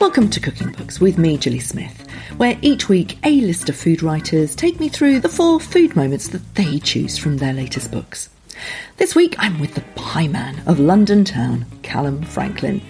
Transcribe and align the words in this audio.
Welcome 0.00 0.30
to 0.30 0.40
Cooking 0.40 0.72
Books 0.72 0.98
with 0.98 1.18
me, 1.18 1.36
Gilly 1.36 1.58
Smith, 1.58 2.06
where 2.38 2.58
each 2.62 2.88
week 2.88 3.18
a 3.22 3.42
list 3.42 3.68
of 3.68 3.76
food 3.76 4.02
writers 4.02 4.54
take 4.54 4.80
me 4.80 4.88
through 4.88 5.20
the 5.20 5.28
four 5.28 5.60
food 5.60 5.94
moments 5.94 6.28
that 6.28 6.54
they 6.54 6.78
choose 6.78 7.18
from 7.18 7.36
their 7.36 7.52
latest 7.52 7.92
books. 7.92 8.30
This 8.96 9.14
week 9.14 9.36
I'm 9.38 9.60
with 9.60 9.74
the 9.74 9.82
pie 9.96 10.26
man 10.26 10.62
of 10.66 10.80
London 10.80 11.22
town, 11.24 11.66
Callum 11.82 12.22
Franklin. 12.22 12.80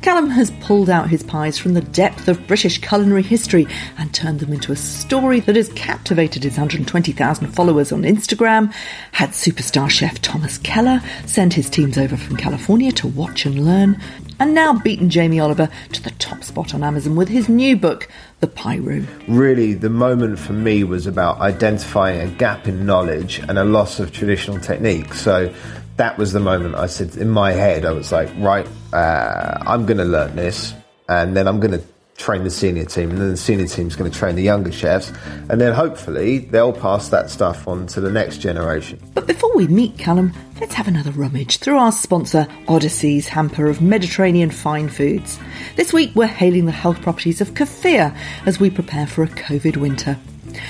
Callum 0.00 0.30
has 0.30 0.52
pulled 0.60 0.88
out 0.88 1.10
his 1.10 1.24
pies 1.24 1.58
from 1.58 1.74
the 1.74 1.80
depth 1.80 2.28
of 2.28 2.46
British 2.46 2.78
culinary 2.78 3.22
history 3.22 3.66
and 3.98 4.14
turned 4.14 4.38
them 4.38 4.52
into 4.52 4.70
a 4.70 4.76
story 4.76 5.40
that 5.40 5.56
has 5.56 5.70
captivated 5.70 6.44
his 6.44 6.52
120,000 6.52 7.48
followers 7.48 7.90
on 7.90 8.02
Instagram, 8.02 8.72
had 9.10 9.30
superstar 9.30 9.90
chef 9.90 10.22
Thomas 10.22 10.56
Keller 10.58 11.00
send 11.26 11.52
his 11.52 11.68
teams 11.68 11.98
over 11.98 12.16
from 12.16 12.36
California 12.36 12.92
to 12.92 13.08
watch 13.08 13.44
and 13.44 13.64
learn, 13.64 14.00
and 14.40 14.54
now 14.54 14.72
beaten 14.72 15.08
Jamie 15.08 15.38
Oliver 15.38 15.68
to 15.92 16.02
the 16.02 16.10
top 16.12 16.42
spot 16.42 16.74
on 16.74 16.82
Amazon 16.82 17.14
with 17.14 17.28
his 17.28 17.48
new 17.48 17.76
book, 17.76 18.08
The 18.40 18.46
Pie 18.46 18.76
Room. 18.76 19.06
Really, 19.28 19.74
the 19.74 19.90
moment 19.90 20.38
for 20.38 20.54
me 20.54 20.82
was 20.82 21.06
about 21.06 21.40
identifying 21.40 22.20
a 22.20 22.32
gap 22.34 22.66
in 22.66 22.84
knowledge 22.84 23.38
and 23.38 23.58
a 23.58 23.64
loss 23.64 24.00
of 24.00 24.12
traditional 24.12 24.58
technique. 24.58 25.14
So 25.14 25.54
that 25.96 26.16
was 26.16 26.32
the 26.32 26.40
moment 26.40 26.74
I 26.74 26.86
said 26.86 27.16
in 27.16 27.28
my 27.28 27.52
head, 27.52 27.84
I 27.84 27.92
was 27.92 28.10
like, 28.10 28.30
right, 28.38 28.66
uh, 28.92 29.58
I'm 29.60 29.84
going 29.84 29.98
to 29.98 30.04
learn 30.04 30.34
this, 30.34 30.74
and 31.08 31.36
then 31.36 31.46
I'm 31.46 31.60
going 31.60 31.78
to 31.78 31.84
train 32.16 32.44
the 32.44 32.50
senior 32.50 32.84
team, 32.84 33.10
and 33.10 33.18
then 33.18 33.30
the 33.30 33.36
senior 33.36 33.66
team 33.66 33.88
is 33.88 33.96
going 33.96 34.10
to 34.10 34.18
train 34.18 34.36
the 34.36 34.42
younger 34.42 34.72
chefs, 34.72 35.12
and 35.48 35.60
then 35.60 35.74
hopefully 35.74 36.38
they'll 36.38 36.72
pass 36.72 37.08
that 37.10 37.30
stuff 37.30 37.68
on 37.68 37.86
to 37.88 38.00
the 38.00 38.10
next 38.10 38.38
generation. 38.38 38.98
But 39.14 39.26
before 39.26 39.54
we 39.54 39.66
meet 39.68 39.98
Callum, 39.98 40.32
let's 40.60 40.74
have 40.74 40.88
another 40.88 41.10
rummage 41.12 41.56
through 41.56 41.78
our 41.78 41.90
sponsor, 41.90 42.46
Odysea's 42.68 43.28
hamper 43.28 43.66
of 43.66 43.80
Mediterranean 43.80 44.50
fine 44.50 44.90
foods. 44.90 45.38
This 45.76 45.92
week 45.92 46.10
we're 46.14 46.26
hailing 46.26 46.66
the 46.66 46.72
health 46.72 47.00
properties 47.00 47.40
of 47.40 47.54
kefir 47.54 48.14
as 48.44 48.60
we 48.60 48.68
prepare 48.68 49.06
for 49.06 49.22
a 49.22 49.28
COVID 49.28 49.78
winter. 49.78 50.18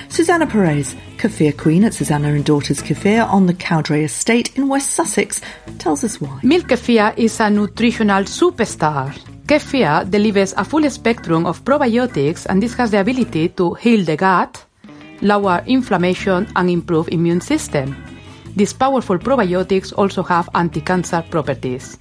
Susanna 0.08 0.46
Perez, 0.46 0.94
kefir 1.16 1.56
queen 1.56 1.84
at 1.84 1.94
Susanna 1.94 2.28
and 2.28 2.44
Daughters 2.44 2.80
Kefir 2.82 3.28
on 3.28 3.46
the 3.46 3.54
Cowdray 3.54 4.04
Estate 4.04 4.56
in 4.56 4.68
West 4.68 4.90
Sussex, 4.90 5.40
tells 5.78 6.04
us 6.04 6.20
why. 6.20 6.38
Milk 6.44 6.68
kefir 6.68 7.16
is 7.18 7.40
a 7.40 7.50
nutritional 7.50 8.22
superstar. 8.24 9.10
Kefir 9.46 10.08
delivers 10.08 10.52
a 10.56 10.64
full 10.64 10.88
spectrum 10.88 11.46
of 11.46 11.64
probiotics 11.64 12.46
and 12.48 12.62
this 12.62 12.74
has 12.74 12.92
the 12.92 13.00
ability 13.00 13.48
to 13.48 13.74
heal 13.74 14.04
the 14.04 14.16
gut, 14.16 14.64
lower 15.20 15.64
inflammation 15.66 16.46
and 16.54 16.70
improve 16.70 17.08
immune 17.08 17.40
system. 17.40 17.96
These 18.56 18.72
powerful 18.72 19.18
probiotics 19.18 19.92
also 19.96 20.22
have 20.24 20.48
anti-cancer 20.54 21.24
properties. 21.30 21.96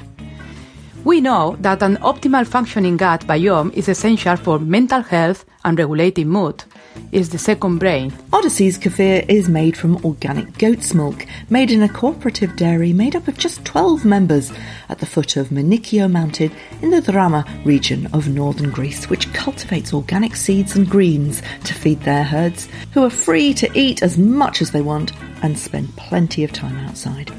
We 1.06 1.22
know 1.22 1.56
that 1.62 1.82
an 1.82 1.98
optimal 1.98 2.46
functioning 2.46 2.98
gut 2.98 3.26
biome 3.26 3.74
is 3.74 3.88
essential 3.88 4.36
for 4.36 4.60
mental 4.60 5.02
health 5.02 5.46
and 5.64 5.80
regulating 5.80 6.28
mood. 6.28 6.64
Is 7.12 7.30
the 7.30 7.38
second 7.38 7.80
brain. 7.80 8.12
Odysea's 8.32 8.78
kefir 8.78 9.28
is 9.28 9.50
made 9.50 9.76
from 9.76 10.04
organic 10.06 10.58
goat's 10.58 10.94
milk, 10.94 11.26
made 11.50 11.72
in 11.72 11.82
a 11.82 11.90
cooperative 11.90 12.56
dairy 12.56 12.94
made 12.94 13.16
up 13.16 13.28
of 13.28 13.38
just 13.38 13.66
12 13.66 14.06
members 14.06 14.52
at 14.90 15.00
the 15.00 15.06
foot 15.06 15.36
of 15.36 15.50
Manikio 15.50 16.12
Mountain 16.12 16.52
in 16.82 16.92
the 16.92 17.02
Drama 17.02 17.46
region 17.66 18.08
of 18.14 18.28
northern 18.28 18.70
Greece, 18.70 19.10
which 19.10 19.32
cultivates 19.34 19.94
organic 19.94 20.36
seeds 20.36 20.76
and 20.76 20.90
greens 20.90 21.42
to 21.64 21.74
feed 21.74 22.02
their 22.02 22.24
herds, 22.24 22.68
who 22.94 23.04
are 23.04 23.10
free 23.10 23.54
to 23.56 23.70
eat 23.74 24.04
as 24.04 24.18
much 24.18 24.62
as 24.62 24.72
they 24.72 24.82
want 24.82 25.12
and 25.42 25.58
spend 25.58 25.96
plenty 25.96 26.44
of 26.44 26.52
time 26.52 26.78
outside. 26.88 27.32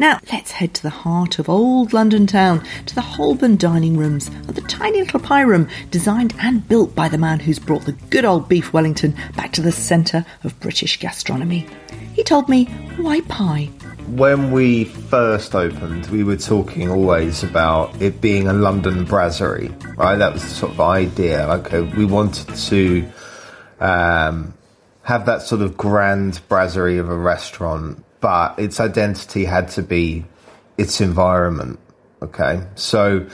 Now, 0.00 0.18
let's 0.32 0.52
head 0.52 0.72
to 0.72 0.82
the 0.82 0.88
heart 0.88 1.38
of 1.38 1.50
old 1.50 1.92
London 1.92 2.26
town, 2.26 2.64
to 2.86 2.94
the 2.94 3.02
Holborn 3.02 3.58
dining 3.58 3.98
rooms 3.98 4.28
of 4.48 4.54
the 4.54 4.62
tiny 4.62 5.02
little 5.02 5.20
pie 5.20 5.42
room, 5.42 5.68
designed 5.90 6.32
and 6.40 6.66
built 6.66 6.94
by 6.94 7.06
the 7.10 7.18
man 7.18 7.38
who's 7.38 7.58
brought 7.58 7.84
the 7.84 7.92
good 8.08 8.24
old 8.24 8.48
beef 8.48 8.72
Wellington 8.72 9.14
back 9.36 9.52
to 9.52 9.60
the 9.60 9.70
centre 9.70 10.24
of 10.42 10.58
British 10.58 10.98
gastronomy. 10.98 11.66
He 12.14 12.22
told 12.22 12.48
me, 12.48 12.64
why 12.96 13.20
pie? 13.28 13.66
When 14.06 14.52
we 14.52 14.84
first 14.84 15.54
opened, 15.54 16.06
we 16.06 16.24
were 16.24 16.38
talking 16.38 16.90
always 16.90 17.42
about 17.42 18.00
it 18.00 18.22
being 18.22 18.48
a 18.48 18.54
London 18.54 19.04
brasserie, 19.04 19.68
right? 19.98 20.16
That 20.16 20.32
was 20.32 20.42
the 20.42 20.48
sort 20.48 20.72
of 20.72 20.80
idea. 20.80 21.46
Like, 21.46 21.74
uh, 21.74 21.84
we 21.94 22.06
wanted 22.06 22.56
to 22.56 23.06
um, 23.80 24.54
have 25.02 25.26
that 25.26 25.42
sort 25.42 25.60
of 25.60 25.76
grand 25.76 26.40
brasserie 26.48 26.96
of 26.96 27.10
a 27.10 27.18
restaurant, 27.18 28.02
but 28.20 28.58
its 28.58 28.80
identity 28.80 29.44
had 29.44 29.68
to 29.68 29.82
be 29.82 30.24
its 30.78 31.00
environment. 31.00 31.78
Okay, 32.22 32.62
so 32.74 33.26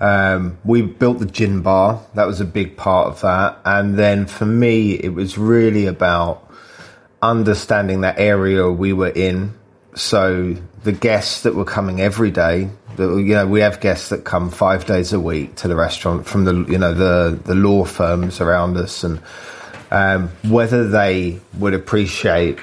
um, 0.00 0.58
we 0.64 0.82
built 0.82 1.20
the 1.20 1.26
gin 1.26 1.62
bar. 1.62 2.04
That 2.14 2.26
was 2.26 2.40
a 2.40 2.44
big 2.44 2.76
part 2.76 3.08
of 3.08 3.20
that, 3.20 3.58
and 3.64 3.98
then 3.98 4.26
for 4.26 4.46
me, 4.46 4.92
it 4.92 5.14
was 5.14 5.38
really 5.38 5.86
about 5.86 6.52
understanding 7.22 8.02
that 8.02 8.18
area 8.18 8.70
we 8.70 8.92
were 8.92 9.08
in. 9.08 9.54
So 9.94 10.56
the 10.82 10.92
guests 10.92 11.42
that 11.44 11.54
were 11.54 11.64
coming 11.64 12.00
every 12.00 12.30
day, 12.32 12.68
you 12.98 13.34
know, 13.34 13.46
we 13.46 13.60
have 13.60 13.80
guests 13.80 14.08
that 14.08 14.24
come 14.24 14.50
five 14.50 14.84
days 14.84 15.12
a 15.12 15.20
week 15.20 15.54
to 15.56 15.68
the 15.68 15.76
restaurant 15.76 16.26
from 16.26 16.44
the 16.44 16.54
you 16.70 16.78
know 16.78 16.92
the 16.92 17.38
the 17.44 17.54
law 17.54 17.84
firms 17.84 18.40
around 18.40 18.76
us, 18.76 19.04
and 19.04 19.20
um, 19.90 20.28
whether 20.42 20.88
they 20.88 21.40
would 21.58 21.74
appreciate 21.74 22.58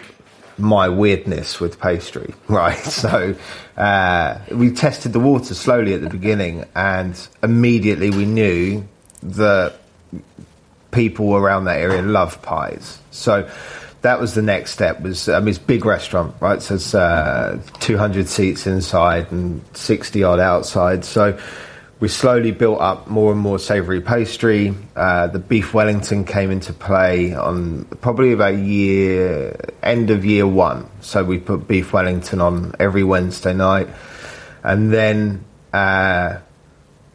my 0.61 0.87
weirdness 0.89 1.59
with 1.59 1.79
pastry, 1.79 2.33
right? 2.47 2.77
So 2.77 3.35
uh, 3.77 4.39
we 4.51 4.71
tested 4.71 5.13
the 5.13 5.19
water 5.19 5.53
slowly 5.53 5.93
at 5.93 6.01
the 6.01 6.09
beginning, 6.09 6.65
and 6.75 7.15
immediately 7.43 8.09
we 8.09 8.25
knew 8.25 8.87
that 9.23 9.75
people 10.91 11.35
around 11.35 11.65
that 11.65 11.79
area 11.79 12.01
love 12.01 12.41
pies. 12.41 12.99
So 13.11 13.49
that 14.01 14.19
was 14.19 14.33
the 14.33 14.41
next 14.41 14.71
step. 14.71 15.01
Was 15.01 15.29
I 15.29 15.39
mean, 15.39 15.49
it's 15.49 15.57
a 15.57 15.61
big 15.61 15.85
restaurant, 15.85 16.35
right? 16.39 16.61
So 16.61 16.75
it's 16.75 16.93
uh, 16.93 17.61
200 17.79 18.27
seats 18.27 18.67
inside 18.67 19.31
and 19.31 19.61
60 19.73 20.23
odd 20.23 20.39
outside. 20.39 21.05
So 21.05 21.39
we 22.01 22.07
slowly 22.07 22.49
built 22.49 22.81
up 22.81 23.07
more 23.07 23.31
and 23.31 23.39
more 23.39 23.59
savoury 23.59 24.01
pastry. 24.01 24.73
Uh, 24.95 25.27
the 25.27 25.37
beef 25.37 25.71
Wellington 25.71 26.25
came 26.25 26.49
into 26.49 26.73
play 26.73 27.35
on 27.35 27.85
probably 28.01 28.33
about 28.33 28.55
year 28.55 29.55
end 29.83 30.09
of 30.09 30.25
year 30.25 30.47
one. 30.47 30.89
So 31.01 31.23
we 31.23 31.37
put 31.37 31.67
beef 31.67 31.93
Wellington 31.93 32.41
on 32.41 32.73
every 32.79 33.03
Wednesday 33.03 33.53
night, 33.53 33.87
and 34.63 34.91
then 34.91 35.45
uh, 35.73 36.39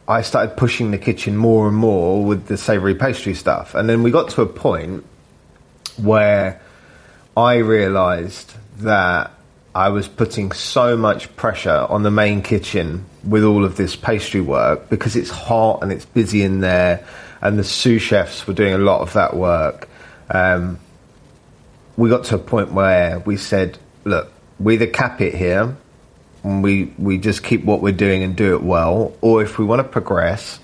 I 0.07 0.21
started 0.21 0.55
pushing 0.55 0.91
the 0.91 0.97
kitchen 0.97 1.35
more 1.35 1.67
and 1.67 1.75
more 1.75 2.23
with 2.23 2.47
the 2.47 2.55
savoury 2.55 2.95
pastry 2.95 3.33
stuff. 3.33 3.75
And 3.75 3.89
then 3.89 4.03
we 4.03 4.11
got 4.11 4.29
to 4.31 4.41
a 4.41 4.47
point 4.47 5.05
where 5.97 6.61
I 7.35 7.57
realised 7.57 8.53
that 8.77 9.31
I 9.77 9.89
was 9.89 10.07
putting 10.07 10.53
so 10.53 10.97
much 10.97 11.35
pressure 11.35 11.85
on 11.87 12.01
the 12.01 12.09
main 12.09 12.41
kitchen 12.41 13.05
with 13.23 13.43
all 13.43 13.63
of 13.63 13.77
this 13.77 13.95
pastry 13.95 14.41
work 14.41 14.89
because 14.89 15.15
it's 15.15 15.29
hot 15.29 15.83
and 15.83 15.91
it's 15.91 16.03
busy 16.03 16.41
in 16.41 16.61
there, 16.61 17.05
and 17.41 17.59
the 17.59 17.63
sous 17.63 18.01
chefs 18.01 18.47
were 18.47 18.55
doing 18.55 18.73
a 18.73 18.79
lot 18.79 19.01
of 19.01 19.13
that 19.13 19.35
work. 19.35 19.87
Um, 20.31 20.79
we 21.95 22.09
got 22.09 22.23
to 22.23 22.35
a 22.37 22.39
point 22.39 22.71
where 22.71 23.19
we 23.19 23.37
said, 23.37 23.77
"Look, 24.03 24.31
we 24.59 24.73
either 24.73 24.87
cap 24.87 25.21
it 25.21 25.35
here, 25.35 25.77
and 26.43 26.63
we 26.63 26.91
we 26.97 27.19
just 27.19 27.43
keep 27.43 27.63
what 27.63 27.83
we're 27.83 27.93
doing 27.93 28.23
and 28.23 28.35
do 28.35 28.55
it 28.55 28.63
well, 28.63 29.13
or 29.21 29.43
if 29.43 29.59
we 29.59 29.65
want 29.65 29.79
to 29.83 29.87
progress." 29.87 30.59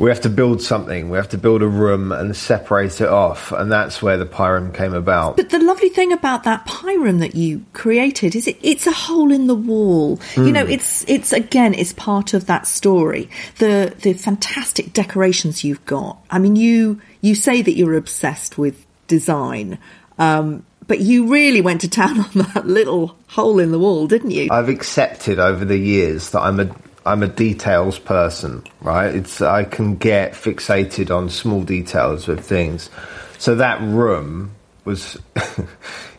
We 0.00 0.08
have 0.08 0.22
to 0.22 0.30
build 0.30 0.62
something. 0.62 1.10
We 1.10 1.18
have 1.18 1.28
to 1.28 1.38
build 1.38 1.60
a 1.60 1.68
room 1.68 2.10
and 2.10 2.34
separate 2.34 3.02
it 3.02 3.08
off, 3.08 3.52
and 3.52 3.70
that's 3.70 4.00
where 4.00 4.16
the 4.16 4.24
room 4.24 4.72
came 4.72 4.94
about. 4.94 5.36
But 5.36 5.50
the 5.50 5.58
lovely 5.58 5.90
thing 5.90 6.10
about 6.10 6.44
that 6.44 6.66
room 6.82 7.18
that 7.18 7.34
you 7.34 7.66
created 7.74 8.34
is 8.34 8.46
it, 8.46 8.56
it's 8.62 8.86
a 8.86 8.92
hole 8.92 9.30
in 9.30 9.46
the 9.46 9.54
wall. 9.54 10.16
Mm. 10.34 10.46
You 10.46 10.52
know, 10.52 10.66
it's 10.66 11.04
it's 11.06 11.34
again, 11.34 11.74
it's 11.74 11.92
part 11.92 12.32
of 12.32 12.46
that 12.46 12.66
story. 12.66 13.28
The 13.58 13.94
the 14.00 14.14
fantastic 14.14 14.94
decorations 14.94 15.64
you've 15.64 15.84
got. 15.84 16.18
I 16.30 16.38
mean, 16.38 16.56
you 16.56 17.02
you 17.20 17.34
say 17.34 17.60
that 17.60 17.76
you're 17.76 17.96
obsessed 17.96 18.56
with 18.56 18.82
design. 19.06 19.78
Um, 20.18 20.64
but 20.86 21.00
you 21.00 21.28
really 21.28 21.60
went 21.60 21.82
to 21.82 21.88
town 21.88 22.18
on 22.20 22.30
that 22.54 22.66
little 22.66 23.16
hole 23.28 23.60
in 23.60 23.70
the 23.70 23.78
wall, 23.78 24.06
didn't 24.06 24.32
you? 24.32 24.48
I've 24.50 24.68
accepted 24.68 25.38
over 25.38 25.64
the 25.64 25.78
years 25.78 26.30
that 26.30 26.40
I'm 26.40 26.58
a 26.58 26.74
I'm 27.06 27.22
a 27.22 27.28
details 27.28 27.98
person, 27.98 28.64
right? 28.80 29.14
It's 29.14 29.40
I 29.40 29.64
can 29.64 29.96
get 29.96 30.32
fixated 30.32 31.14
on 31.14 31.30
small 31.30 31.62
details 31.62 32.28
of 32.28 32.44
things. 32.44 32.90
So 33.38 33.54
that 33.54 33.80
room 33.80 34.52
was, 34.84 35.18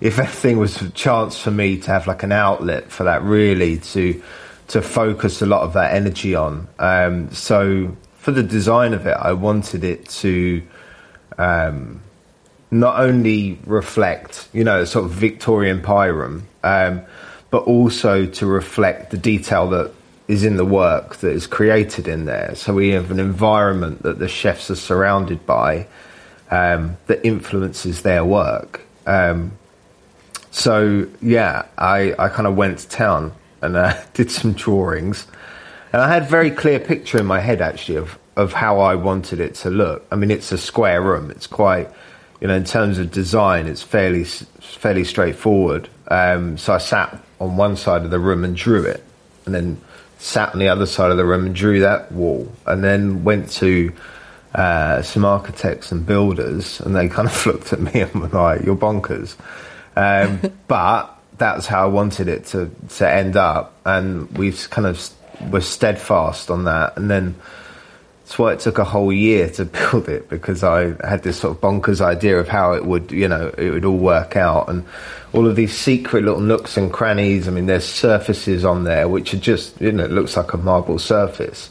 if 0.02 0.18
anything, 0.18 0.58
was 0.58 0.82
a 0.82 0.90
chance 0.90 1.38
for 1.40 1.52
me 1.52 1.78
to 1.78 1.92
have 1.92 2.08
like 2.08 2.24
an 2.24 2.32
outlet 2.32 2.92
for 2.92 3.04
that, 3.04 3.24
really 3.24 3.78
to 3.78 4.22
to 4.70 4.82
focus 4.82 5.42
a 5.42 5.46
lot 5.46 5.62
of 5.64 5.74
that 5.74 5.94
energy 5.94 6.34
on. 6.34 6.68
Um, 6.80 7.32
so 7.32 7.96
for 8.16 8.32
the 8.32 8.44
design 8.44 8.94
of 8.94 9.06
it, 9.06 9.18
I 9.18 9.34
wanted 9.34 9.84
it 9.84 10.08
to 10.10 10.64
um, 11.38 12.02
not 12.72 13.00
only 13.00 13.60
reflect, 13.66 14.48
you 14.54 14.64
know, 14.64 14.86
sort 14.86 15.06
of 15.06 15.12
Victorian 15.12 15.82
room, 15.82 16.48
um, 16.64 17.02
but 17.50 17.64
also 17.64 18.26
to 18.26 18.46
reflect 18.46 19.12
the 19.12 19.18
detail 19.18 19.70
that 19.72 19.92
is 20.32 20.46
in 20.46 20.56
the 20.56 20.64
work 20.64 21.18
that 21.18 21.32
is 21.32 21.46
created 21.46 22.08
in 22.08 22.24
there. 22.24 22.56
So 22.56 22.74
we 22.74 22.92
have 22.92 23.12
an 23.12 23.20
environment 23.20 24.04
that 24.04 24.18
the 24.18 24.30
chefs 24.30 24.72
are 24.72 24.78
surrounded 24.78 25.46
by 25.46 25.88
um, 26.50 26.96
that 27.08 27.26
influences 27.26 28.04
their 28.04 28.24
work. 28.24 28.80
Um, 29.06 29.52
so 30.50 31.06
yeah, 31.22 31.66
I, 31.78 32.14
I 32.18 32.30
kind 32.30 32.48
of 32.48 32.56
went 32.56 32.80
to 32.80 32.88
town 32.88 33.34
and 33.62 33.76
uh, 33.76 33.94
did 34.14 34.32
some 34.32 34.54
drawings, 34.54 35.28
and 35.92 36.02
I 36.02 36.08
had 36.08 36.24
a 36.24 36.28
very 36.28 36.50
clear 36.50 36.80
picture 36.80 37.20
in 37.20 37.26
my 37.26 37.42
head 37.42 37.62
actually 37.62 37.98
of 37.98 38.18
of 38.38 38.54
how 38.54 38.80
I 38.80 38.96
wanted 38.96 39.42
it 39.42 39.56
to 39.56 39.70
look. 39.70 40.06
I 40.10 40.16
mean, 40.16 40.32
it's 40.32 40.54
a 40.54 40.58
square 40.58 41.02
room. 41.02 41.30
It's 41.30 41.48
quite, 41.48 41.90
you 42.40 42.48
know, 42.48 42.56
in 42.56 42.64
terms 42.64 42.98
of 42.98 43.12
design, 43.12 43.68
it's 43.68 43.82
fairly 43.82 44.24
fairly 44.24 45.04
straightforward. 45.04 45.90
Um, 46.08 46.58
so 46.58 46.72
I 46.72 46.78
sat 46.78 47.22
on 47.42 47.58
one 47.58 47.76
side 47.76 48.04
of 48.06 48.12
the 48.12 48.20
room 48.20 48.46
and 48.46 48.56
drew 48.56 48.86
it, 48.86 49.04
and 49.46 49.54
then 49.54 49.82
sat 50.22 50.54
on 50.54 50.60
the 50.60 50.70
other 50.70 50.86
side 50.86 51.10
of 51.10 51.18
the 51.18 51.26
room 51.26 51.48
and 51.48 51.56
drew 51.56 51.80
that 51.80 52.12
wall, 52.12 52.50
and 52.68 52.84
then 52.84 53.24
went 53.24 53.50
to 53.50 53.92
uh, 54.54 55.02
some 55.02 55.26
architects 55.26 55.92
and 55.92 56.06
builders, 56.06 56.80
and 56.82 56.96
they 56.96 57.10
kind 57.10 57.28
of 57.28 57.46
looked 57.46 57.74
at 57.74 57.80
me 57.80 58.02
and 58.02 58.14
were 58.14 58.28
like, 58.28 58.62
"You're 58.62 58.76
bonkers." 58.76 59.36
Um, 59.96 60.40
but 60.68 61.18
that's 61.38 61.66
how 61.66 61.84
I 61.84 61.88
wanted 61.88 62.28
it 62.28 62.46
to 62.48 62.70
to 62.98 63.10
end 63.10 63.36
up, 63.36 63.74
and 63.86 64.30
we've 64.38 64.70
kind 64.70 64.88
of 64.88 65.10
were 65.52 65.62
steadfast 65.62 66.50
on 66.50 66.66
that, 66.66 66.98
and 66.98 67.10
then. 67.10 67.36
That's 68.24 68.40
why 68.40 68.54
it 68.54 68.62
took 68.62 68.78
a 68.78 68.86
whole 68.86 69.12
year 69.12 69.50
to 69.50 69.66
build 69.92 70.08
it 70.08 70.30
because 70.30 70.64
I 70.64 70.96
had 71.06 71.22
this 71.22 71.42
sort 71.42 71.54
of 71.54 71.62
bonkers 71.62 72.00
idea 72.00 72.40
of 72.40 72.48
how 72.48 72.72
it 72.72 72.86
would, 72.86 73.12
you 73.12 73.28
know, 73.28 73.54
it 73.58 73.72
would 73.72 73.84
all 73.84 73.98
work 73.98 74.38
out, 74.38 74.70
and 74.70 74.86
all 75.34 75.48
of 75.48 75.56
these 75.56 75.78
secret 75.78 76.24
little 76.24 76.42
nooks 76.42 76.78
and 76.78 76.92
crannies. 76.92 77.48
I 77.48 77.52
mean, 77.52 77.66
there's 77.66 77.86
surfaces 77.86 78.66
on 78.66 78.84
there 78.84 79.08
which 79.08 79.34
are 79.34 79.40
just, 79.40 79.80
you 79.80 79.92
know, 79.92 80.06
it 80.06 80.12
looks 80.12 80.36
like 80.36 80.54
a 80.54 80.58
marble 80.58 81.00
surface, 81.00 81.70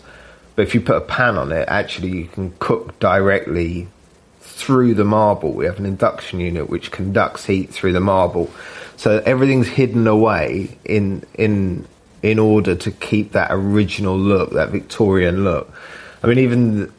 but 0.57 0.63
if 0.63 0.75
you 0.75 0.81
put 0.81 0.97
a 0.97 1.03
pan 1.03 1.37
on 1.37 1.53
it, 1.53 1.69
actually 1.69 2.11
you 2.11 2.27
can 2.27 2.53
cook 2.59 2.99
directly 2.99 3.89
through 4.41 4.95
the 4.95 5.05
marble. 5.05 5.53
We 5.53 5.65
have 5.67 5.79
an 5.79 5.87
induction 5.87 6.41
unit 6.41 6.69
which 6.69 6.91
conducts 6.91 7.47
heat 7.47 7.71
through 7.71 7.93
the 7.93 8.01
marble, 8.01 8.51
so 8.97 9.23
everything's 9.25 9.69
hidden 9.69 10.07
away 10.07 10.77
in 10.85 11.25
in 11.35 11.87
in 12.23 12.39
order 12.39 12.75
to 12.75 12.91
keep 12.91 13.33
that 13.33 13.49
original 13.51 14.19
look, 14.19 14.53
that 14.53 14.71
Victorian 14.71 15.45
look. 15.45 15.73
I 16.23 16.27
mean, 16.27 16.39
even 16.39 16.93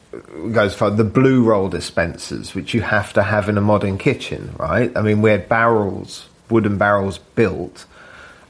goes 0.52 0.74
for 0.74 0.90
the 0.90 1.04
blue 1.04 1.44
roll 1.44 1.70
dispensers, 1.70 2.56
which 2.56 2.74
you 2.74 2.82
have 2.82 3.14
to 3.14 3.24
have 3.24 3.48
in 3.50 3.58
a 3.58 3.62
modern 3.62 3.98
kitchen, 3.98 4.54
right? 4.58 4.92
I 4.96 5.02
mean, 5.02 5.22
we 5.22 5.30
had 5.30 5.48
barrels, 5.48 6.28
wooden 6.52 6.78
barrels 6.78 7.18
built 7.18 7.86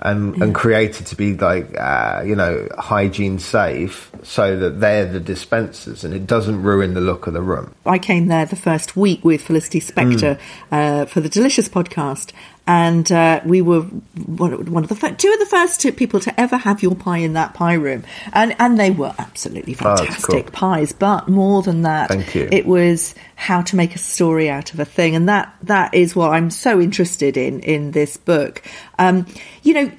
and, 0.01 0.41
and 0.41 0.55
created 0.55 1.05
to 1.05 1.15
be 1.15 1.35
like 1.37 1.77
uh, 1.79 2.23
you 2.25 2.35
know 2.35 2.67
hygiene 2.77 3.37
safe 3.37 4.11
so 4.23 4.57
that 4.57 4.79
they're 4.79 5.05
the 5.05 5.19
dispensers 5.19 6.03
and 6.03 6.13
it 6.13 6.25
doesn't 6.25 6.61
ruin 6.63 6.93
the 6.93 7.01
look 7.01 7.27
of 7.27 7.33
the 7.33 7.41
room 7.41 7.73
i 7.85 7.99
came 7.99 8.27
there 8.27 8.45
the 8.45 8.55
first 8.55 8.97
week 8.97 9.23
with 9.23 9.41
felicity 9.41 9.79
spector 9.79 10.37
mm. 10.37 10.41
uh, 10.71 11.05
for 11.05 11.21
the 11.21 11.29
delicious 11.29 11.69
podcast 11.69 12.31
and 12.71 13.11
uh, 13.11 13.41
we 13.45 13.61
were 13.61 13.81
one 13.81 14.53
of 14.53 14.87
the 14.87 14.95
first, 14.95 15.17
two 15.19 15.29
of 15.29 15.39
the 15.39 15.45
first 15.45 15.81
two 15.81 15.91
people 15.91 16.21
to 16.21 16.39
ever 16.39 16.55
have 16.55 16.81
your 16.81 16.95
pie 16.95 17.17
in 17.17 17.33
that 17.33 17.53
pie 17.53 17.73
room, 17.73 18.05
and 18.31 18.55
and 18.59 18.79
they 18.79 18.91
were 18.91 19.13
absolutely 19.19 19.73
oh, 19.81 19.97
fantastic 19.97 20.29
oh, 20.29 20.41
cool. 20.43 20.51
pies. 20.51 20.93
But 20.93 21.27
more 21.27 21.61
than 21.63 21.81
that, 21.81 22.07
Thank 22.07 22.33
you. 22.33 22.47
it 22.49 22.65
was 22.65 23.13
how 23.35 23.61
to 23.63 23.75
make 23.75 23.93
a 23.93 23.97
story 23.97 24.49
out 24.49 24.73
of 24.73 24.79
a 24.79 24.85
thing, 24.85 25.17
and 25.17 25.27
that 25.27 25.53
that 25.63 25.93
is 25.93 26.15
what 26.15 26.31
I'm 26.31 26.49
so 26.49 26.79
interested 26.79 27.35
in 27.35 27.59
in 27.59 27.91
this 27.91 28.15
book. 28.15 28.63
Um, 28.97 29.25
you 29.63 29.73
know, 29.73 29.91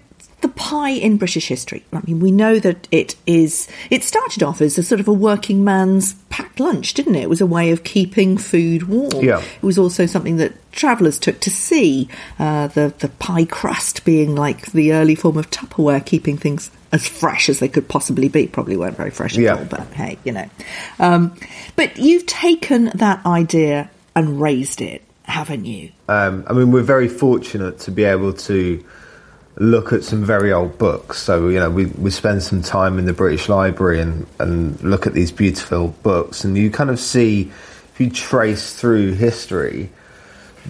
the 0.43 0.49
pie 0.49 0.91
in 0.91 1.17
British 1.17 1.49
history. 1.49 1.85
I 1.93 2.01
mean, 2.05 2.21
we 2.21 2.31
know 2.31 2.59
that 2.59 2.87
it 2.91 3.17
is. 3.27 3.69
It 3.91 4.05
started 4.05 4.43
off 4.43 4.61
as 4.61 4.77
a 4.77 4.83
sort 4.83 5.01
of 5.01 5.09
a 5.09 5.13
working 5.13 5.65
man's 5.65 6.15
packed 6.29 6.61
lunch, 6.61 6.95
didn't 6.95 7.15
it? 7.15 7.23
It 7.23 7.31
was 7.31 7.41
a 7.41 7.47
way 7.47 7.71
of 7.71 7.85
keeping 7.85 8.37
food 8.37 8.89
warm. 8.89 9.25
Yeah. 9.25 9.41
It 9.41 9.63
was 9.63 9.79
also 9.79 10.05
something 10.07 10.37
that 10.37 10.53
travellers 10.73 11.19
took 11.19 11.41
to 11.41 11.51
see. 11.51 12.09
Uh, 12.39 12.67
the 12.67 12.93
the 12.99 13.09
pie 13.09 13.45
crust 13.45 14.05
being 14.05 14.35
like 14.35 14.73
the 14.73 14.93
early 14.93 15.15
form 15.15 15.39
of 15.39 15.49
Tupperware, 15.51 16.05
keeping 16.05 16.37
things 16.37 16.71
as 16.91 17.09
fresh 17.09 17.49
as 17.49 17.61
they 17.61 17.69
could 17.69 17.89
possibly 17.89 18.29
be. 18.29 18.47
Probably 18.49 18.77
weren't 18.77 18.97
very 18.97 19.11
fresh 19.11 19.35
at 19.35 19.43
yeah. 19.43 19.55
all, 19.55 19.65
but 19.65 19.87
hey, 19.95 20.19
you 20.25 20.33
know. 20.33 20.49
Um, 20.99 21.37
but 21.77 21.97
you've 21.97 22.27
taken 22.27 22.87
that 22.95 23.25
idea 23.25 23.91
and 24.15 24.41
raised 24.41 24.81
it, 24.81 25.03
haven't 25.23 25.65
you? 25.65 25.93
Um, 26.09 26.45
I 26.49 26.53
mean, 26.53 26.73
we're 26.73 26.83
very 26.83 27.09
fortunate 27.09 27.79
to 27.81 27.91
be 27.91 28.05
able 28.05 28.33
to 28.35 28.85
look 29.57 29.93
at 29.93 30.03
some 30.03 30.25
very 30.25 30.53
old 30.53 30.79
books. 30.79 31.19
So, 31.19 31.49
you 31.49 31.59
know, 31.59 31.71
we, 31.71 31.87
we 31.87 32.11
spend 32.11 32.43
some 32.43 32.63
time 32.63 32.99
in 32.99 33.05
the 33.05 33.13
British 33.13 33.49
Library 33.49 34.01
and, 34.01 34.27
and 34.39 34.81
look 34.83 35.07
at 35.07 35.13
these 35.13 35.31
beautiful 35.31 35.89
books, 36.03 36.45
and 36.45 36.57
you 36.57 36.71
kind 36.71 36.91
of 36.91 36.99
see, 36.99 37.53
if 37.93 38.01
you 38.01 38.11
trace 38.11 38.75
through 38.75 39.13
history, 39.13 39.91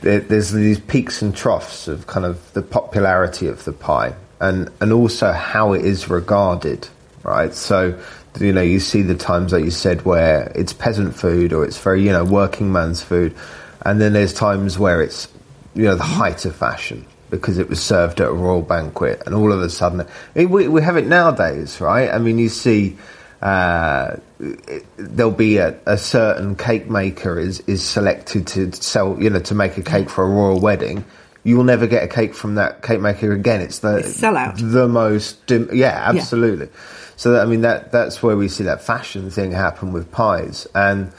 there, 0.00 0.20
there's 0.20 0.52
these 0.52 0.80
peaks 0.80 1.22
and 1.22 1.34
troughs 1.36 1.86
of 1.86 2.06
kind 2.06 2.26
of 2.26 2.52
the 2.54 2.62
popularity 2.62 3.46
of 3.46 3.64
the 3.64 3.72
pie 3.72 4.14
and, 4.40 4.70
and 4.80 4.92
also 4.92 5.32
how 5.32 5.74
it 5.74 5.84
is 5.84 6.10
regarded, 6.10 6.88
right? 7.22 7.54
So, 7.54 7.98
you 8.40 8.52
know, 8.52 8.62
you 8.62 8.80
see 8.80 9.02
the 9.02 9.14
times, 9.14 9.52
like 9.52 9.64
you 9.64 9.70
said, 9.70 10.04
where 10.04 10.50
it's 10.54 10.72
peasant 10.72 11.14
food 11.14 11.52
or 11.52 11.64
it's 11.64 11.78
very, 11.78 12.02
you 12.02 12.10
know, 12.10 12.24
working 12.24 12.72
man's 12.72 13.02
food. 13.02 13.36
And 13.84 14.00
then 14.00 14.14
there's 14.14 14.32
times 14.32 14.78
where 14.78 15.02
it's, 15.02 15.28
you 15.74 15.84
know, 15.84 15.94
the 15.94 16.02
height 16.02 16.44
of 16.46 16.56
fashion 16.56 17.06
because 17.32 17.56
it 17.56 17.70
was 17.70 17.82
served 17.82 18.20
at 18.20 18.28
a 18.28 18.32
royal 18.32 18.60
banquet, 18.60 19.22
and 19.24 19.34
all 19.34 19.50
of 19.50 19.62
a 19.62 19.70
sudden, 19.70 20.06
we, 20.34 20.68
we 20.68 20.82
have 20.82 20.98
it 20.98 21.06
nowadays, 21.06 21.80
right? 21.80 22.10
I 22.10 22.18
mean, 22.18 22.38
you 22.38 22.50
see, 22.50 22.98
uh, 23.40 24.16
it, 24.38 24.84
there'll 24.98 25.32
be 25.32 25.56
a, 25.56 25.74
a, 25.86 25.96
certain 25.96 26.54
cake 26.56 26.90
maker 26.90 27.40
is 27.40 27.60
is 27.60 27.82
selected 27.82 28.46
to 28.48 28.70
sell, 28.72 29.20
you 29.20 29.30
know, 29.30 29.40
to 29.40 29.54
make 29.54 29.78
a 29.78 29.82
cake 29.82 30.10
for 30.10 30.24
a 30.24 30.28
royal 30.28 30.60
wedding. 30.60 31.06
You 31.42 31.56
will 31.56 31.64
never 31.64 31.86
get 31.86 32.04
a 32.04 32.06
cake 32.06 32.34
from 32.34 32.56
that 32.56 32.82
cake 32.82 33.00
maker 33.00 33.32
again. 33.32 33.62
It's 33.62 33.78
the 33.78 33.96
it's 33.96 34.20
sellout, 34.20 34.58
the 34.70 34.86
most, 34.86 35.38
yeah, 35.72 36.02
absolutely. 36.04 36.66
Yeah. 36.66 36.80
So 37.16 37.32
that, 37.32 37.46
I 37.46 37.46
mean, 37.46 37.62
that 37.62 37.92
that's 37.92 38.22
where 38.22 38.36
we 38.36 38.48
see 38.48 38.64
that 38.64 38.82
fashion 38.82 39.30
thing 39.30 39.52
happen 39.52 39.94
with 39.94 40.12
pies, 40.12 40.66
and 40.74 41.10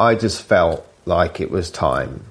I 0.00 0.16
just 0.16 0.42
felt 0.42 0.84
like 1.06 1.40
it 1.40 1.52
was 1.52 1.70
time 1.70 2.24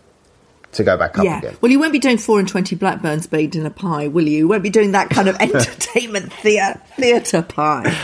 to 0.74 0.84
go 0.84 0.98
back 0.98 1.18
up 1.18 1.26
yeah. 1.26 1.40
again. 1.40 1.58
Well, 1.62 1.72
you 1.72 1.80
won't 1.80 1.94
be 1.94 2.00
doing 2.00 2.18
four 2.18 2.40
and 2.40 2.48
twenty 2.48 2.76
blackburns 2.76 3.28
baked 3.28 3.56
in 3.56 3.66
a 3.66 3.72
pie, 3.72 4.08
will 4.08 4.28
you? 4.28 4.40
You 4.40 4.48
won't 4.48 4.64
be 4.64 4.70
doing 4.70 4.92
that 4.92 5.10
kind 5.10 5.28
of 5.28 5.36
entertainment 5.40 6.32
theatre 6.34 6.80
theatre 6.96 7.42
pie. 7.42 7.98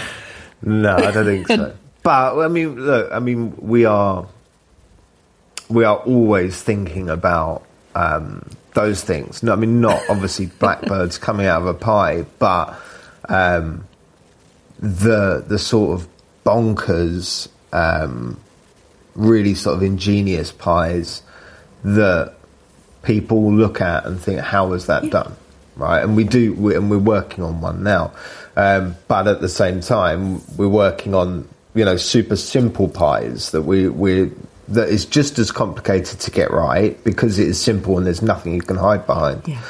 No, 0.61 0.95
I 0.95 1.11
don't 1.11 1.25
think 1.25 1.47
so. 1.47 1.75
But 2.03 2.39
I 2.39 2.49
mean, 2.49 2.75
look, 2.75 3.11
I 3.11 3.17
mean, 3.17 3.55
we 3.57 3.85
are 3.85 4.27
we 5.69 5.83
are 5.85 5.97
always 5.97 6.61
thinking 6.61 7.09
about 7.09 7.63
um, 7.95 8.47
those 8.75 9.03
things. 9.03 9.41
No, 9.41 9.53
I 9.53 9.55
mean, 9.55 9.81
not 9.81 10.03
obviously 10.09 10.45
blackbirds 10.45 11.17
coming 11.17 11.47
out 11.47 11.61
of 11.61 11.67
a 11.67 11.73
pie, 11.73 12.25
but 12.37 12.79
um, 13.27 13.87
the 14.77 15.43
the 15.47 15.57
sort 15.57 15.99
of 15.99 16.07
bonkers, 16.45 17.47
um, 17.73 18.39
really 19.15 19.55
sort 19.55 19.75
of 19.75 19.81
ingenious 19.81 20.51
pies 20.51 21.23
that 21.83 22.34
people 23.05 23.53
look 23.53 23.81
at 23.81 24.05
and 24.05 24.19
think, 24.19 24.39
how 24.39 24.67
was 24.67 24.87
that 24.87 25.09
done? 25.09 25.35
Right, 25.77 26.01
and 26.01 26.15
we 26.15 26.23
do, 26.23 26.53
we, 26.53 26.75
and 26.75 26.89
we're 26.89 26.97
working 26.97 27.43
on 27.43 27.59
one 27.59 27.83
now. 27.83 28.13
Um, 28.55 28.95
but 29.09 29.27
at 29.27 29.41
the 29.41 29.49
same 29.49 29.81
time, 29.81 30.41
we're 30.55 30.69
working 30.69 31.13
on 31.13 31.47
you 31.73 31.83
know 31.83 31.97
super 31.97 32.37
simple 32.37 32.87
pies 32.87 33.51
that 33.51 33.63
we 33.63 33.89
we 33.89 34.31
that 34.69 34.89
is 34.89 35.05
just 35.05 35.37
as 35.37 35.51
complicated 35.51 36.19
to 36.21 36.31
get 36.31 36.51
right 36.51 37.01
because 37.03 37.37
it 37.37 37.47
is 37.47 37.61
simple 37.61 37.97
and 37.97 38.07
there's 38.07 38.21
nothing 38.21 38.53
you 38.53 38.61
can 38.61 38.77
hide 38.77 39.05
behind. 39.05 39.47
Yeah. 39.47 39.61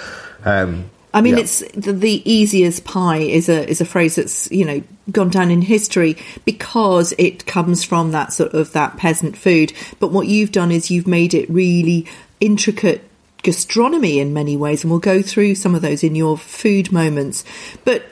Um, 0.45 0.89
I 1.13 1.21
mean, 1.21 1.35
yeah. 1.35 1.43
it's 1.43 1.59
the, 1.71 1.93
the, 1.93 2.29
easiest 2.29 2.83
pie 2.83 3.19
is 3.19 3.47
a 3.47 3.67
is 3.67 3.79
a 3.79 3.85
phrase 3.85 4.15
that's 4.15 4.51
you 4.51 4.65
know 4.65 4.83
gone 5.11 5.29
down 5.29 5.49
in 5.49 5.61
history 5.61 6.17
because 6.43 7.13
it 7.17 7.45
comes 7.45 7.83
from 7.83 8.11
that 8.11 8.33
sort 8.33 8.53
of 8.53 8.73
that 8.73 8.97
peasant 8.97 9.37
food. 9.37 9.71
But 9.99 10.11
what 10.11 10.27
you've 10.27 10.51
done 10.51 10.71
is 10.71 10.91
you've 10.91 11.07
made 11.07 11.33
it 11.33 11.49
really 11.49 12.05
intricate 12.41 13.09
gastronomy 13.45 14.19
in 14.19 14.33
many 14.33 14.57
ways, 14.57 14.83
and 14.83 14.89
we'll 14.89 14.99
go 14.99 15.21
through 15.21 15.53
some 15.53 15.75
of 15.75 15.83
those 15.83 16.03
in 16.03 16.15
your 16.15 16.35
food 16.35 16.91
moments. 16.91 17.45
But 17.85 18.03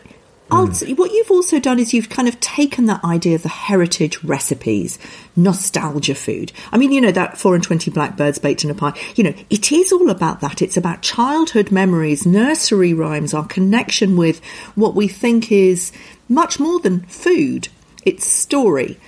mm. 0.52 0.98
what 0.98 1.12
you've 1.12 1.32
also 1.32 1.60
done 1.60 1.80
is 1.80 1.92
you've 1.92 2.10
kind 2.10 2.28
of 2.28 2.40
taken 2.40 2.86
that 2.86 3.04
idea 3.04 3.34
of 3.34 3.42
the 3.42 3.50
heritage 3.50 4.24
recipes, 4.24 5.00
nostalgia 5.36 6.14
food. 6.14 6.52
I 6.72 6.78
mean, 6.78 6.92
you 6.92 7.02
know, 7.02 7.12
that 7.12 7.40
4 7.40 7.56
and 7.56 7.64
20 7.64 7.90
blackbirds 7.90 8.38
baked 8.38 8.64
in 8.64 8.70
a 8.70 8.76
pie, 8.76 8.94
you 9.16 9.24
know, 9.24 9.34
it 9.50 9.72
is 9.72 9.92
all 9.92 10.12
about 10.12 10.42
that. 10.42 10.62
It's 10.62 10.78
about 10.78 11.02
childhood 11.02 11.72
memories, 11.72 12.28
nursery 12.28 12.94
rhymes, 12.94 13.34
our 13.34 13.48
connection 13.48 14.16
with 14.16 14.40
what 14.76 14.94
we 14.94 15.08
think 15.08 15.52
is 15.52 15.92
much 16.30 16.60
more 16.60 16.80
than 16.80 17.02
food. 17.08 17.70
It's 18.06 18.28
story 18.28 19.00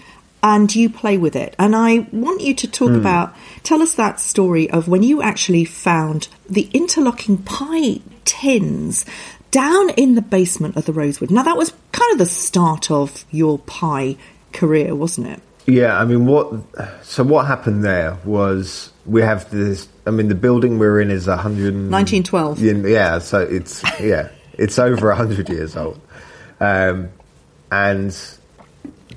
and 0.43 0.73
you 0.75 0.89
play 0.89 1.17
with 1.17 1.35
it. 1.35 1.55
And 1.57 1.75
I 1.75 2.07
want 2.11 2.41
you 2.41 2.53
to 2.55 2.67
talk 2.67 2.91
mm. 2.91 2.97
about, 2.97 3.35
tell 3.63 3.81
us 3.81 3.95
that 3.95 4.19
story 4.19 4.69
of 4.69 4.87
when 4.87 5.03
you 5.03 5.21
actually 5.21 5.65
found 5.65 6.27
the 6.49 6.69
interlocking 6.73 7.37
pie 7.39 7.99
tins 8.25 9.05
down 9.51 9.89
in 9.91 10.15
the 10.15 10.21
basement 10.21 10.77
of 10.77 10.85
the 10.85 10.93
Rosewood. 10.93 11.31
Now, 11.31 11.43
that 11.43 11.57
was 11.57 11.73
kind 11.91 12.11
of 12.11 12.17
the 12.17 12.25
start 12.25 12.91
of 12.91 13.25
your 13.31 13.59
pie 13.59 14.17
career, 14.51 14.93
wasn't 14.93 15.27
it? 15.27 15.41
Yeah, 15.65 15.97
I 15.97 16.05
mean, 16.05 16.25
what? 16.25 16.53
So 17.03 17.23
what 17.23 17.47
happened 17.47 17.83
there 17.83 18.17
was 18.23 18.91
we 19.05 19.21
have 19.21 19.49
this. 19.49 19.87
I 20.05 20.11
mean, 20.11 20.27
the 20.27 20.35
building 20.35 20.77
we're 20.77 21.01
in 21.01 21.09
is 21.09 21.27
100 21.27 21.73
1912. 21.73 22.61
Yeah, 22.61 23.19
so 23.19 23.39
it's 23.39 23.83
yeah, 23.99 24.29
it's 24.53 24.77
over 24.77 25.11
hundred 25.13 25.49
years 25.49 25.75
old, 25.75 25.99
um, 26.59 27.09
and 27.71 28.15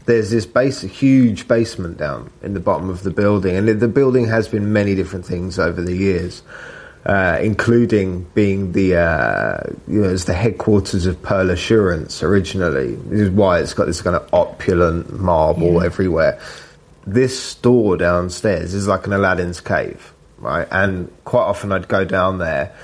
there's 0.09 0.31
this 0.31 0.47
base, 0.47 0.81
huge 0.81 1.47
basement 1.47 1.99
down 1.99 2.31
in 2.43 2.55
the 2.55 2.61
bottom 2.61 2.89
of 2.89 3.03
the 3.03 3.11
building, 3.11 3.55
and 3.57 3.69
the 3.69 3.87
building 3.89 4.27
has 4.27 4.49
been 4.49 4.73
many 4.73 4.95
different 4.95 5.27
things 5.27 5.59
over 5.59 5.81
the 5.83 5.95
years. 5.95 6.43
Uh, 7.07 7.39
including 7.41 8.25
being 8.35 8.73
the 8.73 8.95
uh, 8.97 9.61
you 9.87 10.03
know 10.03 10.09
as 10.11 10.25
the 10.27 10.35
headquarters 10.35 11.07
of 11.07 11.23
Pearl 11.23 11.49
Assurance 11.49 12.23
originally. 12.23 12.97
This 12.97 13.21
is 13.21 13.31
why 13.31 13.61
it's 13.61 13.73
got 13.73 13.87
this 13.87 14.03
kind 14.03 14.17
of 14.17 14.29
opulent 14.35 15.19
marble 15.19 15.75
Yeah. 15.75 15.85
everywhere. 15.87 16.39
This 17.07 17.41
store 17.41 17.97
downstairs 17.97 18.75
is 18.75 18.89
like 18.89 19.07
an 19.07 19.13
Aladdin's 19.15 19.61
cave, 19.61 20.13
right? 20.39 20.67
And 20.71 21.09
quite 21.25 21.45
often 21.45 21.73
I'd 21.73 21.89
go 21.89 22.05
down 22.05 22.39
there 22.39 22.75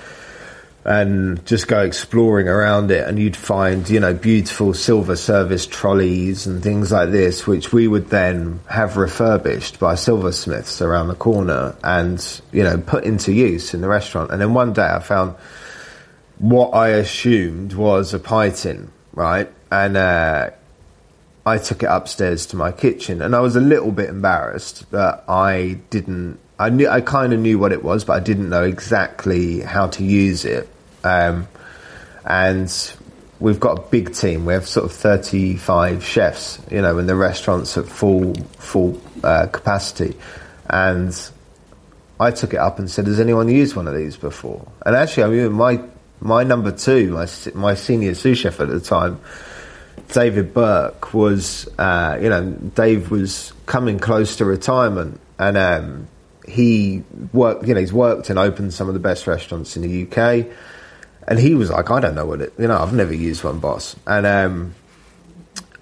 and 0.84 1.44
just 1.46 1.66
go 1.66 1.80
exploring 1.80 2.46
around 2.46 2.90
it 2.90 3.08
and 3.08 3.18
you'd 3.18 3.36
find 3.36 3.88
you 3.88 3.98
know 3.98 4.12
beautiful 4.12 4.74
silver 4.74 5.16
service 5.16 5.66
trolleys 5.66 6.46
and 6.46 6.62
things 6.62 6.92
like 6.92 7.10
this 7.10 7.46
which 7.46 7.72
we 7.72 7.88
would 7.88 8.10
then 8.10 8.60
have 8.68 8.96
refurbished 8.98 9.80
by 9.80 9.94
silversmiths 9.94 10.82
around 10.82 11.08
the 11.08 11.14
corner 11.14 11.74
and 11.82 12.42
you 12.52 12.62
know 12.62 12.76
put 12.76 13.04
into 13.04 13.32
use 13.32 13.72
in 13.72 13.80
the 13.80 13.88
restaurant 13.88 14.30
and 14.30 14.40
then 14.40 14.52
one 14.52 14.74
day 14.74 14.86
i 14.86 14.98
found 14.98 15.34
what 16.38 16.70
i 16.70 16.88
assumed 16.88 17.72
was 17.72 18.12
a 18.12 18.18
pie 18.18 18.50
tin 18.50 18.90
right 19.14 19.50
and 19.70 19.96
uh 19.96 20.50
I 21.46 21.58
took 21.58 21.82
it 21.82 21.90
upstairs 21.90 22.46
to 22.46 22.56
my 22.56 22.72
kitchen, 22.72 23.20
and 23.20 23.36
I 23.36 23.40
was 23.40 23.54
a 23.54 23.60
little 23.60 23.92
bit 23.92 24.08
embarrassed 24.08 24.90
that 24.92 25.24
I 25.28 25.78
didn't. 25.90 26.38
I 26.58 26.70
knew 26.70 26.88
I 26.88 27.02
kind 27.02 27.34
of 27.34 27.40
knew 27.40 27.58
what 27.58 27.70
it 27.70 27.84
was, 27.84 28.02
but 28.02 28.14
I 28.14 28.20
didn't 28.20 28.48
know 28.48 28.64
exactly 28.64 29.60
how 29.60 29.88
to 29.88 30.02
use 30.02 30.46
it. 30.46 30.68
Um, 31.04 31.46
and 32.24 32.94
we've 33.38 33.60
got 33.60 33.78
a 33.78 33.82
big 33.82 34.14
team. 34.14 34.46
We 34.46 34.54
have 34.54 34.66
sort 34.66 34.86
of 34.86 34.92
thirty-five 34.92 36.04
chefs, 36.04 36.58
you 36.70 36.80
know, 36.80 36.98
in 36.98 37.06
the 37.06 37.14
restaurants 37.14 37.76
at 37.76 37.86
full 37.86 38.34
full 38.58 39.00
uh, 39.22 39.46
capacity, 39.46 40.16
and 40.68 41.14
I 42.18 42.30
took 42.30 42.54
it 42.54 42.58
up 42.58 42.78
and 42.78 42.90
said, 42.90 43.06
"Has 43.06 43.20
anyone 43.20 43.48
used 43.48 43.76
one 43.76 43.88
of 43.88 43.94
these 43.94 44.16
before?" 44.16 44.66
And 44.86 44.96
actually, 44.96 45.24
I 45.24 45.28
mean, 45.28 45.52
my 45.52 45.80
my 46.20 46.44
number 46.44 46.72
two, 46.72 47.12
my 47.12 47.26
my 47.54 47.74
senior 47.74 48.14
sous 48.14 48.38
chef 48.38 48.60
at 48.60 48.68
the 48.68 48.80
time. 48.80 49.20
David 50.08 50.52
Burke 50.52 51.14
was, 51.14 51.68
uh, 51.78 52.18
you 52.20 52.28
know, 52.28 52.50
Dave 52.52 53.10
was 53.10 53.52
coming 53.66 53.98
close 53.98 54.36
to 54.36 54.44
retirement, 54.44 55.20
and 55.38 55.56
um, 55.56 56.08
he 56.46 57.02
worked. 57.32 57.66
You 57.66 57.74
know, 57.74 57.80
he's 57.80 57.92
worked 57.92 58.30
and 58.30 58.38
opened 58.38 58.74
some 58.74 58.88
of 58.88 58.94
the 58.94 59.00
best 59.00 59.26
restaurants 59.26 59.76
in 59.76 59.82
the 59.82 60.02
UK, 60.04 60.46
and 61.26 61.38
he 61.38 61.54
was 61.54 61.70
like, 61.70 61.90
"I 61.90 62.00
don't 62.00 62.14
know 62.14 62.26
what 62.26 62.40
it. 62.40 62.52
You 62.58 62.68
know, 62.68 62.78
I've 62.78 62.92
never 62.92 63.14
used 63.14 63.44
one, 63.44 63.58
boss." 63.58 63.96
And 64.06 64.26
um, 64.26 64.74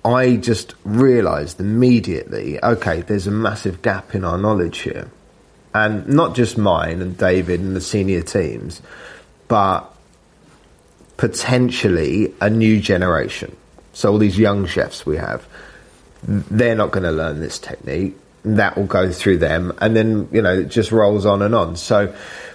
I 0.04 0.36
just 0.36 0.74
realised 0.84 1.60
immediately, 1.60 2.62
okay, 2.62 3.02
there's 3.02 3.26
a 3.26 3.30
massive 3.30 3.82
gap 3.82 4.14
in 4.14 4.24
our 4.24 4.38
knowledge 4.38 4.78
here, 4.78 5.10
and 5.74 6.06
not 6.08 6.34
just 6.34 6.58
mine 6.58 7.00
and 7.00 7.16
David 7.16 7.60
and 7.60 7.76
the 7.76 7.80
senior 7.80 8.22
teams, 8.22 8.82
but 9.48 9.92
potentially 11.16 12.34
a 12.40 12.50
new 12.50 12.80
generation. 12.80 13.56
So 13.92 14.10
all 14.10 14.18
these 14.18 14.38
young 14.38 14.66
chefs 14.66 15.06
we 15.06 15.18
have, 15.18 15.46
they're 16.22 16.74
not 16.74 16.90
going 16.90 17.04
to 17.04 17.12
learn 17.12 17.40
this 17.40 17.58
technique. 17.58 18.16
That 18.44 18.76
will 18.76 18.86
go 18.86 19.12
through 19.12 19.38
them, 19.38 19.72
and 19.80 19.94
then 19.94 20.28
you 20.32 20.42
know 20.42 20.52
it 20.52 20.68
just 20.68 20.90
rolls 20.90 21.24
on 21.24 21.42
and 21.42 21.54
on. 21.54 21.76
So 21.76 22.12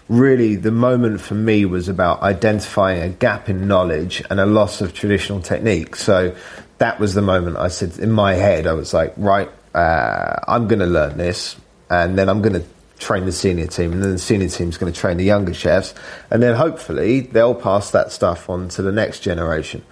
really, 0.10 0.56
the 0.56 0.72
moment 0.72 1.22
for 1.22 1.36
me 1.36 1.65
was 1.65 1.88
about 1.88 2.22
identifying 2.22 3.01
a 3.01 3.10
gap 3.10 3.50
in 3.50 3.67
knowledge 3.67 4.22
and 4.29 4.39
a 4.39 4.46
loss 4.46 4.82
of 4.82 4.94
traditional 4.94 5.41
technique. 5.41 5.96
So 5.96 6.36
that 6.79 7.00
was 7.00 7.13
the 7.13 7.22
moment 7.22 7.58
I 7.58 7.70
said 7.70 7.98
in 8.00 8.12
my 8.12 8.34
head, 8.34 8.67
I 8.67 8.74
was 8.74 8.94
like, 8.94 9.13
right, 9.17 9.50
uh, 9.74 10.36
I'm 10.48 10.67
going 10.67 10.79
to 10.79 10.86
learn 10.86 11.17
this, 11.17 11.56
and 11.89 12.17
then 12.17 12.29
I'm 12.29 12.41
going 12.41 12.62
to 12.62 12.65
train 13.00 13.25
the 13.25 13.32
senior 13.32 13.67
team, 13.67 13.94
and 13.94 14.03
then 14.03 14.12
the 14.12 14.20
senior 14.20 14.50
team's 14.50 14.77
going 14.77 14.91
to 14.91 15.00
train 15.00 15.17
the 15.17 15.24
younger 15.24 15.53
chefs, 15.53 15.94
and 16.32 16.41
then 16.41 16.56
hopefully 16.56 17.22
they'll 17.22 17.56
pass 17.56 17.91
that 17.91 18.12
stuff 18.12 18.50
on 18.50 18.70
to 18.70 18.82
the 18.82 18.91
next 18.91 19.22
generation. 19.22 19.84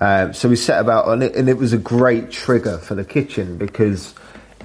Um, 0.00 0.32
so 0.34 0.48
we 0.48 0.56
set 0.56 0.80
about, 0.80 1.08
and 1.08 1.22
it, 1.22 1.36
and 1.36 1.48
it 1.48 1.56
was 1.56 1.72
a 1.72 1.78
great 1.78 2.30
trigger 2.30 2.78
for 2.78 2.94
the 2.94 3.04
kitchen 3.04 3.58
because 3.58 4.14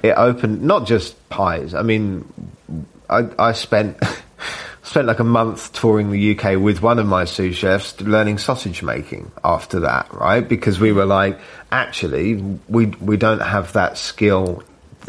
it 0.02 0.14
opened 0.16 0.62
not 0.62 0.86
just 0.86 1.28
pies. 1.28 1.74
I 1.74 1.82
mean, 1.82 2.30
I, 3.08 3.28
I 3.38 3.52
spent 3.52 3.98
spent 4.82 5.06
like 5.06 5.20
a 5.20 5.24
month 5.24 5.72
touring 5.72 6.10
the 6.10 6.36
UK 6.36 6.58
with 6.58 6.82
one 6.82 6.98
of 6.98 7.06
my 7.06 7.24
sous 7.24 7.56
chefs, 7.56 8.00
learning 8.00 8.38
sausage 8.38 8.82
making. 8.82 9.30
After 9.44 9.80
that, 9.80 10.12
right? 10.12 10.46
Because 10.46 10.80
we 10.80 10.92
were 10.92 11.06
like, 11.06 11.38
actually, 11.70 12.36
we 12.68 12.86
we 12.86 13.16
don't 13.16 13.42
have 13.42 13.72
that 13.74 13.98
skill 13.98 14.62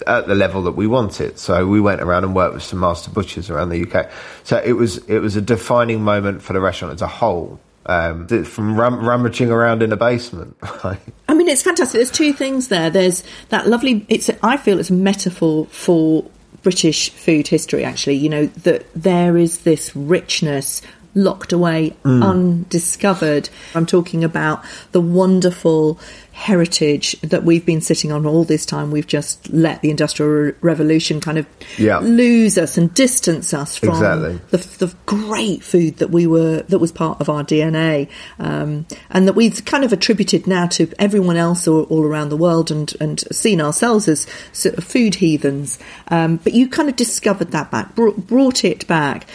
at 0.08 0.28
the 0.28 0.36
level 0.36 0.64
that 0.64 0.72
we 0.72 0.88
want 0.88 1.22
it. 1.22 1.38
So 1.40 1.68
we 1.68 1.82
went 1.82 2.02
around 2.02 2.24
and 2.24 2.36
worked 2.36 2.54
with 2.54 2.64
some 2.64 2.80
master 2.80 3.12
butchers 3.12 3.50
around 3.50 3.70
the 3.70 3.90
UK. 3.90 4.10
So 4.44 4.58
it 4.64 4.74
was 4.74 4.98
it 5.10 5.20
was 5.20 5.36
a 5.36 5.42
defining 5.42 6.02
moment 6.04 6.42
for 6.42 6.54
the 6.54 6.62
restaurant 6.62 6.94
as 6.94 7.02
a 7.02 7.08
whole. 7.08 7.60
Um, 7.86 8.28
from 8.46 8.80
rum- 8.80 9.04
rummaging 9.04 9.50
around 9.50 9.82
in 9.82 9.92
a 9.92 9.98
basement. 9.98 10.56
I 10.64 11.34
mean, 11.34 11.48
it's 11.48 11.64
fantastic. 11.64 11.98
There's 11.98 12.12
two 12.12 12.32
things 12.32 12.68
there. 12.68 12.92
There's 12.92 13.24
that 13.50 13.68
lovely. 13.68 14.06
It's. 14.08 14.30
I 14.44 14.58
feel 14.58 14.80
it's 14.80 14.92
a 14.92 14.94
metaphor 14.94 15.66
for 15.66 16.30
British 16.62 17.10
food 17.10 17.48
history. 17.48 17.84
Actually, 17.84 18.18
you 18.18 18.30
know 18.30 18.46
that 18.46 18.86
there 18.94 19.36
is 19.36 19.60
this 19.62 19.96
richness 19.96 20.82
locked 21.14 21.52
away, 21.54 21.94
undiscovered. 22.06 23.50
I'm 23.76 23.86
talking 23.86 24.24
about 24.24 24.64
the 24.92 25.02
wonderful 25.02 26.00
heritage 26.34 27.20
that 27.22 27.44
we've 27.44 27.66
been 27.66 27.82
sitting 27.82 28.12
on 28.12 28.26
all 28.26 28.44
this 28.46 28.66
time. 28.66 28.90
We've 28.90 29.06
just 29.06 29.52
let 29.52 29.82
the 29.82 29.92
industrial 29.92 30.54
revolution 30.62 31.20
kind 31.20 31.38
of 31.38 31.46
Yeah. 31.78 32.00
lose 32.00 32.58
us 32.58 32.78
and 32.78 32.92
distance 32.94 33.54
us 33.54 33.76
from 33.78 33.90
Exactly. 33.90 34.40
the, 34.50 34.58
the 34.86 34.94
great 35.06 35.62
food 35.64 35.98
that 35.98 36.10
we 36.10 36.26
were 36.26 36.64
that 36.70 36.80
was 36.80 36.92
part 36.92 37.20
of 37.22 37.30
our 37.30 37.44
DNA, 37.44 38.08
um, 38.40 38.86
and 39.12 39.28
that 39.28 39.34
we've 39.34 39.64
kind 39.66 39.84
of 39.84 39.92
attributed 39.94 40.48
now 40.48 40.66
to 40.68 40.88
everyone 40.98 41.36
else 41.38 41.68
all, 41.68 41.84
all 41.84 42.04
around 42.04 42.30
the 42.30 42.38
world, 42.38 42.72
and 42.72 42.94
and 43.00 43.24
seen 43.32 43.60
ourselves 43.62 44.08
as 44.08 44.26
sort 44.54 44.76
of 44.76 44.84
food 44.86 45.16
heathens. 45.16 45.78
Um, 46.08 46.38
but 46.38 46.54
you 46.54 46.68
kind 46.70 46.90
of 46.90 46.96
discovered 46.96 47.52
that 47.52 47.70
back, 47.70 47.94
brought, 47.94 48.26
brought 48.28 48.64
it 48.64 48.88
back. 48.88 49.28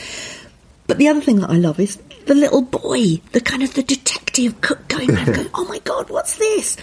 But 0.86 0.98
the 0.98 1.08
other 1.08 1.20
thing 1.20 1.40
that 1.40 1.50
I 1.50 1.56
love 1.56 1.80
is 1.80 1.96
the 2.26 2.34
little 2.34 2.62
boy, 2.62 3.20
the 3.32 3.40
kind 3.40 3.62
of 3.62 3.74
the 3.74 3.82
detective 3.82 4.60
cook 4.60 4.86
going 4.88 5.10
around 5.10 5.34
going, 5.34 5.50
"Oh 5.54 5.64
my 5.64 5.80
god, 5.80 6.10
what's 6.10 6.36
this?" 6.36 6.76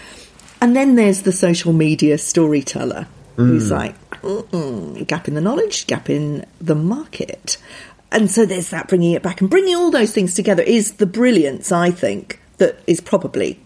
And 0.62 0.76
then 0.76 0.96
there's 0.96 1.24
the 1.24 1.32
social 1.32 1.74
media 1.74 2.18
storyteller 2.18 3.08
who's 3.36 3.70
mm. 3.70 3.72
like, 3.72 4.22
Mm-mm, 4.22 5.06
gap 5.08 5.28
in 5.28 5.34
the 5.34 5.42
knowledge, 5.42 5.88
gap 5.88 6.10
in 6.10 6.46
the 6.62 6.76
market. 6.76 7.58
And 8.12 8.30
so 8.30 8.46
there's 8.46 8.70
that 8.70 8.88
bringing 8.88 9.12
it 9.12 9.24
back 9.24 9.42
and 9.42 9.50
bringing 9.50 9.76
all 9.76 9.92
those 9.92 10.14
things 10.14 10.34
together 10.36 10.64
is 10.64 10.94
the 10.94 11.06
brilliance, 11.06 11.72
I 11.72 11.92
think, 11.92 12.40
that 12.58 12.80
is 12.88 13.02
probably 13.02 13.60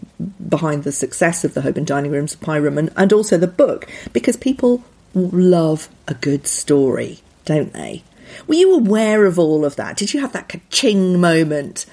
behind 0.48 0.84
the 0.84 0.92
success 0.92 1.44
of 1.44 1.54
the 1.54 1.62
Holborn 1.62 1.84
Dining 1.84 2.10
Rooms 2.10 2.34
Pie 2.34 2.56
Room 2.56 2.78
and, 2.78 2.90
and 2.96 3.12
also 3.12 3.36
the 3.36 3.46
book 3.46 3.86
because 4.12 4.36
people 4.36 4.82
love 5.14 5.88
a 6.08 6.14
good 6.14 6.46
story, 6.46 7.20
don't 7.44 7.72
they? 7.72 8.02
Were 8.46 8.54
you 8.54 8.74
aware 8.74 9.26
of 9.26 9.38
all 9.38 9.64
of 9.64 9.76
that? 9.76 9.96
Did 9.96 10.14
you 10.14 10.20
have 10.20 10.32
that 10.32 10.48
ka-ching 10.48 11.20
moment? 11.20 11.86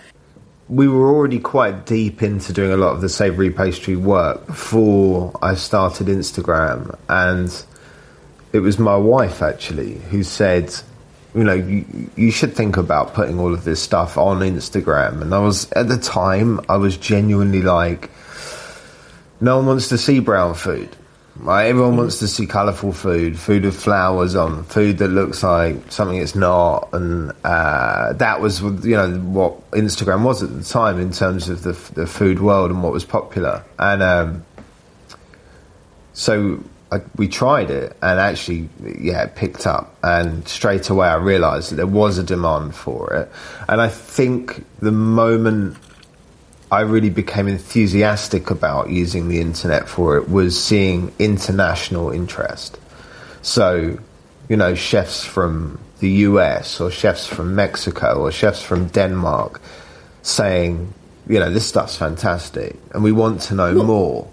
we 0.67 0.87
were 0.87 1.09
already 1.09 1.39
quite 1.39 1.85
deep 1.85 2.23
into 2.23 2.51
doing 2.51 2.71
a 2.71 2.77
lot 2.77 2.93
of 2.93 3.01
the 3.01 3.09
savoury 3.09 3.51
pastry 3.51 3.95
work 3.95 4.45
before 4.47 5.37
I 5.41 5.55
started 5.55 6.07
Instagram, 6.07 6.97
and 7.07 7.65
it 8.51 8.59
was 8.59 8.79
my 8.79 8.95
wife 8.95 9.41
actually 9.41 9.93
who 10.09 10.23
said, 10.23 10.73
"You 11.35 11.43
know, 11.43 11.53
you, 11.53 11.85
you 12.15 12.31
should 12.31 12.55
think 12.55 12.77
about 12.77 13.13
putting 13.13 13.39
all 13.39 13.53
of 13.53 13.63
this 13.63 13.81
stuff 13.81 14.17
on 14.17 14.39
Instagram." 14.39 15.21
And 15.21 15.35
I 15.35 15.39
was 15.39 15.71
at 15.73 15.87
the 15.87 15.97
time, 15.97 16.59
I 16.67 16.77
was 16.77 16.97
genuinely 16.97 17.61
like, 17.61 18.09
"No 19.39 19.57
one 19.57 19.67
wants 19.67 19.89
to 19.89 19.99
see 19.99 20.19
brown 20.19 20.55
food." 20.55 20.89
Everyone 21.43 21.97
wants 21.97 22.19
to 22.19 22.27
see 22.27 22.47
colourful 22.47 22.93
food, 22.93 23.37
food 23.37 23.65
with 23.65 23.75
flowers 23.79 24.35
on, 24.35 24.63
food 24.63 24.99
that 24.99 25.09
looks 25.09 25.43
like 25.43 25.91
something 25.91 26.17
it's 26.17 26.33
not, 26.33 26.89
and 26.93 27.33
uh, 27.43 28.13
that 28.13 28.39
was 28.39 28.61
you 28.61 28.95
know 28.95 29.11
what 29.19 29.71
Instagram 29.71 30.23
was 30.23 30.41
at 30.41 30.55
the 30.55 30.63
time 30.63 30.99
in 30.99 31.11
terms 31.11 31.49
of 31.49 31.63
the, 31.63 31.73
the 31.93 32.07
food 32.07 32.39
world 32.39 32.71
and 32.71 32.81
what 32.81 32.93
was 32.93 33.03
popular. 33.03 33.63
And 33.77 34.01
um, 34.01 34.45
so 36.13 36.63
I, 36.91 37.01
we 37.17 37.27
tried 37.27 37.69
it, 37.69 37.97
and 38.01 38.19
actually, 38.19 38.69
yeah, 38.97 39.23
it 39.23 39.35
picked 39.35 39.67
up. 39.67 39.93
And 40.03 40.47
straight 40.47 40.89
away, 40.89 41.07
I 41.07 41.15
realised 41.15 41.71
that 41.71 41.75
there 41.75 41.87
was 41.87 42.17
a 42.17 42.23
demand 42.23 42.75
for 42.75 43.13
it. 43.13 43.31
And 43.67 43.81
I 43.81 43.89
think 43.89 44.65
the 44.79 44.93
moment 44.93 45.77
I 46.75 46.81
really 46.81 47.09
became 47.23 47.47
enthusiastic 47.47 48.49
about 48.57 48.89
using 48.89 49.29
the 49.29 49.39
internet 49.39 49.83
for 49.87 50.17
it 50.17 50.25
was 50.29 50.51
seeing 50.69 50.99
international 51.19 52.07
interest. 52.21 52.77
So, 53.41 53.97
you 54.49 54.57
know, 54.61 54.75
chefs 54.75 55.23
from 55.23 55.79
the 55.99 56.09
US 56.29 56.81
or 56.81 56.91
chefs 56.91 57.25
from 57.35 57.55
Mexico 57.55 58.07
or 58.23 58.31
chefs 58.31 58.61
from 58.61 58.87
Denmark 58.87 59.61
saying, 60.21 60.93
you 61.29 61.39
know, 61.39 61.49
this 61.49 61.65
stuff's 61.65 61.95
fantastic 61.95 62.75
and 62.93 63.03
we 63.03 63.11
want 63.13 63.41
to 63.47 63.53
know 63.55 63.73
Well- 63.75 63.85
more. 63.85 64.27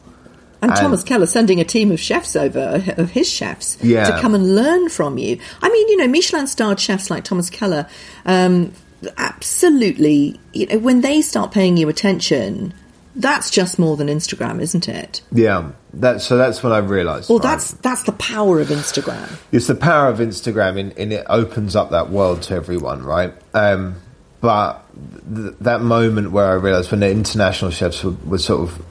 And, 0.62 0.70
And- 0.70 0.80
Thomas 0.80 1.02
Keller 1.02 1.26
sending 1.26 1.60
a 1.60 1.64
team 1.64 1.90
of 1.92 2.00
chefs 2.00 2.34
over, 2.36 2.82
of 2.96 3.10
his 3.10 3.28
chefs, 3.38 3.76
Yeah. 3.82 4.04
to 4.10 4.20
come 4.20 4.34
and 4.34 4.44
learn 4.56 4.88
from 4.88 5.18
you. 5.18 5.38
I 5.60 5.68
mean, 5.68 5.88
you 5.88 5.96
know, 5.96 6.08
Michelin 6.08 6.46
starred 6.46 6.78
chefs 6.80 7.10
like 7.10 7.24
Thomas 7.24 7.50
Keller, 7.50 7.86
um, 8.26 8.70
absolutely, 9.16 10.40
you 10.52 10.66
know, 10.66 10.78
when 10.78 11.00
they 11.00 11.20
start 11.20 11.52
paying 11.52 11.76
you 11.76 11.88
attention, 11.88 12.74
that's 13.14 13.50
just 13.50 13.78
more 13.78 13.96
than 13.96 14.08
Instagram, 14.08 14.60
isn't 14.60 14.88
it? 14.88 15.22
Yeah, 15.32 15.72
that, 15.94 16.22
so 16.22 16.36
that's 16.36 16.62
what 16.62 16.72
I've 16.72 16.90
realised. 16.90 17.28
Well, 17.28 17.38
right, 17.38 17.50
that's 17.50 17.72
that's 17.72 18.04
the 18.04 18.12
power 18.12 18.60
of 18.60 18.68
Instagram. 18.68 19.36
it's 19.50 19.66
the 19.66 19.74
power 19.74 20.08
of 20.08 20.18
Instagram, 20.18 20.78
and, 20.78 20.98
and 20.98 21.12
it 21.12 21.26
opens 21.28 21.76
up 21.76 21.90
that 21.90 22.10
world 22.10 22.42
to 22.42 22.54
everyone, 22.54 23.02
right? 23.02 23.34
Um, 23.52 23.96
but 24.40 24.84
th- 25.34 25.54
that 25.60 25.82
moment 25.82 26.32
where 26.32 26.46
I 26.46 26.54
realised 26.54 26.90
when 26.90 27.00
the 27.00 27.10
international 27.10 27.70
chefs 27.70 28.02
were, 28.02 28.16
were 28.24 28.38
sort 28.38 28.68
of 28.68 28.84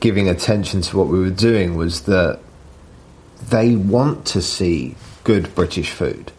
giving 0.00 0.28
attention 0.28 0.80
to 0.80 0.96
what 0.96 1.08
we 1.08 1.18
were 1.18 1.30
doing 1.30 1.76
was 1.76 2.02
that 2.02 2.40
they 3.50 3.76
want 3.76 4.26
to 4.26 4.40
see 4.42 4.96
good 5.24 5.54
British 5.54 5.90
food, 5.90 6.32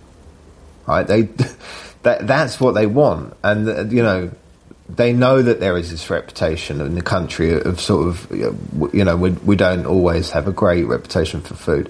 right? 0.88 1.06
They 1.06 1.30
that 2.04 2.28
that's 2.28 2.60
what 2.60 2.74
they 2.74 2.88
want, 2.88 3.36
and 3.44 3.68
uh, 3.68 3.84
you 3.86 4.04
know 4.04 4.32
they 4.90 5.14
know 5.14 5.42
that 5.42 5.60
there 5.60 5.78
is 5.78 5.92
this 5.92 6.10
reputation 6.10 6.82
in 6.82 6.96
the 6.96 7.02
country 7.02 7.54
of 7.54 7.80
sort 7.80 8.08
of 8.08 8.28
you 8.94 9.04
know 9.04 9.16
we, 9.16 9.32
we 9.32 9.56
don't 9.56 9.86
always 9.86 10.30
have 10.32 10.48
a 10.48 10.52
great 10.52 10.86
reputation 10.86 11.42
for 11.42 11.56
food, 11.56 11.90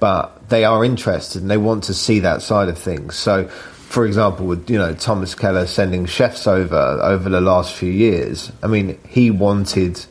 but 0.00 0.48
they 0.48 0.64
are 0.64 0.84
interested 0.84 1.42
and 1.42 1.50
they 1.50 1.56
want 1.56 1.84
to 1.84 1.94
see 1.94 2.20
that 2.20 2.42
side 2.42 2.68
of 2.68 2.78
things. 2.78 3.16
So. 3.16 3.48
For 3.92 4.06
example, 4.06 4.46
with 4.46 4.70
you 4.70 4.78
know 4.78 4.94
Thomas 4.94 5.34
Keller 5.34 5.66
sending 5.66 6.06
chefs 6.06 6.46
over 6.46 6.74
over 7.02 7.28
the 7.28 7.42
last 7.42 7.74
few 7.74 7.92
years, 7.92 8.50
I 8.62 8.66
mean 8.66 8.98
he 9.06 9.30
wanted 9.30 10.02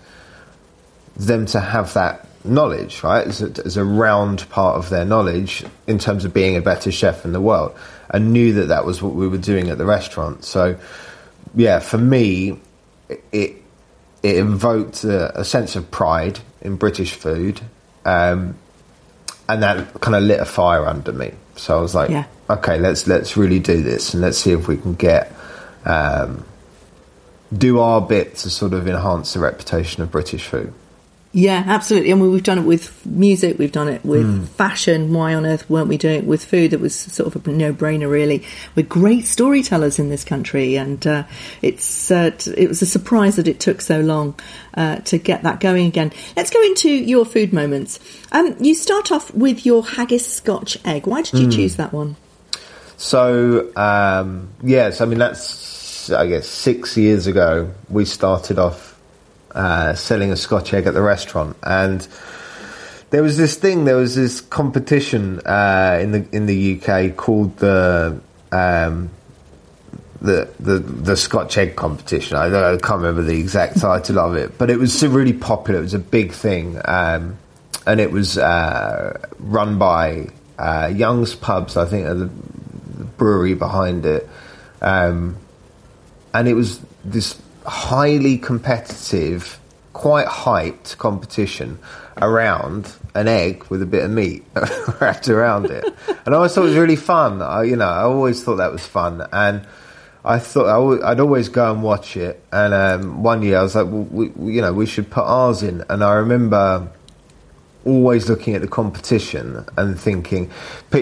them 1.18 1.48
to 1.48 1.60
have 1.60 1.92
that 1.96 2.28
knowledge, 2.46 3.04
right, 3.04 3.28
as 3.28 3.42
a, 3.42 3.66
as 3.66 3.78
a 3.78 3.84
round 3.84 4.48
part 4.50 4.78
of 4.78 4.90
their 4.90 5.06
knowledge 5.06 5.64
in 5.88 6.00
terms 6.00 6.26
of 6.26 6.34
being 6.34 6.58
a 6.58 6.62
better 6.62 6.92
chef 6.92 7.26
in 7.26 7.34
the 7.34 7.42
world, 7.42 7.76
and 8.12 8.32
knew 8.34 8.54
that 8.54 8.68
that 8.68 8.86
was 8.86 9.02
what 9.02 9.14
we 9.16 9.28
were 9.28 9.38
doing 9.38 9.70
at 9.70 9.78
the 9.78 9.86
restaurant. 9.86 10.44
So, 10.46 10.78
yeah, 11.56 11.80
for 11.80 11.98
me, 11.98 12.60
it 13.32 13.56
it 14.22 14.38
invoked 14.38 15.04
a, 15.04 15.40
a 15.40 15.44
sense 15.44 15.76
of 15.76 15.90
pride 15.90 16.40
in 16.62 16.76
British 16.76 17.14
food, 17.14 17.62
um, 18.06 18.56
and 19.50 19.64
that 19.64 20.00
kind 20.02 20.16
of 20.16 20.24
lit 20.24 20.40
a 20.40 20.46
fire 20.46 20.86
under 20.86 21.12
me. 21.12 21.32
So 21.56 21.78
I 21.78 21.82
was 21.82 21.96
like, 21.96 22.10
Yeah. 22.10 22.26
okay, 22.50 22.78
let's 22.80 23.08
let's 23.08 23.36
really 23.36 23.60
do 23.60 23.82
this, 23.82 24.14
and 24.14 24.22
let's 24.22 24.38
see 24.38 24.52
if 24.52 24.68
we 24.68 24.78
can 24.78 24.94
get. 24.94 25.32
Um, 25.86 26.46
do 27.58 27.80
our 27.80 28.00
bit 28.00 28.38
to 28.38 28.50
sort 28.50 28.72
of 28.72 28.88
enhance 28.88 29.34
the 29.34 29.40
reputation 29.40 30.02
of 30.04 30.10
British 30.10 30.46
food. 30.48 30.74
Yeah, 31.34 31.64
absolutely. 31.66 32.12
I 32.12 32.16
mean, 32.16 32.30
we've 32.30 32.44
done 32.44 32.58
it 32.58 32.66
with 32.66 33.06
music, 33.06 33.58
we've 33.58 33.72
done 33.72 33.88
it 33.88 34.04
with 34.04 34.26
Hmm. 34.26 34.44
fashion. 34.44 35.14
Why 35.14 35.34
on 35.34 35.46
earth 35.46 35.70
weren't 35.70 35.88
we 35.88 35.96
doing 35.98 36.18
it 36.20 36.26
with 36.26 36.44
food? 36.44 36.74
It 36.74 36.82
was 36.82 36.94
sort 36.94 37.34
of 37.34 37.48
a 37.48 37.52
no-brainer, 37.52 38.10
really. 38.12 38.44
We're 38.76 38.86
great 38.86 39.26
storytellers 39.28 39.98
in 39.98 40.10
this 40.10 40.26
country, 40.26 40.76
and 40.76 41.08
uh, 41.08 41.24
it's 41.62 42.12
uh, 42.12 42.32
t- 42.38 42.52
it 42.58 42.68
was 42.68 42.82
a 42.82 42.86
surprise 42.86 43.38
that 43.38 43.48
it 43.48 43.62
took 43.62 43.80
so 43.80 44.02
long 44.02 44.36
uh, 44.74 44.98
to 45.06 45.18
get 45.18 45.44
that 45.44 45.62
going 45.62 45.86
again. 45.88 46.12
Let's 46.36 46.50
go 46.50 46.62
into 46.64 46.90
your 46.90 47.24
food 47.26 47.54
moments. 47.54 48.00
Um, 48.34 48.56
you 48.60 48.76
start 48.76 49.10
off 49.14 49.34
with 49.34 49.66
your 49.66 49.86
haggis 49.86 50.28
Scotch 50.30 50.78
egg. 50.84 51.08
Why 51.08 51.22
did 51.22 51.40
you 51.40 51.46
Hmm. 51.46 51.52
choose 51.52 51.76
that 51.78 51.94
one? 51.94 52.18
So 52.98 53.70
um, 53.78 54.50
yes, 54.64 55.00
I 55.00 55.06
mean 55.06 55.20
that's 55.20 56.12
I 56.12 56.28
guess 56.28 56.48
six 56.48 56.98
years 56.98 57.26
ago 57.26 57.70
we 57.90 58.04
started 58.06 58.60
off 58.60 58.91
uh, 59.54 59.94
selling 59.94 60.32
a 60.32 60.36
Scotch 60.36 60.74
egg 60.74 60.88
at 60.88 60.94
the 60.94 61.02
restaurant, 61.02 61.58
and 61.64 62.08
there 63.10 63.24
was 63.24 63.38
this 63.38 63.56
thing. 63.56 63.86
There 63.86 63.98
was 63.98 64.16
this 64.16 64.42
competition 64.42 65.40
uh, 65.46 66.00
in 66.02 66.12
the 66.12 66.26
in 66.32 66.46
the 66.46 66.82
UK 66.82 67.16
called 67.16 67.58
the. 67.58 68.20
Um, 68.52 69.12
the, 70.22 70.54
the 70.60 70.78
the 70.78 71.18
Scotch 71.18 71.58
egg 71.58 71.76
competition. 71.76 72.38
I, 72.38 72.46
I 72.46 72.78
can't 72.78 73.02
remember 73.02 73.24
the 73.24 73.40
exact 73.40 73.80
title 73.80 74.20
of 74.20 74.36
it, 74.36 74.58
but 74.58 74.70
it 74.70 74.78
was 74.78 75.02
really 75.04 75.34
popular. 75.34 75.80
It 75.80 75.84
was 75.84 75.94
a 75.96 76.00
big 76.00 76.32
thing, 76.32 76.80
um, 76.86 77.38
and 77.88 78.00
it 78.00 78.12
was 78.12 78.38
uh, 78.38 79.20
run 79.40 79.80
by 79.80 80.28
uh, 80.60 80.92
Young's 80.94 81.34
Pubs, 81.34 81.76
I 81.76 81.86
think, 81.86 82.06
the, 82.06 82.30
the 83.00 83.04
brewery 83.18 83.56
behind 83.56 84.06
it, 84.06 84.30
um, 84.82 85.38
and 86.36 86.48
it 86.48 86.54
was 86.54 86.80
this 87.04 87.42
highly 87.66 88.38
competitive, 88.38 89.60
quite 89.94 90.28
hyped 90.28 90.98
competition 90.98 91.80
around 92.22 92.94
an 93.16 93.28
egg 93.28 93.66
with 93.70 93.82
a 93.82 93.86
bit 93.86 94.04
of 94.04 94.12
meat 94.12 94.44
wrapped 95.02 95.28
around 95.28 95.66
it, 95.66 95.86
and 96.26 96.34
I 96.34 96.38
always 96.38 96.54
thought 96.54 96.64
it 96.64 96.70
was 96.70 96.78
really 96.78 96.96
fun. 96.96 97.42
I, 97.42 97.64
you 97.64 97.76
know, 97.76 97.90
I 97.90 98.02
always 98.02 98.44
thought 98.44 98.58
that 98.58 98.72
was 98.72 98.86
fun, 98.86 99.28
and 99.32 99.66
I 100.24 100.38
thought 100.38 100.68
I 100.68 100.78
would, 100.78 101.20
always 101.20 101.50
go 101.50 101.72
and 101.74 101.82
watch 101.82 102.16
it. 102.16 102.44
And 102.52 102.74
um, 102.74 103.24
one 103.24 103.42
year 103.42 103.58
I 103.58 103.64
was 103.64 103.76
like, 103.76 103.88
well, 103.88 104.04
we, 104.04 104.54
you 104.54 104.62
know, 104.62 104.72
we 104.72 104.86
should 104.86 105.10
put 105.10 105.24
ours 105.24 105.64
in. 105.64 105.84
And 105.90 106.04
I 106.04 106.14
remember 106.14 106.88
always 107.86 108.30
looking 108.30 108.54
at 108.54 108.62
the 108.62 108.68
competition 108.68 109.66
and 109.78 110.00
thinking, 110.00 110.52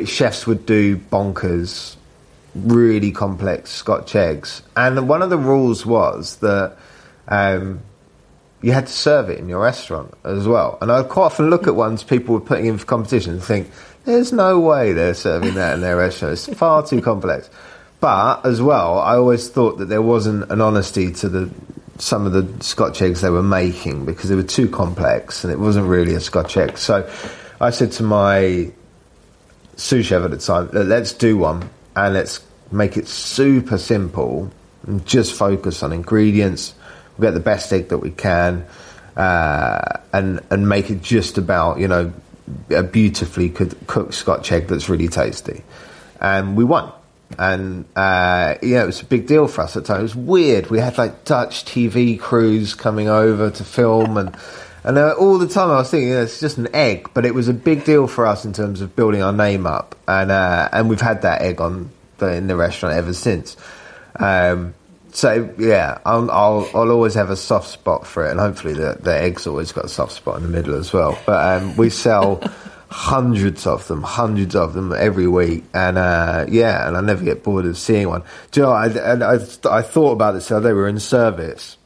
chefs 0.05 0.47
would 0.47 0.65
do 0.65 0.97
bonkers, 0.97 1.97
really 2.65 3.11
complex 3.11 3.71
Scotch 3.71 4.15
eggs. 4.15 4.61
And 4.75 5.07
one 5.07 5.21
of 5.21 5.29
the 5.29 5.37
rules 5.37 5.85
was 5.85 6.37
that 6.37 6.77
um, 7.27 7.81
you 8.61 8.71
had 8.71 8.87
to 8.87 8.93
serve 8.93 9.29
it 9.29 9.39
in 9.39 9.49
your 9.49 9.61
restaurant 9.61 10.13
as 10.23 10.47
well. 10.47 10.77
And 10.81 10.91
I'd 10.91 11.09
quite 11.09 11.25
often 11.25 11.49
look 11.49 11.67
at 11.67 11.75
ones 11.75 12.03
people 12.03 12.35
were 12.35 12.41
putting 12.41 12.65
in 12.65 12.77
for 12.77 12.85
competition 12.85 13.33
and 13.33 13.43
think, 13.43 13.69
there's 14.05 14.31
no 14.31 14.59
way 14.59 14.93
they're 14.93 15.13
serving 15.13 15.55
that 15.55 15.75
in 15.75 15.81
their 15.81 15.97
restaurant. 15.97 16.33
It's 16.33 16.47
far 16.57 16.85
too 16.85 17.01
complex. 17.01 17.49
But 17.99 18.45
as 18.45 18.61
well, 18.61 18.99
I 18.99 19.15
always 19.15 19.49
thought 19.49 19.77
that 19.79 19.85
there 19.85 20.01
wasn't 20.01 20.49
an 20.51 20.61
honesty 20.61 21.11
to 21.13 21.29
the 21.29 21.51
some 21.97 22.25
of 22.25 22.31
the 22.31 22.63
Scotch 22.63 23.01
eggs 23.01 23.19
they 23.19 23.29
were 23.29 23.43
making 23.43 24.05
because 24.05 24.29
they 24.29 24.35
were 24.35 24.41
too 24.41 24.69
complex 24.69 25.43
and 25.43 25.51
it 25.51 25.59
wasn't 25.59 25.85
really 25.85 26.15
a 26.15 26.21
Scotch 26.21 26.55
egg. 26.55 26.77
So 26.77 27.09
I 27.59 27.71
said 27.71 27.91
to 27.93 28.03
my 28.03 28.71
sous 29.75 30.05
chef 30.05 30.23
at 30.23 30.31
the 30.31 30.37
time, 30.37 30.69
"Look, 30.71 30.87
let's 30.87 31.11
do 31.11 31.37
one 31.37 31.69
and 31.97 32.13
let's 32.13 32.39
make 32.71 32.97
it 32.97 33.07
super 33.07 33.77
simple 33.77 34.51
and 34.85 35.05
just 35.05 35.33
focus 35.33 35.83
on 35.83 35.93
ingredients. 35.93 36.73
We'll 37.17 37.29
get 37.29 37.33
the 37.33 37.39
best 37.39 37.71
egg 37.73 37.89
that 37.89 37.97
we 37.97 38.11
can 38.11 38.65
uh, 39.19 39.99
and 40.13 40.39
and 40.49 40.67
make 40.67 40.89
it 40.89 41.01
just 41.01 41.37
about 41.37 41.79
you 41.79 41.87
know 41.87 42.13
a 42.71 42.81
beautifully 42.81 43.49
cooked, 43.49 44.13
Scotch 44.13 44.51
egg 44.51 44.67
that's 44.67 44.89
really 44.89 45.07
tasty. 45.07 45.63
And 46.19 46.55
we 46.55 46.63
won. 46.63 46.91
And 47.37 47.85
uh, 47.95 48.55
yeah, 48.63 48.83
it 48.83 48.85
was 48.87 49.01
a 49.01 49.05
big 49.05 49.27
deal 49.27 49.47
for 49.47 49.61
us 49.61 49.77
at 49.77 49.83
the 49.83 49.87
time. 49.87 49.99
It 49.99 50.03
was 50.03 50.15
weird. 50.15 50.69
We 50.71 50.79
had 50.79 50.97
like 50.97 51.25
Dutch 51.25 51.63
TV 51.65 52.19
crews 52.19 52.73
coming 52.73 53.07
over 53.07 53.51
to 53.51 53.63
film, 53.63 54.17
and 54.17 54.35
and 54.83 54.97
all 54.97 55.37
the 55.37 55.47
time 55.47 55.69
I 55.69 55.75
was 55.75 55.91
thinking 55.91 56.09
yeah, 56.09 56.21
it's 56.21 56.39
just 56.39 56.57
an 56.57 56.73
egg, 56.73 57.09
but 57.13 57.25
it 57.25 57.35
was 57.35 57.49
a 57.49 57.53
big 57.53 57.83
deal 57.83 58.07
for 58.07 58.25
us 58.25 58.45
in 58.45 58.53
terms 58.53 58.81
of 58.81 58.95
building 58.95 59.21
our 59.21 59.33
name 59.33 59.67
up. 59.67 59.95
And 60.07 60.31
uh, 60.31 60.69
and 60.71 60.89
we've 60.89 61.01
had 61.01 61.21
that 61.23 61.41
egg 61.41 61.61
on 61.61 61.91
in 62.27 62.47
the 62.47 62.55
restaurant 62.55 62.95
ever 62.95 63.13
since. 63.13 63.57
Um, 64.15 64.73
so 65.11 65.53
yeah, 65.57 65.99
I'll, 66.05 66.29
I'll 66.29 66.69
I'll 66.73 66.91
always 66.91 67.15
have 67.15 67.29
a 67.29 67.35
soft 67.35 67.67
spot 67.67 68.05
for 68.05 68.25
it, 68.27 68.31
and 68.31 68.39
hopefully 68.39 68.73
the 68.73 68.97
the 68.99 69.15
egg's 69.15 69.47
always 69.47 69.71
got 69.71 69.85
a 69.85 69.89
soft 69.89 70.13
spot 70.13 70.37
in 70.37 70.43
the 70.43 70.49
middle 70.49 70.75
as 70.75 70.93
well. 70.93 71.19
But 71.25 71.61
um, 71.61 71.75
we 71.77 71.89
sell 71.89 72.41
hundreds 72.89 73.65
of 73.65 73.87
them, 73.87 74.03
hundreds 74.03 74.55
of 74.55 74.73
them 74.73 74.93
every 74.93 75.27
week, 75.27 75.63
and 75.73 75.97
uh, 75.97 76.45
yeah, 76.47 76.87
and 76.87 76.95
I 76.95 77.01
never 77.01 77.23
get 77.23 77.43
bored 77.43 77.65
of 77.65 77.77
seeing 77.77 78.09
one. 78.09 78.23
Do 78.51 78.61
you 78.61 78.65
know? 78.65 78.71
I 78.71 78.87
and 78.87 79.23
I, 79.23 79.39
I 79.69 79.81
thought 79.81 80.11
about 80.11 80.33
this 80.33 80.49
the 80.49 80.57
other 80.57 80.69
day. 80.69 80.73
We 80.73 80.79
were 80.79 80.87
in 80.87 80.99
service, 80.99 81.77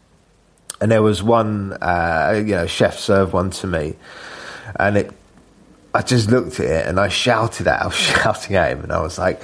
and 0.82 0.92
there 0.92 1.04
was 1.04 1.24
one, 1.24 1.74
uh, 1.74 2.34
you 2.46 2.56
know, 2.56 2.68
chef 2.68 3.00
served 3.00 3.34
one 3.34 3.52
to 3.52 3.68
me, 3.68 3.96
and 4.76 4.98
it. 4.98 5.12
I 5.96 6.02
just 6.02 6.32
looked 6.32 6.60
at 6.60 6.66
it 6.66 6.88
and 6.88 7.00
I 7.00 7.08
shouted 7.08 7.68
at, 7.68 7.84
I 7.84 7.86
was 7.86 7.96
shouting 7.96 8.56
at 8.56 8.72
him, 8.72 8.82
and 8.82 8.92
I 8.92 9.00
was 9.00 9.20
like, 9.20 9.40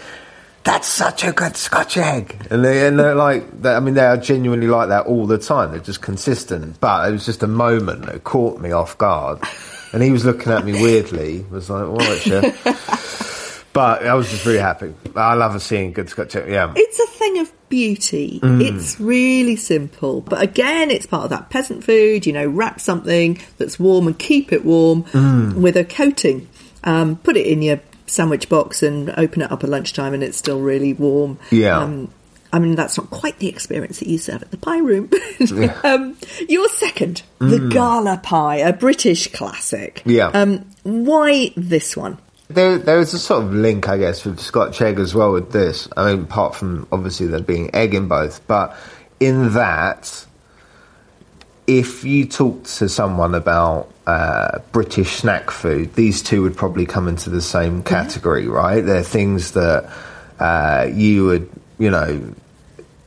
that's 0.63 0.88
such 0.88 1.24
a 1.24 1.32
good 1.32 1.56
Scotch 1.56 1.98
egg. 1.98 2.48
And, 2.50 2.63
they, 2.63 2.88
and 2.88 3.00
they're 3.00 3.15
like, 3.15 3.62
they, 3.62 3.74
I 3.74 3.80
mean, 3.80 3.93
they 3.93 4.06
are 4.06 4.17
genuinely 4.17 4.67
like 4.67 4.89
that 4.89 5.06
all 5.06 5.26
the 5.26 5.38
time. 5.38 5.72
They're 5.72 5.80
just 5.80 6.02
consistent. 6.02 6.80
But 6.80 7.10
it 7.10 7.12
was 7.12 7.26
just 7.26 7.43
a 7.43 7.48
moment 7.48 8.06
that 8.06 8.24
caught 8.24 8.60
me 8.60 8.72
off 8.72 8.98
guard. 8.98 9.39
And 9.93 10.04
he 10.04 10.12
was 10.12 10.26
looking 10.26 10.52
at 10.52 10.65
me 10.65 10.74
weirdly. 10.74 11.45
Was 11.50 11.69
like, 11.69 11.84
all 11.84 11.95
right, 11.95 12.22
chef. 12.22 13.65
but 13.74 14.06
I 14.06 14.13
was 14.13 14.30
just 14.30 14.45
really 14.45 14.60
happy. 14.60 14.93
I 15.15 15.34
love 15.34 15.60
seeing 15.62 15.93
good 15.93 16.10
Scotch 16.10 16.36
egg. 16.36 16.50
Yeah. 16.50 16.74
It's 16.76 17.00
a 17.00 17.08
thing 17.08 17.39
of 17.39 17.52
beauty. 17.69 18.39
It's 18.43 19.00
really 19.00 19.56
simple, 19.56 20.22
but 20.22 20.41
again, 20.41 20.89
it's 20.91 21.06
part 21.06 21.24
of 21.24 21.30
that 21.30 21.50
peasant 21.50 21.84
food. 21.84 22.26
You 22.26 22.34
know, 22.34 22.48
wrap 22.48 22.80
something 22.80 23.39
that's 23.58 23.80
warm 23.80 24.08
and 24.08 24.17
keep 24.17 24.52
it 24.52 24.65
warm 24.65 25.06
with 25.62 25.78
a 25.78 25.86
coating. 25.86 26.48
Um, 26.84 27.17
put 27.17 27.36
it 27.36 27.45
in 27.45 27.62
your 27.62 27.80
sandwich 28.10 28.50
box 28.50 28.84
and 28.84 29.10
open 29.17 29.41
it 29.41 29.52
up 29.52 29.63
at 29.63 29.69
lunchtime, 29.69 30.13
and 30.13 30.24
it's 30.24 30.38
still 30.38 30.60
really 30.60 30.93
warm. 30.93 31.39
Yeah. 31.52 31.80
Um, 31.80 32.12
I 32.52 32.60
mean, 32.60 32.76
that's 32.76 32.98
not 32.98 33.10
quite 33.12 33.38
the 33.39 33.48
experience 33.48 34.00
that 34.00 34.08
you 34.08 34.17
serve 34.17 34.41
at 34.41 34.52
the 34.52 34.58
pie 34.58 34.80
room. 34.80 35.10
um, 35.84 36.17
your 36.48 36.67
second, 36.69 37.22
the 37.38 37.69
gala 37.72 38.17
pie, 38.17 38.58
a 38.58 38.74
British 38.74 39.32
classic. 39.32 40.02
Yeah. 40.06 40.28
Um, 40.30 40.65
why 40.84 41.54
this 41.56 41.95
one? 41.95 42.17
There, 42.48 42.80
there 42.80 43.00
is 43.00 43.13
a 43.13 43.19
sort 43.19 43.43
of 43.43 43.54
link, 43.54 43.88
I 43.88 44.00
guess, 44.00 44.26
with 44.26 44.39
Scotch 44.39 44.82
egg 44.82 45.00
as 45.00 45.13
well 45.13 45.32
with 45.32 45.52
this. 45.52 45.88
I 45.95 46.12
mean, 46.12 46.24
apart 46.24 46.56
from 46.56 46.88
obviously 46.91 47.28
there 47.28 47.41
being 47.41 47.76
egg 47.76 47.93
in 47.93 48.08
both, 48.08 48.45
but 48.48 48.76
in 49.19 49.54
that, 49.54 50.26
if 51.70 52.04
you 52.04 52.26
talk 52.26 52.64
to 52.64 52.90
someone 52.90 53.36
about 53.36 53.92
uh, 54.08 54.58
British 54.72 55.18
snack 55.18 55.52
food, 55.52 55.94
these 55.94 56.24
two 56.24 56.42
would 56.42 56.58
probably 56.58 56.88
come 56.88 57.08
into 57.08 57.30
the 57.30 57.44
same 57.44 57.84
category, 57.84 58.48
right? 58.48 58.82
They're 58.82 59.04
things 59.04 59.52
that 59.52 59.88
uh, 60.40 60.88
you 60.92 61.26
would, 61.26 61.50
you 61.78 61.92
know, 61.92 62.34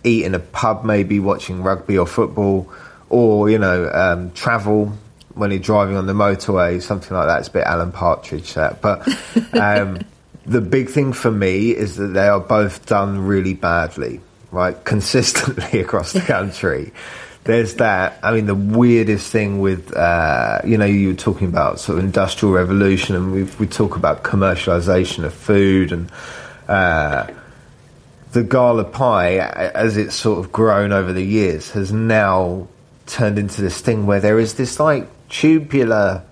eat 0.05 0.25
in 0.25 0.37
a 0.37 0.39
pub, 0.39 0.85
maybe 0.85 1.19
watching 1.19 1.65
rugby 1.65 1.99
or 1.99 2.07
football, 2.07 2.73
or 3.11 3.51
you 3.51 3.59
know, 3.59 3.91
um, 3.93 4.31
travel 4.31 4.93
when 5.35 5.51
you're 5.51 5.59
driving 5.59 5.97
on 5.97 6.07
the 6.07 6.13
motorway, 6.13 6.81
something 6.81 7.17
like 7.17 7.27
that. 7.27 7.41
It's 7.41 7.49
a 7.49 7.53
bit 7.53 7.65
Alan 7.65 7.91
Partridge, 7.91 8.55
that. 8.55 8.81
But 8.81 9.09
um, 9.55 10.03
the 10.47 10.61
big 10.61 10.89
thing 10.89 11.13
for 11.13 11.33
me 11.33 11.71
is 11.71 11.97
that 11.97 12.09
they 12.09 12.29
are 12.29 12.39
both 12.39 12.87
done 12.87 13.27
really 13.27 13.55
badly, 13.55 14.21
right? 14.53 14.85
Consistently 14.85 15.81
across 15.85 16.13
the 16.13 16.21
country. 16.21 16.93
There's 17.45 17.75
that. 17.75 18.21
I 18.23 18.33
mean, 18.33 18.47
the 18.47 18.55
weirdest 18.55 19.31
thing 19.31 19.61
with, 19.61 19.97
uh, 19.97 20.61
you 20.65 20.79
know, 20.79 20.85
you 20.85 21.09
were 21.09 21.15
talking 21.15 21.49
about 21.49 21.81
sort 21.81 21.99
of 21.99 22.05
industrial 22.05 22.55
revolution, 22.55 23.17
and 23.17 23.33
we 23.33 23.45
we 23.59 23.67
talk 23.67 23.97
about 23.97 24.23
commercialization 24.23 25.25
of 25.25 25.35
food 25.35 25.93
and. 25.93 26.11
Uh, 26.69 27.27
the 28.33 28.43
gala 28.43 28.85
pie, 28.85 29.37
as 29.37 29.99
it's 29.99 30.15
sort 30.15 30.39
of 30.39 30.51
grown 30.51 30.91
over 30.91 31.13
the 31.13 31.23
years, 31.23 31.71
has 31.73 31.93
now 31.93 32.67
turned 33.07 33.39
into 33.39 33.61
this 33.61 33.81
thing 33.83 34.07
where 34.07 34.21
there 34.21 34.39
is 34.39 34.55
this 34.55 34.81
like 34.81 35.07
tubular 35.29 36.23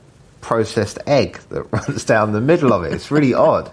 processed 0.40 0.98
egg 1.06 1.38
that 1.50 1.62
runs 1.72 2.04
down 2.04 2.32
the 2.32 2.40
middle 2.40 2.72
of 2.72 2.84
it. 2.84 2.94
It's 2.94 3.10
really 3.10 3.34
odd. 3.34 3.70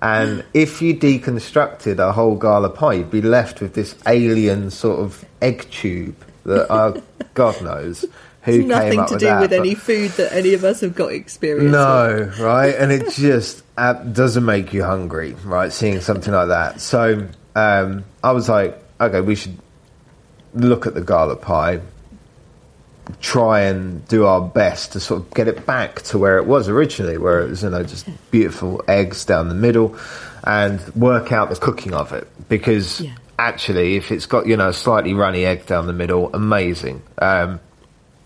And 0.00 0.44
if 0.54 0.80
you 0.80 0.94
deconstructed 0.94 1.98
a 1.98 2.12
whole 2.12 2.36
gala 2.36 2.70
pie, 2.70 2.94
you'd 2.94 3.10
be 3.10 3.22
left 3.22 3.60
with 3.60 3.74
this 3.74 3.96
alien 4.06 4.70
sort 4.70 5.00
of 5.00 5.24
egg 5.42 5.68
tube 5.70 6.16
that 6.46 6.72
uh, 6.72 7.00
God 7.34 7.60
knows 7.62 8.04
who 8.42 8.58
came 8.60 8.68
Nothing 8.68 9.06
to 9.06 9.18
do 9.18 9.38
with 9.40 9.52
any 9.52 9.74
food 9.74 10.12
that 10.12 10.32
any 10.32 10.54
of 10.54 10.62
us 10.62 10.80
have 10.80 10.94
got 10.94 11.12
experience 11.12 11.64
with. 11.64 11.72
no, 11.72 12.32
right? 12.38 12.74
And 12.76 12.92
it 12.92 13.10
just 13.12 13.64
uh, 13.76 13.94
doesn't 13.94 14.44
make 14.44 14.72
you 14.72 14.84
hungry, 14.84 15.32
right? 15.44 15.72
Seeing 15.72 16.00
something 16.00 16.32
like 16.32 16.48
that. 16.48 16.80
So 16.80 17.26
um, 17.56 18.04
I 18.22 18.30
was 18.30 18.48
like, 18.48 18.80
okay, 19.00 19.20
we 19.20 19.34
should 19.34 19.58
look 20.54 20.86
at 20.86 20.94
the 20.94 21.00
gala 21.00 21.34
pie, 21.34 21.80
try 23.20 23.62
and 23.62 24.06
do 24.06 24.26
our 24.26 24.40
best 24.40 24.92
to 24.92 25.00
sort 25.00 25.22
of 25.22 25.34
get 25.34 25.48
it 25.48 25.66
back 25.66 26.02
to 26.02 26.18
where 26.18 26.38
it 26.38 26.46
was 26.46 26.68
originally, 26.68 27.18
where 27.18 27.40
it 27.40 27.50
was, 27.50 27.64
you 27.64 27.70
know, 27.70 27.82
just 27.82 28.06
beautiful 28.30 28.80
eggs 28.86 29.24
down 29.24 29.48
the 29.48 29.54
middle, 29.56 29.98
and 30.44 30.80
work 30.94 31.32
out 31.32 31.50
the 31.50 31.56
cooking 31.56 31.94
of 31.94 32.12
it. 32.12 32.28
Because 32.48 33.00
Yeah. 33.00 33.14
Actually, 33.38 33.96
if 33.96 34.10
it's 34.10 34.26
got, 34.26 34.46
you 34.46 34.56
know, 34.56 34.68
a 34.68 34.72
slightly 34.72 35.14
runny 35.14 35.44
egg 35.44 35.66
down 35.66 35.86
the 35.86 35.92
middle, 35.92 36.34
amazing. 36.34 37.02
Um, 37.18 37.60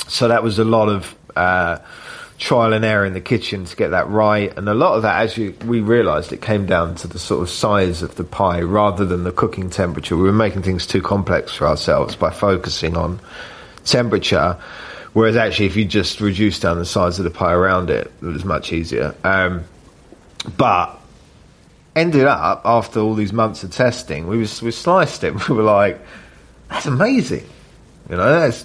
so 0.07 0.29
that 0.29 0.43
was 0.43 0.59
a 0.59 0.65
lot 0.65 0.89
of 0.89 1.15
uh, 1.37 1.79
trial 2.39 2.73
and 2.73 2.85
error 2.85 3.05
in 3.05 3.13
the 3.13 3.21
kitchen 3.21 3.65
to 3.65 3.77
get 3.77 3.89
that 3.89 4.09
right, 4.09 4.57
and 4.57 4.69
a 4.69 4.75
lot 4.75 4.95
of 4.97 5.03
that, 5.03 5.23
as 5.23 5.37
you, 5.37 5.55
we 5.65 5.81
realised, 5.81 6.33
it 6.33 6.41
came 6.41 6.67
down 6.67 6.95
to 6.97 7.07
the 7.07 7.19
sort 7.19 7.43
of 7.43 7.51
size 7.51 8.03
of 8.03 8.15
the 8.17 8.25
pie 8.25 8.63
rather 8.63 9.05
than 9.05 9.25
the 9.25 9.33
cooking 9.33 9.71
temperature. 9.71 10.17
We 10.17 10.25
were 10.25 10.33
making 10.33 10.63
things 10.63 10.87
too 10.87 11.03
complex 11.03 11.55
for 11.55 11.67
ourselves 11.67 12.17
by 12.17 12.31
focusing 12.31 12.97
on 12.97 13.21
temperature, 13.85 14.57
whereas 15.13 15.37
actually, 15.37 15.67
if 15.67 15.77
you 15.77 15.85
just 15.85 16.21
reduce 16.21 16.61
down 16.61 16.79
the 16.79 16.87
size 16.87 17.19
of 17.19 17.25
the 17.25 17.31
pie 17.31 17.53
around 17.53 17.91
it, 17.91 18.11
it 18.23 18.27
was 18.27 18.45
much 18.45 18.73
easier. 18.73 19.15
Um, 19.25 19.65
but 20.57 21.00
ended 21.97 22.27
up 22.27 22.63
after 22.65 23.01
all 23.01 23.15
these 23.15 23.33
months 23.33 23.63
of 23.63 23.73
testing, 23.73 24.27
we 24.27 24.39
was 24.39 24.63
we 24.63 24.71
sliced 24.71 25.25
it. 25.25 25.35
We 25.49 25.57
were 25.57 25.63
like, 25.63 26.01
"That's 26.69 26.87
amazing," 26.87 27.47
you 28.09 28.17
know. 28.17 28.41
That's 28.41 28.65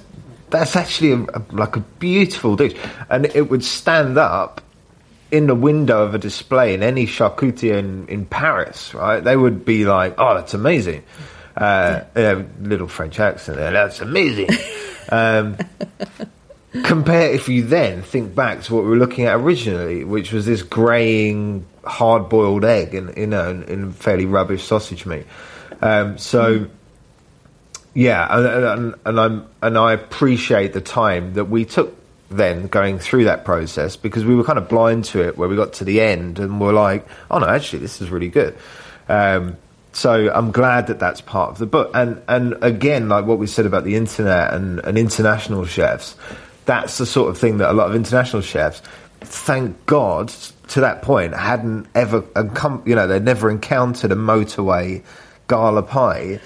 that's 0.49 0.75
actually 0.75 1.11
a, 1.11 1.21
a, 1.21 1.41
like 1.51 1.75
a 1.75 1.81
beautiful 1.99 2.55
dish, 2.55 2.75
and 3.09 3.25
it 3.35 3.49
would 3.49 3.63
stand 3.63 4.17
up 4.17 4.61
in 5.31 5.47
the 5.47 5.55
window 5.55 6.03
of 6.03 6.13
a 6.13 6.17
display 6.17 6.73
in 6.73 6.83
any 6.83 7.05
charcuterie 7.07 7.77
in, 7.77 8.07
in 8.07 8.25
Paris. 8.25 8.93
Right? 8.93 9.23
They 9.23 9.35
would 9.35 9.65
be 9.65 9.85
like, 9.85 10.15
"Oh, 10.17 10.35
that's 10.35 10.53
amazing." 10.53 11.03
Uh, 11.57 12.01
yeah, 12.15 12.43
little 12.61 12.88
French 12.88 13.19
accent 13.19 13.57
there. 13.57 13.71
That's 13.71 14.01
amazing. 14.01 14.49
um, 15.09 15.57
compare 16.83 17.31
if 17.31 17.47
you 17.49 17.63
then 17.63 18.01
think 18.01 18.35
back 18.35 18.61
to 18.63 18.75
what 18.75 18.83
we 18.83 18.89
were 18.89 18.97
looking 18.97 19.25
at 19.25 19.35
originally, 19.35 20.03
which 20.03 20.31
was 20.31 20.45
this 20.45 20.61
greying, 20.61 21.65
hard-boiled 21.83 22.65
egg 22.65 22.93
and 22.93 23.15
you 23.17 23.27
know 23.27 23.49
in 23.49 23.91
fairly 23.93 24.25
rubbish 24.25 24.63
sausage 24.63 25.05
meat. 25.05 25.25
Um, 25.81 26.17
so. 26.17 26.67
Yeah, 27.97 28.27
and, 28.29 28.45
and, 28.45 28.95
and 29.05 29.19
I'm 29.21 29.47
and 29.61 29.77
I 29.77 29.93
appreciate 29.93 30.73
the 30.73 30.81
time 30.81 31.35
that 31.35 31.45
we 31.45 31.63
took 31.63 31.95
then 32.29 32.67
going 32.67 32.99
through 32.99 33.25
that 33.25 33.45
process 33.45 33.95
because 33.95 34.25
we 34.25 34.35
were 34.35 34.43
kind 34.43 34.57
of 34.57 34.67
blind 34.67 35.05
to 35.05 35.25
it 35.25 35.38
where 35.38 35.47
we 35.47 35.55
got 35.55 35.73
to 35.73 35.83
the 35.85 36.01
end 36.01 36.39
and 36.39 36.59
we're 36.59 36.73
like, 36.73 37.07
oh 37.29 37.39
no, 37.39 37.47
actually 37.47 37.79
this 37.79 38.01
is 38.01 38.09
really 38.09 38.29
good. 38.29 38.55
Um, 39.07 39.57
so 39.93 40.29
I'm 40.33 40.51
glad 40.51 40.88
that 40.88 40.99
that's 40.99 41.21
part 41.21 41.51
of 41.51 41.57
the 41.57 41.65
book. 41.65 41.91
And 41.93 42.21
and 42.27 42.57
again, 42.61 43.07
like 43.07 43.25
what 43.25 43.38
we 43.38 43.47
said 43.47 43.65
about 43.65 43.85
the 43.85 43.95
internet 43.95 44.53
and, 44.53 44.79
and 44.79 44.97
international 44.97 45.65
chefs, 45.65 46.15
that's 46.65 46.97
the 46.97 47.06
sort 47.06 47.30
of 47.30 47.38
thing 47.38 47.58
that 47.60 47.69
a 47.69 47.73
lot 47.73 47.89
of 47.89 47.95
international 47.95 48.41
chefs, 48.41 48.82
thank 49.21 49.86
God, 49.86 50.30
to 50.69 50.82
that 50.82 51.01
point, 51.01 51.34
hadn't 51.36 51.88
ever, 51.95 52.23
you 52.86 52.95
know, 52.95 53.08
they'd 53.08 53.23
never 53.23 53.49
encountered 53.49 54.12
a 54.12 54.15
motorway 54.15 55.04
gala 55.47 55.84
pie. 55.84 56.39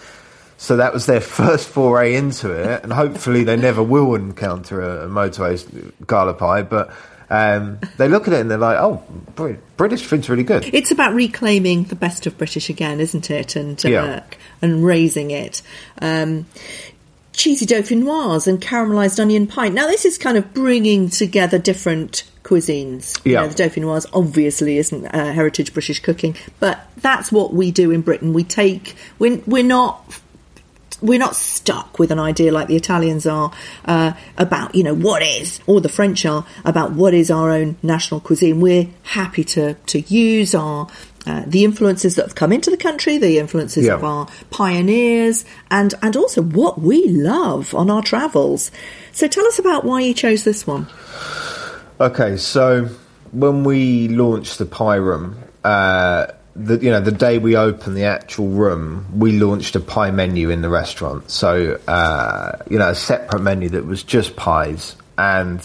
So 0.57 0.75
that 0.77 0.93
was 0.93 1.05
their 1.05 1.21
first 1.39 1.69
foray 1.69 2.15
into 2.15 2.51
it, 2.51 2.83
and 2.83 2.91
hopefully 2.91 3.43
they 3.43 3.55
never 3.55 3.81
will 3.81 4.15
encounter 4.15 4.81
a, 4.81 5.05
a 5.05 5.07
motorway 5.09 5.91
gala 6.05 6.33
pie. 6.33 6.63
But 6.63 6.91
um, 7.29 7.79
they 7.97 8.07
look 8.09 8.27
at 8.27 8.33
it 8.33 8.41
and 8.41 8.51
they're 8.51 8.57
like, 8.57 8.77
"Oh, 8.77 9.01
Br- 9.35 9.53
British 9.77 10.03
food's 10.03 10.29
really 10.29 10.43
good." 10.43 10.69
It's 10.73 10.91
about 10.91 11.13
reclaiming 11.13 11.85
the 11.85 11.95
best 11.95 12.25
of 12.27 12.37
British 12.37 12.69
again, 12.69 12.99
isn't 12.99 13.29
it? 13.31 13.55
And 13.55 13.79
uh, 13.85 13.89
Yeah. 13.89 14.23
and 14.61 14.83
raising 14.83 15.31
it. 15.31 15.61
Um, 16.01 16.45
cheesy 17.39 17.65
dauphinoise 17.65 18.47
and 18.47 18.59
caramelised 18.59 19.17
onion 19.17 19.47
pie. 19.47 19.69
Now, 19.69 19.87
this 19.87 20.03
is 20.03 20.17
kind 20.17 20.37
of 20.37 20.53
bringing 20.53 21.09
together 21.09 21.57
different 21.57 22.23
cuisines. 22.43 23.17
You 23.25 23.31
Yeah. 23.33 23.41
know, 23.43 23.47
the 23.47 23.63
dauphinoise 23.63 24.05
obviously 24.11 24.77
isn't 24.77 25.05
uh, 25.05 25.31
heritage 25.31 25.73
British 25.73 26.01
cooking, 26.01 26.35
but 26.59 26.85
that's 26.97 27.31
what 27.31 27.53
we 27.53 27.71
do 27.71 27.91
in 27.91 28.01
Britain. 28.01 28.33
We 28.33 28.43
take 28.43 28.95
we're, 29.19 29.41
we're 29.47 29.63
not 29.63 30.03
we're 31.01 31.19
not 31.19 31.33
stuck 31.33 31.97
with 31.97 32.11
an 32.11 32.19
idea 32.19 32.51
like 32.51 32.67
the 32.67 32.75
Italians 32.75 33.25
are 33.25 33.53
uh, 33.85 34.11
about, 34.37 34.75
you 34.75 34.83
know, 34.83 34.93
what 34.93 35.23
is, 35.23 35.61
or 35.65 35.79
the 35.79 35.87
French 35.87 36.25
are 36.25 36.45
about 36.65 36.91
what 36.91 37.13
is 37.13 37.31
our 37.31 37.51
own 37.51 37.77
national 37.81 38.19
cuisine. 38.19 38.59
We're 38.59 38.87
happy 39.03 39.45
to 39.55 39.75
to 39.75 39.99
use 40.01 40.53
our 40.53 40.89
uh, 41.25 41.43
the 41.45 41.63
influences 41.63 42.15
that 42.15 42.25
have 42.25 42.35
come 42.35 42.51
into 42.53 42.69
the 42.69 42.77
country, 42.77 43.17
the 43.17 43.39
influences 43.39 43.85
Yeah. 43.85 43.95
of 43.95 44.03
our 44.03 44.27
pioneers, 44.51 45.45
and 45.69 45.93
and 46.01 46.15
also 46.15 46.41
what 46.41 46.79
we 46.81 47.07
love 47.09 47.75
on 47.75 47.89
our 47.89 48.01
travels. 48.01 48.71
So 49.11 49.27
tell 49.27 49.45
us 49.45 49.59
about 49.59 49.83
why 49.83 50.01
you 50.01 50.13
chose 50.13 50.43
this 50.43 50.65
one. 50.65 50.87
Okay, 51.99 52.37
so 52.37 52.87
when 53.31 53.63
we 53.63 54.07
launched 54.07 54.57
the 54.57 54.65
pie 54.65 54.95
room, 54.95 55.37
uh, 55.63 56.27
the 56.55 56.77
you 56.77 56.89
know 56.89 57.01
the 57.01 57.11
day 57.11 57.37
we 57.37 57.55
opened 57.57 57.95
the 57.97 58.05
actual 58.05 58.47
room, 58.47 59.05
we 59.13 59.37
launched 59.39 59.75
a 59.75 59.79
pie 59.79 60.11
menu 60.11 60.49
in 60.49 60.61
the 60.61 60.69
restaurant. 60.69 61.29
So 61.29 61.79
uh, 61.87 62.57
you 62.69 62.79
know 62.79 62.89
a 62.89 62.95
separate 62.95 63.41
menu 63.41 63.69
that 63.69 63.85
was 63.85 64.03
just 64.03 64.35
pies, 64.35 64.95
and 65.17 65.59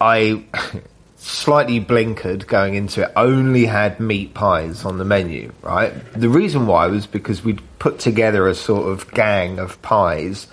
I 0.00 0.44
slightly 1.22 1.80
blinkered 1.80 2.46
going 2.46 2.74
into 2.74 3.02
it. 3.02 3.12
Only 3.14 3.64
had 3.66 4.00
meat 4.00 4.34
pies 4.34 4.84
on 4.84 4.98
the 4.98 5.04
menu, 5.04 5.52
right? 5.62 5.92
The 6.14 6.28
reason 6.28 6.66
why 6.66 6.88
was 6.88 7.06
because 7.06 7.44
we'd 7.44 7.60
put 7.78 8.00
together 8.00 8.48
a 8.48 8.54
sort 8.54 8.90
of 8.90 9.10
gang 9.12 9.58
of 9.58 9.80
pies 9.82 10.48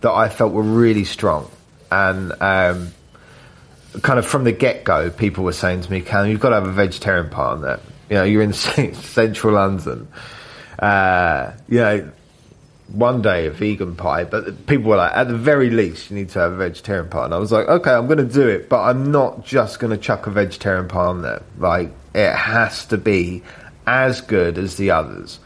that 0.00 0.10
I 0.10 0.28
felt 0.28 0.52
were 0.52 0.62
really 0.62 1.04
strong, 1.04 1.50
and 1.90 2.32
um, 2.40 2.92
kind 4.02 4.18
of 4.18 4.26
from 4.26 4.44
the 4.44 4.52
get 4.52 4.84
go, 4.84 5.10
people 5.10 5.44
were 5.44 5.52
saying 5.52 5.82
to 5.82 5.90
me, 5.90 6.00
"Callum, 6.00 6.30
you've 6.30 6.40
got 6.40 6.50
to 6.50 6.56
have 6.56 6.66
a 6.66 6.72
vegetarian 6.72 7.28
pie 7.28 7.44
on 7.44 7.60
there." 7.60 7.80
You 8.08 8.16
know, 8.16 8.24
you're 8.24 8.42
in 8.42 8.52
central 8.54 9.54
London. 9.54 10.08
uh, 10.78 11.52
you 11.68 11.78
know, 11.78 12.10
one 12.88 13.22
day 13.22 13.46
a 13.46 13.50
vegan 13.50 13.96
pie, 13.96 14.24
but 14.24 14.66
people 14.66 14.90
were 14.90 14.96
like, 14.96 15.16
at 15.16 15.28
the 15.28 15.36
very 15.36 15.70
least, 15.70 16.10
you 16.10 16.16
need 16.16 16.28
to 16.30 16.38
have 16.38 16.52
a 16.52 16.56
vegetarian 16.56 17.08
pie. 17.08 17.24
And 17.24 17.34
I 17.34 17.38
was 17.38 17.50
like, 17.50 17.66
okay, 17.66 17.90
I'm 17.90 18.06
going 18.06 18.18
to 18.18 18.32
do 18.32 18.46
it, 18.46 18.68
but 18.68 18.82
I'm 18.82 19.10
not 19.10 19.44
just 19.44 19.78
going 19.78 19.90
to 19.90 19.96
chuck 19.96 20.26
a 20.26 20.30
vegetarian 20.30 20.88
pie 20.88 21.06
on 21.06 21.22
there. 21.22 21.42
Like, 21.58 21.90
it 22.14 22.32
has 22.32 22.86
to 22.86 22.98
be 22.98 23.42
as 23.86 24.20
good 24.20 24.58
as 24.58 24.76
the 24.76 24.90
others. 24.90 25.38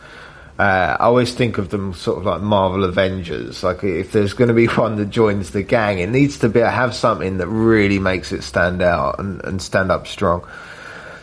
Uh, 0.58 0.96
I 0.98 1.04
always 1.04 1.32
think 1.34 1.58
of 1.58 1.68
them 1.68 1.94
sort 1.94 2.18
of 2.18 2.26
like 2.26 2.40
Marvel 2.40 2.82
Avengers. 2.82 3.62
Like, 3.62 3.84
if 3.84 4.10
there's 4.10 4.32
going 4.32 4.48
to 4.48 4.54
be 4.54 4.66
one 4.66 4.96
that 4.96 5.10
joins 5.10 5.50
the 5.50 5.62
gang, 5.62 6.00
it 6.00 6.08
needs 6.08 6.38
to 6.40 6.48
be 6.48 6.58
have 6.58 6.94
something 6.94 7.38
that 7.38 7.46
really 7.46 8.00
makes 8.00 8.32
it 8.32 8.42
stand 8.42 8.82
out 8.82 9.20
and, 9.20 9.42
and 9.44 9.62
stand 9.62 9.92
up 9.92 10.08
strong. 10.08 10.44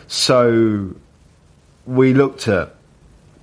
So 0.08 0.94
we 1.84 2.14
looked 2.14 2.48
at 2.48 2.75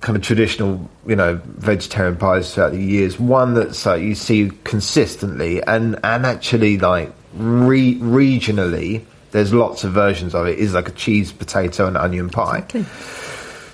kind 0.04 0.16
of 0.16 0.22
traditional, 0.22 0.90
you 1.06 1.16
know, 1.16 1.40
vegetarian 1.46 2.14
pies 2.16 2.52
throughout 2.52 2.72
the 2.72 2.82
years. 2.82 3.18
One 3.18 3.54
that's 3.54 3.86
like 3.86 4.02
you 4.02 4.14
see 4.14 4.50
consistently, 4.62 5.62
and 5.62 5.98
and 6.04 6.26
actually 6.26 6.76
like 6.78 7.10
re- 7.32 7.98
regionally, 7.98 9.02
there's 9.30 9.54
lots 9.54 9.82
of 9.82 9.92
versions 9.92 10.34
of 10.34 10.46
it. 10.46 10.58
Is 10.58 10.74
like 10.74 10.88
a 10.88 10.92
cheese, 10.92 11.32
potato, 11.32 11.86
and 11.86 11.96
onion 11.96 12.28
pie. 12.28 12.58
Exactly. 12.58 12.84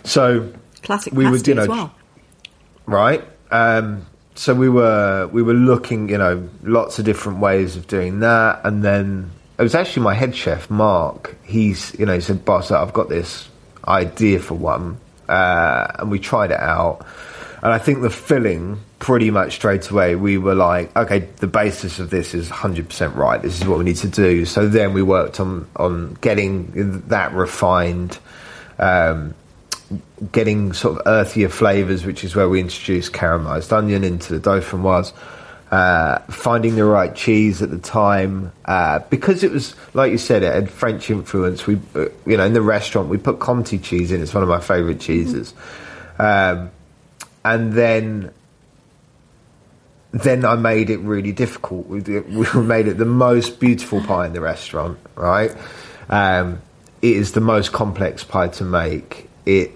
So 0.05 0.53
Classic 0.83 1.13
we 1.13 1.29
would, 1.29 1.47
you 1.49 1.55
know, 1.55 1.63
as 1.63 1.69
well. 1.69 1.95
right? 2.87 3.25
Um, 3.51 4.07
so 4.37 4.55
we 4.55 4.69
were 4.69 5.27
we 5.33 5.43
were 5.43 5.53
looking, 5.55 6.09
you 6.11 6.19
know, 6.19 6.49
lots 6.63 7.01
of 7.01 7.05
different 7.05 7.41
ways 7.41 7.75
of 7.75 7.89
doing 7.89 8.21
that, 8.21 8.61
and 8.65 8.85
then 8.85 9.33
it 9.59 9.63
was 9.65 9.75
actually 9.75 10.05
my 10.05 10.15
head 10.15 10.37
chef 10.37 10.71
Mark. 10.71 11.37
He's, 11.43 11.93
you 11.99 12.07
know, 12.07 12.15
he 12.15 12.21
said, 12.21 12.45
"Boss, 12.45 12.71
I've 12.71 12.93
got 12.93 13.09
this 13.09 13.49
idea 13.89 14.39
for 14.39 14.55
one," 14.55 14.99
uh, 15.31 15.87
and 16.01 16.11
we 16.11 16.19
tried 16.19 16.51
it 16.51 16.61
out. 16.61 17.07
And 17.63 17.73
I 17.73 17.79
think 17.79 18.01
the 18.01 18.11
filling, 18.11 18.81
pretty 18.99 19.31
much 19.31 19.55
straight 19.55 19.89
away, 19.91 20.17
we 20.17 20.39
were 20.39 20.55
like, 20.55 20.97
okay, 20.97 21.21
the 21.37 21.47
basis 21.47 21.99
of 21.99 22.09
this 22.11 22.35
is 22.35 22.49
100% 22.49 23.15
right. 23.15 23.41
This 23.41 23.61
is 23.61 23.67
what 23.67 23.79
we 23.79 23.85
need 23.85 23.97
to 23.97 24.09
do. 24.09 24.47
So 24.47 24.67
then 24.67 24.95
we 24.95 25.03
worked 25.03 25.41
on 25.41 25.69
on 25.77 26.15
getting 26.21 27.03
that 27.09 27.33
refined. 27.33 28.19
Um, 28.79 29.35
getting 30.33 30.73
sort 30.73 30.99
of 30.99 31.07
earthier 31.07 31.49
flavors, 31.49 32.07
which 32.07 32.23
is 32.23 32.37
where 32.37 32.49
we 32.49 32.61
introduced 32.61 33.13
caramelized 33.13 33.73
onion 33.73 34.05
into 34.05 34.39
the 34.39 34.51
dauphinoise. 34.51 35.13
Uh, 35.71 36.19
finding 36.23 36.75
the 36.75 36.85
right 36.85 37.15
cheese 37.15 37.63
at 37.63 37.71
the 37.71 37.79
time 37.79 38.51
uh, 38.65 38.99
because 39.09 39.45
it 39.45 39.53
was 39.53 39.77
like 39.95 40.11
you 40.11 40.19
said 40.19 40.43
it 40.43 40.53
had 40.53 40.69
French 40.69 41.09
influence. 41.09 41.65
We, 41.65 41.79
uh, 41.95 42.07
you 42.27 42.37
know, 42.37 42.45
in 42.45 42.55
the 42.55 42.61
restaurant 42.61 43.09
we 43.09 43.19
put 43.19 43.39
Comté 43.39 43.81
cheese 43.81 44.11
in. 44.11 44.21
It's 44.21 44.35
one 44.35 44.43
of 44.43 44.49
my 44.49 44.59
favourite 44.59 44.99
cheeses, 44.99 45.55
um, 46.19 46.73
and 47.45 47.73
then 47.73 48.33
then 50.11 50.45
I 50.45 50.57
made 50.57 50.91
it 50.91 50.99
really 50.99 51.31
difficult. 51.31 51.87
We, 51.87 52.01
we 52.01 52.47
made 52.65 52.89
it 52.89 52.99
the 52.99 53.05
most 53.05 53.61
beautiful 53.61 54.03
pie 54.03 54.27
in 54.27 54.33
the 54.33 54.41
restaurant. 54.41 54.99
Right, 55.15 55.57
um, 56.09 56.61
it 57.01 57.17
is 57.17 57.31
the 57.31 57.41
most 57.41 57.71
complex 57.71 58.25
pie 58.25 58.49
to 58.49 58.65
make. 58.65 59.31
It 59.47 59.71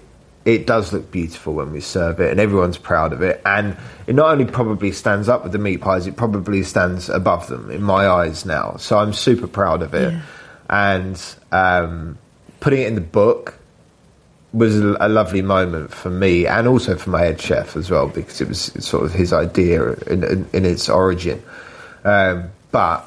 it 0.45 0.67
does 0.67 0.93
look 0.93 1.11
beautiful 1.11 1.55
when 1.55 1.73
we 1.73 1.81
serve 1.81 2.21
it, 2.21 2.31
and 2.31 2.39
everyone's 2.39 2.77
proud 2.77 3.13
of 3.13 3.23
it. 3.23 3.41
And 3.47 3.77
it 4.07 4.15
not 4.15 4.31
only 4.31 4.45
probably 4.45 4.93
stands 4.93 5.29
up 5.29 5.43
with 5.43 5.53
the 5.53 5.59
meat 5.59 5.81
pies, 5.81 6.07
it 6.07 6.17
probably 6.17 6.63
stands 6.63 7.09
above 7.09 7.49
them 7.49 7.71
in 7.71 7.83
my 7.83 8.07
eyes 8.07 8.45
now. 8.45 8.77
So 8.77 8.99
I'm 8.99 9.13
super 9.13 9.47
proud 9.47 9.83
of 9.83 9.95
it. 9.95 10.13
Yeah. 10.13 10.21
And 10.69 11.37
um, 11.51 12.19
putting 12.61 12.83
it 12.83 12.89
in 12.89 12.95
the 12.95 13.01
book 13.01 13.59
was 14.53 14.79
a, 14.79 15.09
lovely 15.09 15.43
moment 15.43 15.93
for 15.93 16.11
me, 16.11 16.47
and 16.47 16.69
also 16.69 16.97
for 16.97 17.11
my 17.11 17.23
head 17.23 17.41
chef 17.41 17.77
as 17.77 17.91
well, 17.91 18.09
because 18.09 18.41
it 18.41 18.49
was 18.49 18.61
sort 18.61 19.05
of 19.05 19.13
his 19.13 19.33
idea 19.33 19.93
in, 19.93 20.23
in, 20.23 20.47
in 20.53 20.65
its 20.65 20.89
origin. 20.89 21.43
Um, 22.05 22.51
but 22.71 23.05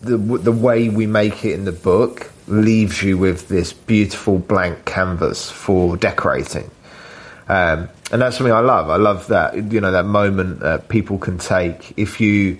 the 0.00 0.16
the 0.16 0.52
way 0.52 0.88
we 0.88 1.06
make 1.06 1.44
it 1.44 1.52
in 1.52 1.64
the 1.64 1.72
book 1.72 2.31
leaves 2.52 3.02
you 3.02 3.18
with 3.18 3.48
this 3.48 3.72
beautiful 3.72 4.38
blank 4.38 4.84
canvas 4.84 5.50
for 5.50 5.96
decorating. 5.96 6.70
Um, 7.48 7.88
and 8.12 8.20
that's 8.22 8.36
something 8.36 8.52
I 8.52 8.60
love. 8.60 8.90
I 8.90 8.96
love 8.96 9.26
that 9.28 9.72
you 9.72 9.80
know 9.80 9.90
that 9.92 10.04
moment 10.04 10.60
that 10.60 10.88
people 10.88 11.18
can 11.18 11.38
take 11.38 11.92
if 11.96 12.20
you 12.20 12.58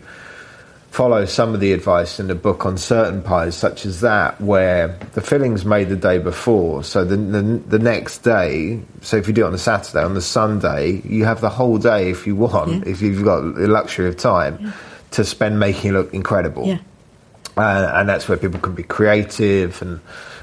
follow 0.91 1.25
some 1.25 1.55
of 1.55 1.61
the 1.61 1.73
advice 1.73 2.21
in 2.21 2.27
the 2.27 2.35
book 2.35 2.67
on 2.67 2.77
certain 2.77 3.23
pies, 3.23 3.57
such 3.57 3.87
as 3.87 4.03
that, 4.03 4.39
where 4.43 4.99
the 5.15 5.23
filling's 5.23 5.65
made 5.65 5.89
the 5.89 5.97
day 5.97 6.19
before. 6.19 6.85
So 6.85 7.05
the, 7.05 7.17
the 7.17 7.43
the 7.69 7.79
next 7.79 8.19
day, 8.19 8.81
so 9.03 9.17
if 9.17 9.27
you 9.29 9.33
do 9.33 9.45
it 9.45 9.47
on 9.47 9.55
a 9.55 9.59
Saturday, 9.59 10.05
on 10.05 10.15
the 10.15 10.23
Sunday, 10.23 11.01
you 11.05 11.25
have 11.25 11.41
the 11.41 11.51
whole 11.51 11.79
day 11.79 12.11
if 12.11 12.27
you 12.27 12.35
want, 12.37 12.87
if 12.87 13.01
you've 13.01 13.25
got 13.25 13.41
the 13.55 13.69
luxury 13.69 14.09
of 14.09 14.17
time, 14.17 14.73
to 15.13 15.25
spend 15.25 15.61
making 15.61 15.91
it 15.91 15.95
look 15.95 16.13
incredible 16.15 16.67
Yeah. 16.67 16.79
Uh, 17.57 17.93
and 17.95 18.09
that's 18.09 18.29
where 18.29 18.39
people 18.39 18.61
can 18.61 18.75
be 18.75 18.83
creative, 18.83 19.81
and 19.83 20.01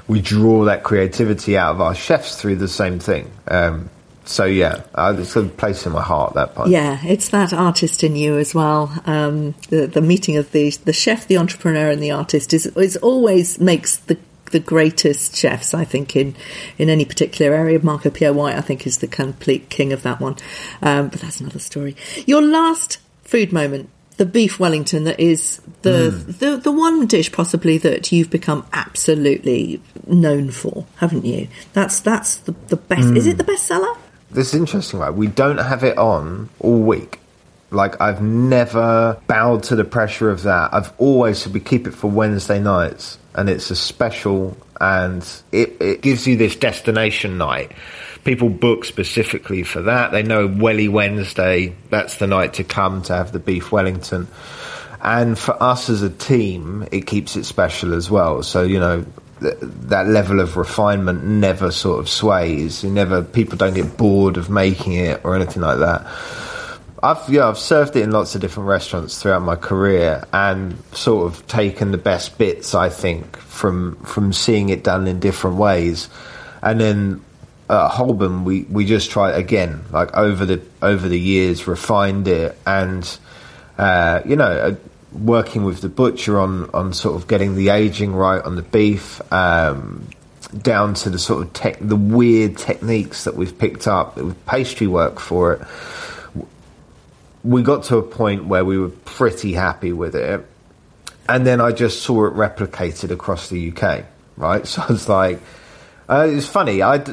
we 0.08 0.20
draw 0.20 0.64
that 0.64 0.82
creativity 0.82 1.56
out 1.56 1.74
of 1.74 1.80
our 1.80 1.94
chefs 1.94 2.40
through 2.40 2.56
the 2.56 2.68
same 2.68 2.98
thing. 2.98 3.30
Um, 3.48 3.90
so 4.24 4.44
yeah, 4.44 4.82
uh, 4.94 5.14
it's 5.18 5.34
a 5.34 5.42
place 5.42 5.86
in 5.86 5.92
my 5.92 6.02
heart 6.02 6.34
that 6.34 6.54
part. 6.54 6.68
Yeah, 6.68 7.00
it's 7.04 7.30
that 7.30 7.52
artist 7.52 8.04
in 8.04 8.16
you 8.16 8.38
as 8.38 8.54
well. 8.54 8.92
Um, 9.06 9.54
the 9.70 9.86
the 9.86 10.00
meeting 10.00 10.36
of 10.36 10.52
the 10.52 10.70
the 10.84 10.92
chef, 10.92 11.26
the 11.26 11.36
entrepreneur, 11.36 11.90
and 11.90 12.02
the 12.02 12.12
artist 12.12 12.54
is 12.54 12.66
is 12.66 12.96
always 12.98 13.58
makes 13.58 13.96
the 13.96 14.18
the 14.52 14.60
greatest 14.60 15.36
chefs. 15.36 15.74
I 15.74 15.84
think 15.84 16.14
in 16.14 16.36
in 16.78 16.88
any 16.88 17.04
particular 17.04 17.54
area. 17.54 17.80
Marco 17.82 18.10
Pierre 18.10 18.32
White, 18.32 18.56
I 18.56 18.60
think, 18.60 18.86
is 18.86 18.98
the 18.98 19.08
complete 19.08 19.68
king 19.68 19.92
of 19.92 20.02
that 20.02 20.20
one. 20.20 20.36
Um, 20.82 21.08
but 21.08 21.20
that's 21.20 21.40
another 21.40 21.58
story. 21.58 21.96
Your 22.26 22.42
last 22.42 22.98
food 23.24 23.52
moment. 23.52 23.90
The 24.20 24.26
beef 24.26 24.60
Wellington 24.60 25.04
that 25.04 25.18
is 25.18 25.62
the, 25.80 26.10
hmm. 26.10 26.32
the 26.32 26.56
the 26.58 26.70
one 26.70 27.06
dish 27.06 27.32
possibly 27.32 27.78
that 27.78 28.12
you've 28.12 28.28
become 28.28 28.66
absolutely 28.70 29.80
known 30.06 30.50
for, 30.50 30.84
haven't 30.96 31.24
you? 31.24 31.48
That's 31.72 32.00
that's 32.00 32.36
the, 32.36 32.54
the 32.68 32.76
best. 32.76 33.08
Is 33.16 33.26
it 33.26 33.30
hmm. 33.30 33.38
the 33.38 33.44
best 33.44 33.64
seller? 33.64 33.96
This 34.30 34.48
is 34.48 34.60
interesting, 34.60 35.00
right? 35.00 35.08
We 35.08 35.28
don't 35.28 35.56
have 35.56 35.84
it 35.84 35.96
on 35.96 36.50
all 36.58 36.80
week. 36.80 37.18
Like 37.70 37.98
I've 38.02 38.20
never 38.20 39.18
bowed 39.26 39.62
to 39.62 39.74
the 39.74 39.84
pressure 39.84 40.30
of 40.30 40.42
that. 40.42 40.74
I've 40.74 40.92
always 40.98 41.38
said 41.38 41.54
we 41.54 41.60
keep 41.60 41.86
it 41.86 41.92
for 41.92 42.10
Wednesday 42.10 42.60
nights, 42.60 43.16
and 43.34 43.48
it's 43.48 43.70
a 43.70 43.74
special, 43.74 44.54
and 44.82 45.26
it, 45.50 45.80
it 45.80 46.02
gives 46.02 46.26
you 46.26 46.36
this 46.36 46.56
destination 46.56 47.38
night. 47.38 47.72
People 48.24 48.50
book 48.50 48.84
specifically 48.84 49.62
for 49.62 49.82
that. 49.82 50.12
They 50.12 50.22
know 50.22 50.46
Welly 50.46 50.88
Wednesday. 50.88 51.74
That's 51.88 52.16
the 52.16 52.26
night 52.26 52.54
to 52.54 52.64
come 52.64 53.02
to 53.02 53.14
have 53.14 53.32
the 53.32 53.38
beef 53.38 53.72
Wellington. 53.72 54.28
And 55.02 55.38
for 55.38 55.60
us 55.62 55.88
as 55.88 56.02
a 56.02 56.10
team, 56.10 56.86
it 56.92 57.06
keeps 57.06 57.36
it 57.36 57.44
special 57.44 57.94
as 57.94 58.10
well. 58.10 58.42
So 58.42 58.62
you 58.62 58.78
know, 58.78 59.06
th- 59.40 59.56
that 59.60 60.06
level 60.06 60.40
of 60.40 60.56
refinement 60.56 61.24
never 61.24 61.70
sort 61.70 62.00
of 62.00 62.08
sways. 62.08 62.84
You 62.84 62.90
never 62.90 63.22
people 63.22 63.56
don't 63.56 63.74
get 63.74 63.96
bored 63.96 64.36
of 64.36 64.50
making 64.50 64.94
it 64.94 65.20
or 65.24 65.34
anything 65.34 65.62
like 65.62 65.78
that. 65.78 66.06
I've 67.02 67.28
yeah, 67.30 67.48
I've 67.48 67.58
served 67.58 67.96
it 67.96 68.02
in 68.02 68.10
lots 68.10 68.34
of 68.34 68.42
different 68.42 68.68
restaurants 68.68 69.20
throughout 69.20 69.40
my 69.42 69.56
career, 69.56 70.22
and 70.32 70.76
sort 70.92 71.26
of 71.26 71.46
taken 71.46 71.92
the 71.92 71.98
best 71.98 72.36
bits 72.36 72.74
I 72.74 72.90
think 72.90 73.38
from 73.38 73.96
from 74.04 74.32
seeing 74.32 74.68
it 74.68 74.84
done 74.84 75.06
in 75.06 75.18
different 75.18 75.56
ways, 75.56 76.10
and 76.62 76.78
then 76.78 77.24
Holborn 77.88 78.44
we 78.44 78.62
we 78.62 78.84
just 78.84 79.10
tried 79.10 79.32
again 79.34 79.84
like 79.92 80.14
over 80.14 80.44
the 80.44 80.62
over 80.82 81.08
the 81.08 81.18
years 81.18 81.66
refined 81.66 82.28
it 82.28 82.58
and 82.66 83.18
uh, 83.78 84.20
you 84.24 84.36
know 84.36 84.50
uh, 84.50 84.74
working 85.12 85.64
with 85.64 85.80
the 85.80 85.88
butcher 85.88 86.38
on 86.38 86.70
on 86.74 86.92
sort 86.92 87.16
of 87.16 87.28
getting 87.28 87.54
the 87.54 87.70
aging 87.70 88.14
right 88.14 88.42
on 88.42 88.56
the 88.56 88.62
beef. 88.62 89.20
Um, 89.32 90.08
down 90.62 90.94
to 90.94 91.10
the 91.10 91.18
sort 91.18 91.46
of 91.46 91.52
tech, 91.52 91.76
the 91.80 91.94
weird 91.94 92.58
techniques 92.58 93.22
that 93.22 93.36
we've 93.36 93.56
picked 93.56 93.86
up 93.86 94.16
with 94.16 94.46
pastry 94.46 94.88
work 94.88 95.20
for 95.20 95.52
it 95.52 95.62
we 97.42 97.62
got 97.62 97.84
to 97.84 97.96
a 97.96 98.02
point 98.02 98.46
where 98.46 98.64
we 98.64 98.78
were 98.78 98.90
pretty 98.90 99.52
happy 99.52 99.92
with 99.92 100.14
it. 100.14 100.46
And 101.28 101.46
then 101.46 101.60
I 101.60 101.72
just 101.72 102.02
saw 102.02 102.26
it 102.26 102.34
replicated 102.34 103.10
across 103.10 103.48
the 103.48 103.72
UK, 103.72 104.04
right? 104.36 104.66
So 104.66 104.82
I 104.82 104.86
was 104.86 105.08
like, 105.08 105.40
uh, 106.08 106.26
it's 106.28 106.46
funny. 106.46 106.82
I, 106.82 107.04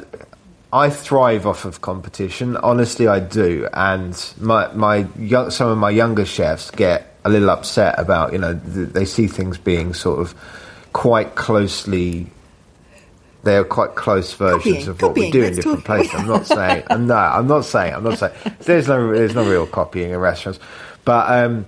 I 0.72 0.90
thrive 0.90 1.48
off 1.48 1.66
of 1.66 1.82
competition. 1.82 2.58
Honestly, 2.58 3.08
I 3.08 3.20
do. 3.20 3.68
And 3.74 4.34
my, 4.40 4.72
my 4.74 5.08
young, 5.18 5.50
some 5.50 5.70
of 5.70 5.78
my 5.78 5.90
younger 5.90 6.26
chefs 6.26 6.72
get 6.72 7.16
a 7.24 7.30
little 7.30 7.50
upset 7.50 7.98
about, 7.98 8.34
you 8.34 8.40
know, 8.40 8.60
th- 8.74 8.90
they 8.90 9.06
see 9.06 9.28
things 9.28 9.58
being 9.58 9.94
sort 9.94 10.20
of 10.20 10.36
quite 10.94 11.36
closely 11.36 12.28
they 13.44 13.56
are 13.56 13.64
quite 13.64 13.96
close 13.96 14.34
versions 14.34 14.64
Copying, 14.66 14.90
of 14.90 15.02
what 15.02 15.16
we 15.16 15.32
do 15.32 15.44
in 15.44 15.56
different 15.56 15.86
places. 15.86 16.14
I'm 16.14 16.28
not 16.28 16.46
saying, 16.46 16.84
I'm 16.90 17.08
no, 17.08 17.16
I'm 17.16 17.48
not 17.48 17.64
saying, 17.64 17.94
I'm 17.94 18.04
not 18.04 18.18
saying. 18.18 18.34
There's 18.60 18.90
no, 18.90 19.14
there's 19.14 19.36
no 19.36 19.50
real 19.50 19.66
copying 19.66 20.12
in 20.12 20.20
restaurants, 20.20 20.60
but 21.06 21.32
um, 21.32 21.66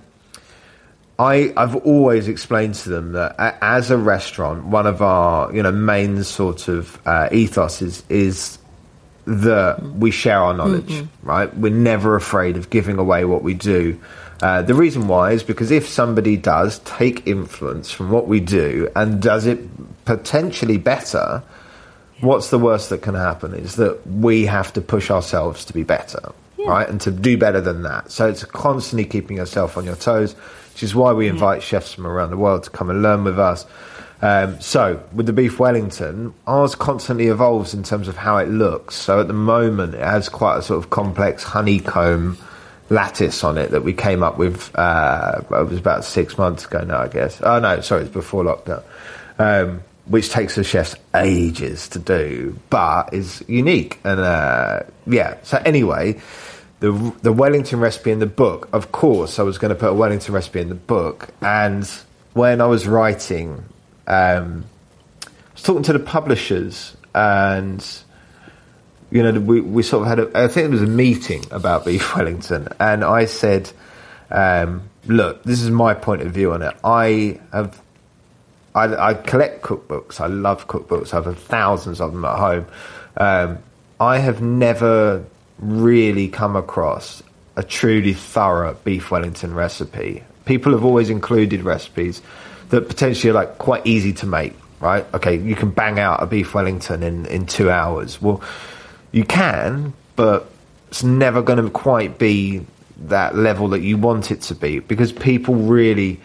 I, 1.18 1.54
I've 1.56 1.76
always 1.76 2.28
explained 2.28 2.74
to 2.76 2.90
them 2.90 3.12
that 3.12 3.34
as 3.62 3.90
a 3.90 3.96
restaurant, 3.96 4.64
one 4.64 4.86
of 4.86 5.00
our, 5.00 5.54
you 5.54 5.62
know, 5.62 5.72
main 5.72 6.22
sort 6.22 6.68
of 6.68 7.00
uh, 7.06 7.30
ethos 7.32 7.80
is 7.80 8.02
is 8.10 8.58
that 9.30 9.80
we 9.82 10.10
share 10.10 10.40
our 10.42 10.52
knowledge, 10.54 11.04
right? 11.22 11.56
We're 11.56 11.72
never 11.72 12.16
afraid 12.16 12.56
of 12.56 12.68
giving 12.68 12.98
away 12.98 13.24
what 13.24 13.42
we 13.42 13.54
do. 13.54 13.98
Uh, 14.42 14.62
the 14.62 14.74
reason 14.74 15.06
why 15.06 15.32
is 15.32 15.42
because 15.44 15.70
if 15.70 15.86
somebody 15.86 16.36
does 16.36 16.80
take 16.80 17.26
influence 17.28 17.92
from 17.92 18.10
what 18.10 18.26
we 18.26 18.40
do 18.40 18.90
and 18.96 19.22
does 19.22 19.46
it 19.46 19.60
potentially 20.04 20.78
better, 20.78 21.42
what's 22.20 22.50
the 22.50 22.58
worst 22.58 22.90
that 22.90 23.02
can 23.02 23.14
happen 23.14 23.54
is 23.54 23.76
that 23.76 24.04
we 24.06 24.46
have 24.46 24.72
to 24.72 24.80
push 24.80 25.10
ourselves 25.10 25.64
to 25.66 25.72
be 25.72 25.84
better, 25.84 26.32
right? 26.66 26.88
And 26.88 27.00
to 27.02 27.12
do 27.12 27.38
better 27.38 27.60
than 27.60 27.82
that. 27.82 28.10
So 28.10 28.28
it's 28.28 28.44
constantly 28.44 29.04
keeping 29.04 29.36
yourself 29.36 29.76
on 29.76 29.84
your 29.84 29.96
toes, 29.96 30.34
which 30.72 30.82
is 30.82 30.92
why 30.94 31.12
we 31.12 31.28
invite 31.28 31.62
chefs 31.62 31.92
from 31.92 32.06
around 32.06 32.30
the 32.30 32.36
world 32.36 32.64
to 32.64 32.70
come 32.70 32.90
and 32.90 33.02
learn 33.02 33.22
with 33.22 33.38
us. 33.38 33.64
Um, 34.22 34.60
so 34.60 35.02
with 35.12 35.26
the 35.26 35.32
beef 35.32 35.58
Wellington, 35.58 36.34
ours 36.46 36.74
constantly 36.74 37.28
evolves 37.28 37.72
in 37.72 37.82
terms 37.82 38.06
of 38.08 38.16
how 38.16 38.36
it 38.36 38.48
looks. 38.48 38.94
So 38.94 39.20
at 39.20 39.28
the 39.28 39.34
moment, 39.34 39.94
it 39.94 40.00
has 40.00 40.28
quite 40.28 40.58
a 40.58 40.62
sort 40.62 40.82
of 40.82 40.90
complex 40.90 41.42
honeycomb 41.42 42.36
lattice 42.90 43.44
on 43.44 43.56
it 43.56 43.70
that 43.70 43.82
we 43.82 43.92
came 43.92 44.22
up 44.22 44.36
with. 44.36 44.76
Uh, 44.76 45.40
it 45.50 45.68
was 45.68 45.78
about 45.78 46.04
six 46.04 46.36
months 46.36 46.66
ago 46.66 46.84
now, 46.84 47.00
I 47.00 47.08
guess. 47.08 47.40
Oh 47.40 47.58
no, 47.60 47.80
sorry, 47.80 48.02
it's 48.02 48.12
before 48.12 48.44
lockdown. 48.44 48.82
Um, 49.38 49.82
which 50.06 50.28
takes 50.30 50.56
the 50.56 50.64
chefs 50.64 50.96
ages 51.14 51.88
to 51.90 51.98
do, 51.98 52.58
but 52.68 53.14
is 53.14 53.44
unique. 53.46 54.00
And 54.04 54.20
uh, 54.20 54.80
yeah, 55.06 55.36
so 55.44 55.62
anyway, 55.64 56.20
the 56.80 56.90
the 57.22 57.32
Wellington 57.32 57.80
recipe 57.80 58.10
in 58.10 58.18
the 58.18 58.26
book. 58.26 58.68
Of 58.72 58.92
course, 58.92 59.38
I 59.38 59.44
was 59.44 59.56
going 59.56 59.70
to 59.70 59.78
put 59.78 59.90
a 59.90 59.94
Wellington 59.94 60.34
recipe 60.34 60.60
in 60.60 60.68
the 60.68 60.74
book, 60.74 61.28
and 61.40 61.88
when 62.32 62.60
I 62.60 62.66
was 62.66 62.86
writing, 62.86 63.64
um, 64.10 64.64
I 65.24 65.28
was 65.52 65.62
talking 65.62 65.84
to 65.84 65.92
the 65.92 66.00
publishers, 66.00 66.96
and 67.14 67.86
you 69.12 69.22
know, 69.22 69.38
we 69.38 69.60
we 69.60 69.84
sort 69.84 70.02
of 70.02 70.08
had 70.08 70.18
a. 70.18 70.44
I 70.44 70.48
think 70.48 70.66
it 70.66 70.70
was 70.70 70.82
a 70.82 70.86
meeting 70.86 71.44
about 71.52 71.84
beef 71.84 72.16
Wellington, 72.16 72.68
and 72.80 73.04
I 73.04 73.26
said, 73.26 73.70
um, 74.30 74.82
"Look, 75.06 75.44
this 75.44 75.62
is 75.62 75.70
my 75.70 75.94
point 75.94 76.22
of 76.22 76.32
view 76.32 76.52
on 76.52 76.62
it. 76.62 76.74
I 76.82 77.40
have." 77.52 77.80
I, 78.72 79.10
I 79.10 79.14
collect 79.14 79.62
cookbooks. 79.62 80.20
I 80.20 80.28
love 80.28 80.68
cookbooks. 80.68 81.12
I 81.12 81.20
have 81.20 81.36
thousands 81.36 82.00
of 82.00 82.12
them 82.12 82.24
at 82.24 82.38
home. 82.38 82.66
Um, 83.16 83.58
I 83.98 84.18
have 84.18 84.40
never 84.40 85.24
really 85.58 86.28
come 86.28 86.54
across 86.54 87.20
a 87.56 87.64
truly 87.64 88.12
thorough 88.14 88.76
beef 88.84 89.10
Wellington 89.10 89.54
recipe. 89.54 90.22
People 90.44 90.70
have 90.70 90.84
always 90.84 91.10
included 91.10 91.62
recipes 91.62 92.22
that 92.70 92.88
potentially 92.88 93.30
are 93.30 93.34
like 93.34 93.58
quite 93.58 93.86
easy 93.86 94.12
to 94.14 94.26
make, 94.26 94.54
right? 94.80 95.06
Okay, 95.14 95.36
you 95.36 95.54
can 95.54 95.70
bang 95.70 95.98
out 95.98 96.22
a 96.22 96.26
beef 96.26 96.54
Wellington 96.54 97.02
in, 97.02 97.26
in 97.26 97.46
two 97.46 97.70
hours. 97.70 98.20
Well, 98.20 98.42
you 99.12 99.24
can, 99.24 99.92
but 100.16 100.50
it's 100.88 101.02
never 101.02 101.42
going 101.42 101.62
to 101.62 101.70
quite 101.70 102.18
be 102.18 102.66
that 103.02 103.34
level 103.34 103.68
that 103.68 103.80
you 103.80 103.96
want 103.96 104.30
it 104.30 104.42
to 104.42 104.54
be 104.54 104.78
because 104.78 105.12
people 105.12 105.54
really 105.54 106.20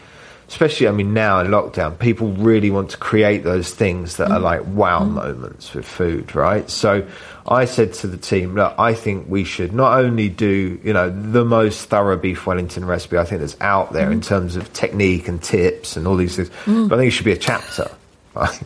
especially 0.47 0.87
I 0.87 0.91
mean 0.91 1.13
now 1.13 1.39
in 1.39 1.47
lockdown, 1.47 1.97
people 1.97 2.29
really 2.29 2.69
want 2.69 2.91
to 2.91 2.97
create 2.97 3.43
those 3.43 3.73
things 3.73 4.17
that 4.17 4.31
are 4.31 4.39
like 4.39 4.65
wow 4.67 5.03
moments 5.03 5.73
with 5.73 5.85
food, 5.85 6.35
right? 6.35 6.69
So 6.69 7.07
I 7.47 7.65
said 7.65 7.93
to 7.95 8.07
the 8.07 8.17
team, 8.17 8.55
look, 8.55 8.73
I 8.77 8.93
think 8.93 9.27
we 9.29 9.43
should 9.43 9.73
not 9.73 9.99
only 9.99 10.29
do, 10.29 10.79
you 10.83 10.93
know, 10.93 11.09
the 11.09 11.45
most 11.45 11.89
thorough 11.89 12.17
beef 12.17 12.45
Wellington 12.45 12.85
recipe 12.85 13.17
I 13.17 13.25
think 13.25 13.41
that's 13.41 13.57
out 13.61 13.93
there 13.93 14.11
in 14.11 14.21
terms 14.21 14.55
of 14.55 14.71
technique 14.73 15.27
and 15.27 15.41
tips 15.41 15.97
and 15.97 16.07
all 16.07 16.15
these 16.15 16.35
things, 16.35 16.49
but 16.65 16.95
I 16.95 16.97
think 16.97 17.07
it 17.07 17.11
should 17.11 17.25
be 17.25 17.31
a 17.31 17.37
chapter. 17.37 17.89
Right? 18.35 18.61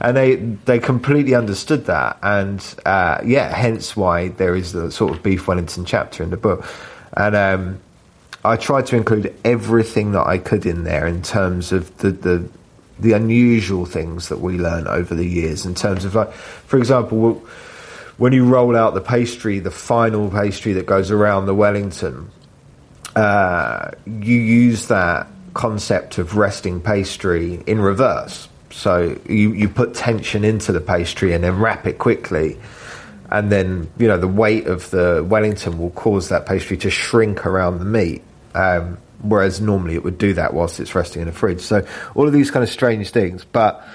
And 0.00 0.14
they 0.14 0.34
they 0.36 0.78
completely 0.78 1.34
understood 1.34 1.86
that, 1.86 2.18
and 2.22 2.62
uh, 2.84 3.22
yeah, 3.24 3.48
hence 3.54 3.96
why 3.96 4.28
there 4.28 4.54
is 4.54 4.72
the 4.72 4.92
sort 4.92 5.14
of 5.14 5.22
beef 5.22 5.48
Wellington 5.48 5.86
chapter 5.86 6.22
in 6.22 6.28
the 6.28 6.36
book, 6.36 6.62
and 7.16 7.34
um, 7.34 7.80
I 8.44 8.56
tried 8.56 8.86
to 8.86 8.96
include 8.96 9.34
everything 9.44 10.12
that 10.12 10.26
I 10.26 10.38
could 10.38 10.66
in 10.66 10.84
there 10.84 11.06
in 11.06 11.22
terms 11.22 11.72
of 11.72 11.96
the, 11.98 12.10
the 12.10 12.48
the 12.98 13.12
unusual 13.12 13.86
things 13.86 14.28
that 14.28 14.38
we 14.38 14.56
learn 14.56 14.86
over 14.86 15.14
the 15.14 15.26
years. 15.26 15.66
In 15.66 15.74
terms 15.74 16.04
of 16.04 16.14
like, 16.14 16.32
for 16.32 16.78
example, 16.78 17.42
when 18.18 18.32
you 18.32 18.44
roll 18.44 18.76
out 18.76 18.94
the 18.94 19.00
pastry, 19.00 19.58
the 19.58 19.70
final 19.70 20.30
pastry 20.30 20.74
that 20.74 20.86
goes 20.86 21.10
around 21.10 21.46
the 21.46 21.54
Wellington, 21.54 22.30
uh, 23.16 23.90
you 24.06 24.38
use 24.38 24.86
that 24.86 25.26
concept 25.54 26.18
of 26.18 26.36
resting 26.36 26.80
pastry 26.80 27.62
in 27.66 27.80
reverse. 27.80 28.48
So 28.70 29.18
you, 29.28 29.52
you 29.52 29.68
put 29.68 29.94
tension 29.94 30.44
into 30.44 30.70
the 30.70 30.80
pastry 30.80 31.32
and 31.32 31.42
then 31.42 31.58
wrap 31.58 31.86
it 31.86 31.98
quickly 31.98 32.58
and 33.30 33.50
then 33.50 33.90
you 33.98 34.06
know 34.06 34.18
the 34.18 34.28
weight 34.28 34.66
of 34.66 34.90
the 34.90 35.24
Wellington 35.28 35.78
will 35.78 35.90
cause 35.90 36.28
that 36.28 36.46
pastry 36.46 36.76
to 36.78 36.90
shrink 36.90 37.46
around 37.46 37.78
the 37.78 37.84
meat. 37.84 38.22
Um, 38.54 38.98
whereas 39.22 39.60
normally 39.60 39.94
it 39.94 40.04
would 40.04 40.18
do 40.18 40.34
that 40.34 40.54
whilst 40.54 40.80
it's 40.80 40.94
resting 40.94 41.22
in 41.22 41.26
the 41.26 41.32
fridge. 41.32 41.60
So 41.60 41.86
all 42.14 42.26
of 42.26 42.32
these 42.32 42.50
kind 42.50 42.62
of 42.62 42.68
strange 42.68 43.10
things. 43.10 43.44
But 43.44 43.86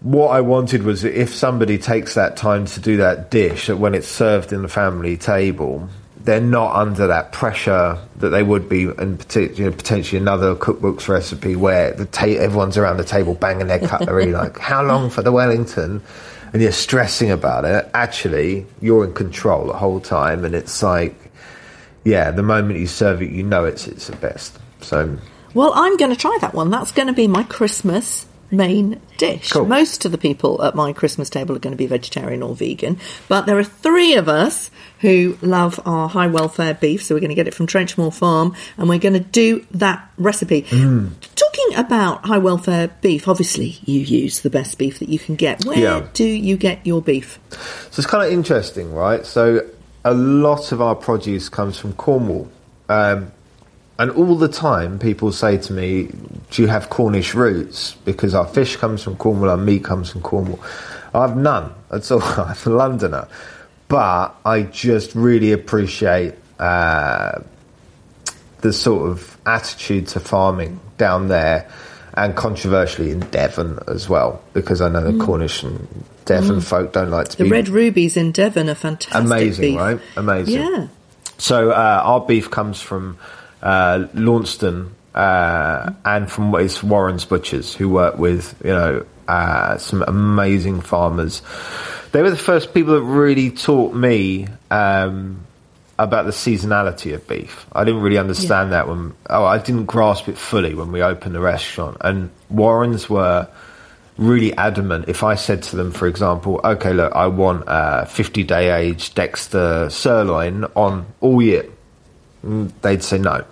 what 0.00 0.28
I 0.28 0.42
wanted 0.42 0.82
was 0.82 1.04
if 1.04 1.34
somebody 1.34 1.78
takes 1.78 2.14
that 2.14 2.36
time 2.36 2.66
to 2.66 2.80
do 2.80 2.98
that 2.98 3.30
dish, 3.30 3.68
that 3.68 3.78
when 3.78 3.94
it's 3.94 4.08
served 4.08 4.52
in 4.52 4.62
the 4.62 4.68
family 4.68 5.16
table, 5.16 5.88
they're 6.18 6.40
not 6.40 6.74
under 6.74 7.06
that 7.06 7.32
pressure 7.32 7.98
that 8.16 8.30
they 8.30 8.42
would 8.42 8.68
be 8.68 8.82
in 8.82 9.18
partic- 9.18 9.58
you 9.58 9.64
know, 9.64 9.70
potentially 9.72 10.20
another 10.20 10.54
cookbook's 10.54 11.08
recipe 11.08 11.56
where 11.56 11.92
the 11.92 12.06
ta- 12.06 12.26
everyone's 12.26 12.76
around 12.76 12.98
the 12.98 13.04
table 13.04 13.34
banging 13.34 13.66
their 13.66 13.78
cutlery 13.78 14.26
like 14.32 14.58
how 14.58 14.82
long 14.82 15.10
for 15.10 15.22
the 15.22 15.32
Wellington 15.32 16.02
and 16.54 16.62
you're 16.62 16.72
stressing 16.72 17.30
about 17.30 17.64
it. 17.64 17.90
Actually, 17.94 18.64
you're 18.80 19.04
in 19.04 19.12
control 19.12 19.66
the 19.66 19.72
whole 19.72 20.00
time, 20.00 20.44
and 20.44 20.54
it's 20.54 20.84
like 20.84 21.23
yeah, 22.04 22.30
the 22.30 22.42
moment 22.42 22.78
you 22.78 22.86
serve 22.86 23.22
it, 23.22 23.30
you 23.30 23.42
know 23.42 23.64
it's 23.64 23.86
it's 23.86 24.06
the 24.08 24.16
best. 24.16 24.58
So 24.80 25.18
Well, 25.54 25.72
I'm 25.74 25.96
going 25.96 26.10
to 26.10 26.16
try 26.16 26.36
that 26.40 26.54
one. 26.54 26.70
That's 26.70 26.92
going 26.92 27.08
to 27.08 27.14
be 27.14 27.26
my 27.28 27.42
Christmas 27.44 28.26
main 28.50 29.00
dish. 29.16 29.50
Cool. 29.50 29.64
Most 29.66 30.04
of 30.04 30.12
the 30.12 30.18
people 30.18 30.62
at 30.62 30.76
my 30.76 30.92
Christmas 30.92 31.28
table 31.28 31.56
are 31.56 31.58
going 31.58 31.72
to 31.72 31.76
be 31.78 31.86
vegetarian 31.86 32.40
or 32.42 32.54
vegan, 32.54 32.98
but 33.26 33.46
there 33.46 33.58
are 33.58 33.64
three 33.64 34.14
of 34.14 34.28
us 34.28 34.70
who 35.00 35.36
love 35.42 35.80
our 35.84 36.08
high 36.08 36.28
welfare 36.28 36.74
beef, 36.74 37.02
so 37.02 37.14
we're 37.14 37.20
going 37.20 37.30
to 37.30 37.34
get 37.34 37.48
it 37.48 37.54
from 37.54 37.66
Trenchmore 37.66 38.14
Farm 38.14 38.54
and 38.78 38.88
we're 38.88 38.98
going 39.00 39.14
to 39.14 39.20
do 39.20 39.66
that 39.72 40.08
recipe. 40.18 40.62
Mm. 40.62 41.12
Talking 41.34 41.76
about 41.78 42.26
high 42.26 42.38
welfare 42.38 42.88
beef, 43.00 43.26
obviously 43.26 43.78
you 43.84 44.00
use 44.00 44.40
the 44.42 44.50
best 44.50 44.78
beef 44.78 45.00
that 45.00 45.08
you 45.08 45.18
can 45.18 45.34
get. 45.34 45.64
Where 45.64 45.78
Yeah. 45.78 46.06
do 46.12 46.24
you 46.24 46.56
get 46.56 46.86
your 46.86 47.02
beef? 47.02 47.40
So 47.90 48.00
it's 48.00 48.06
kind 48.06 48.24
of 48.24 48.32
interesting, 48.32 48.94
right? 48.94 49.26
So 49.26 49.66
a 50.04 50.14
lot 50.14 50.72
of 50.72 50.82
our 50.82 50.94
produce 50.94 51.48
comes 51.48 51.78
from 51.78 51.94
Cornwall. 51.94 52.50
Um, 52.88 53.32
and 53.98 54.10
all 54.10 54.36
the 54.36 54.48
time 54.48 54.98
people 54.98 55.32
say 55.32 55.56
to 55.56 55.72
me, 55.72 56.10
Do 56.50 56.62
you 56.62 56.68
have 56.68 56.90
Cornish 56.90 57.34
roots? 57.34 57.94
Because 58.04 58.34
our 58.34 58.46
fish 58.46 58.76
comes 58.76 59.02
from 59.02 59.16
Cornwall, 59.16 59.50
our 59.50 59.56
meat 59.56 59.84
comes 59.84 60.10
from 60.10 60.22
Cornwall. 60.22 60.60
I 61.14 61.26
have 61.26 61.36
none 61.36 61.72
at 61.90 62.10
all. 62.10 62.22
I'm 62.22 62.56
a 62.66 62.70
Londoner. 62.70 63.28
But 63.88 64.34
I 64.44 64.62
just 64.62 65.14
really 65.14 65.52
appreciate 65.52 66.34
uh, 66.58 67.40
the 68.60 68.72
sort 68.72 69.10
of 69.10 69.38
attitude 69.46 70.08
to 70.08 70.20
farming 70.20 70.80
down 70.98 71.28
there 71.28 71.70
and 72.16 72.36
controversially 72.36 73.10
in 73.10 73.20
Devon 73.30 73.78
as 73.88 74.08
well, 74.08 74.40
because 74.52 74.80
I 74.80 74.88
know 74.88 75.02
the 75.10 75.22
Cornish 75.24 75.62
and 75.62 76.04
Devon 76.24 76.60
folk 76.60 76.92
don't 76.92 77.10
like 77.10 77.28
to 77.28 77.36
The 77.36 77.44
be 77.44 77.48
The 77.50 77.54
red 77.54 77.68
rubies 77.68 78.16
in 78.16 78.32
Devon 78.32 78.68
are 78.70 78.74
fantastic. 78.74 79.20
amazing, 79.24 79.72
beef. 79.72 79.78
right? 79.78 80.00
Amazing. 80.16 80.60
Yeah. 80.60 80.86
So 81.38 81.70
uh, 81.70 82.00
our 82.04 82.20
beef 82.20 82.50
comes 82.50 82.80
from 82.80 83.18
uh, 83.62 84.06
Launceston 84.14 84.94
uh, 85.14 85.90
and 86.04 86.30
from 86.30 86.52
what 86.52 86.62
is 86.62 86.82
Warren's 86.82 87.24
Butchers, 87.24 87.74
who 87.74 87.88
work 87.88 88.18
with 88.18 88.54
you 88.64 88.70
know 88.70 89.04
uh, 89.28 89.76
some 89.78 90.02
amazing 90.06 90.80
farmers. 90.82 91.42
They 92.12 92.22
were 92.22 92.30
the 92.30 92.36
first 92.36 92.72
people 92.74 92.94
that 92.94 93.02
really 93.02 93.50
taught 93.50 93.92
me 93.94 94.46
um, 94.70 95.44
about 95.98 96.24
the 96.24 96.32
seasonality 96.32 97.14
of 97.14 97.26
beef. 97.28 97.66
I 97.72 97.84
didn't 97.84 98.02
really 98.02 98.18
understand 98.18 98.72
that 98.72 98.88
when 98.88 99.14
oh 99.30 99.44
I 99.44 99.58
didn't 99.58 99.86
grasp 99.86 100.28
it 100.28 100.36
fully 100.36 100.74
when 100.74 100.90
we 100.90 101.02
opened 101.02 101.34
the 101.34 101.40
restaurant. 101.40 101.98
And 102.00 102.30
Warrens 102.50 103.08
were 103.08 103.48
really 104.16 104.52
adamant. 104.56 105.08
If 105.08 105.22
I 105.22 105.34
said 105.34 105.62
to 105.64 105.76
them, 105.76 105.92
for 105.92 106.06
example, 106.06 106.60
okay, 106.64 106.92
look, 106.92 107.12
I 107.14 107.26
want 107.26 107.64
a 107.66 108.06
50 108.06 108.42
day 108.44 108.70
aged 108.70 109.14
Dexter 109.14 109.88
sirloin 109.90 110.64
on 110.74 111.06
all 111.20 111.40
year, 111.42 111.66
Mm, 112.44 112.70
they'd 112.82 113.02
say 113.02 113.18
no, 113.18 113.44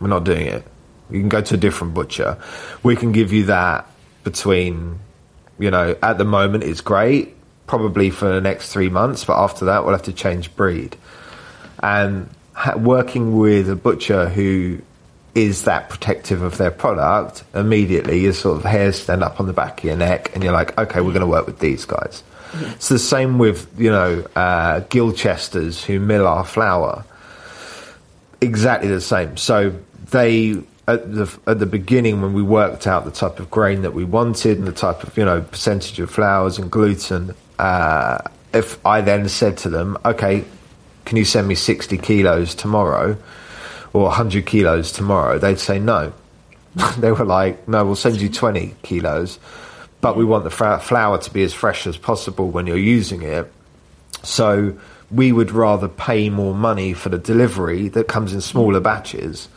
we're 0.00 0.08
not 0.08 0.24
doing 0.24 0.46
it. 0.46 0.64
You 1.10 1.20
can 1.20 1.28
go 1.28 1.40
to 1.40 1.54
a 1.54 1.56
different 1.56 1.94
butcher. 1.94 2.36
We 2.82 2.96
can 2.96 3.12
give 3.12 3.32
you 3.32 3.46
that 3.46 3.88
between, 4.24 4.98
you 5.58 5.70
know, 5.70 5.96
at 6.02 6.18
the 6.18 6.24
moment 6.24 6.64
it's 6.64 6.80
great, 6.80 7.34
probably 7.66 8.10
for 8.10 8.26
the 8.28 8.40
next 8.40 8.72
three 8.72 8.88
months, 8.88 9.24
but 9.24 9.38
after 9.42 9.64
that 9.66 9.84
we'll 9.84 9.94
have 9.94 10.02
to 10.02 10.12
change 10.12 10.54
breed. 10.56 10.96
And 11.82 12.28
ha- 12.54 12.76
working 12.76 13.36
with 13.36 13.68
a 13.70 13.76
butcher 13.76 14.28
who 14.28 14.80
is 15.34 15.64
that 15.64 15.90
protective 15.90 16.40
of 16.40 16.56
their 16.56 16.70
product, 16.70 17.44
immediately 17.54 18.20
your 18.20 18.32
sort 18.32 18.56
of 18.56 18.64
hairs 18.64 19.00
stand 19.02 19.22
up 19.22 19.38
on 19.38 19.46
the 19.46 19.52
back 19.52 19.78
of 19.78 19.84
your 19.84 19.96
neck 19.96 20.34
and 20.34 20.42
you're 20.42 20.52
like, 20.52 20.76
okay, 20.78 21.00
we're 21.00 21.12
going 21.12 21.20
to 21.20 21.26
work 21.26 21.46
with 21.46 21.58
these 21.58 21.84
guys. 21.84 22.22
It's 22.54 22.88
the 22.88 22.98
same 22.98 23.38
with 23.38 23.68
you 23.78 23.90
know 23.90 24.24
uh, 24.34 24.80
Gilchesters 24.88 25.84
who 25.84 26.00
mill 26.00 26.26
our 26.26 26.44
flour. 26.44 27.04
Exactly 28.40 28.88
the 28.88 29.00
same. 29.00 29.36
So 29.36 29.74
they 30.10 30.62
at 30.88 31.12
the 31.12 31.38
at 31.46 31.58
the 31.58 31.66
beginning 31.66 32.22
when 32.22 32.32
we 32.32 32.42
worked 32.42 32.86
out 32.86 33.04
the 33.04 33.10
type 33.10 33.40
of 33.40 33.50
grain 33.50 33.82
that 33.82 33.92
we 33.92 34.04
wanted 34.04 34.58
and 34.58 34.66
the 34.66 34.72
type 34.72 35.02
of 35.02 35.16
you 35.18 35.24
know 35.24 35.42
percentage 35.42 35.98
of 35.98 36.10
flours 36.10 36.58
and 36.58 36.70
gluten. 36.70 37.34
Uh, 37.58 38.18
if 38.52 38.84
I 38.86 39.00
then 39.02 39.28
said 39.28 39.58
to 39.58 39.68
them, 39.68 39.98
okay, 40.04 40.44
can 41.06 41.16
you 41.16 41.24
send 41.24 41.48
me 41.48 41.54
sixty 41.54 41.96
kilos 41.96 42.54
tomorrow 42.54 43.16
or 43.94 44.10
hundred 44.10 44.44
kilos 44.44 44.92
tomorrow? 44.92 45.38
They'd 45.38 45.58
say 45.58 45.78
no. 45.78 46.12
they 46.98 47.10
were 47.10 47.24
like, 47.24 47.66
no, 47.66 47.86
we'll 47.86 47.96
send 47.96 48.20
you 48.20 48.28
twenty 48.28 48.74
kilos, 48.82 49.38
but 50.02 50.16
we 50.16 50.24
want 50.24 50.44
the 50.44 50.50
flour 50.50 51.18
to 51.18 51.30
be 51.32 51.42
as 51.42 51.54
fresh 51.54 51.86
as 51.86 51.96
possible 51.96 52.50
when 52.50 52.66
you're 52.66 52.76
using 52.76 53.22
it. 53.22 53.50
So 54.22 54.78
we 55.10 55.32
would 55.32 55.52
rather 55.52 55.88
pay 55.88 56.28
more 56.28 56.54
money 56.54 56.92
for 56.92 57.08
the 57.08 57.18
delivery 57.18 57.88
that 57.88 58.08
comes 58.08 58.34
in 58.34 58.40
smaller 58.42 58.80
batches 58.80 59.48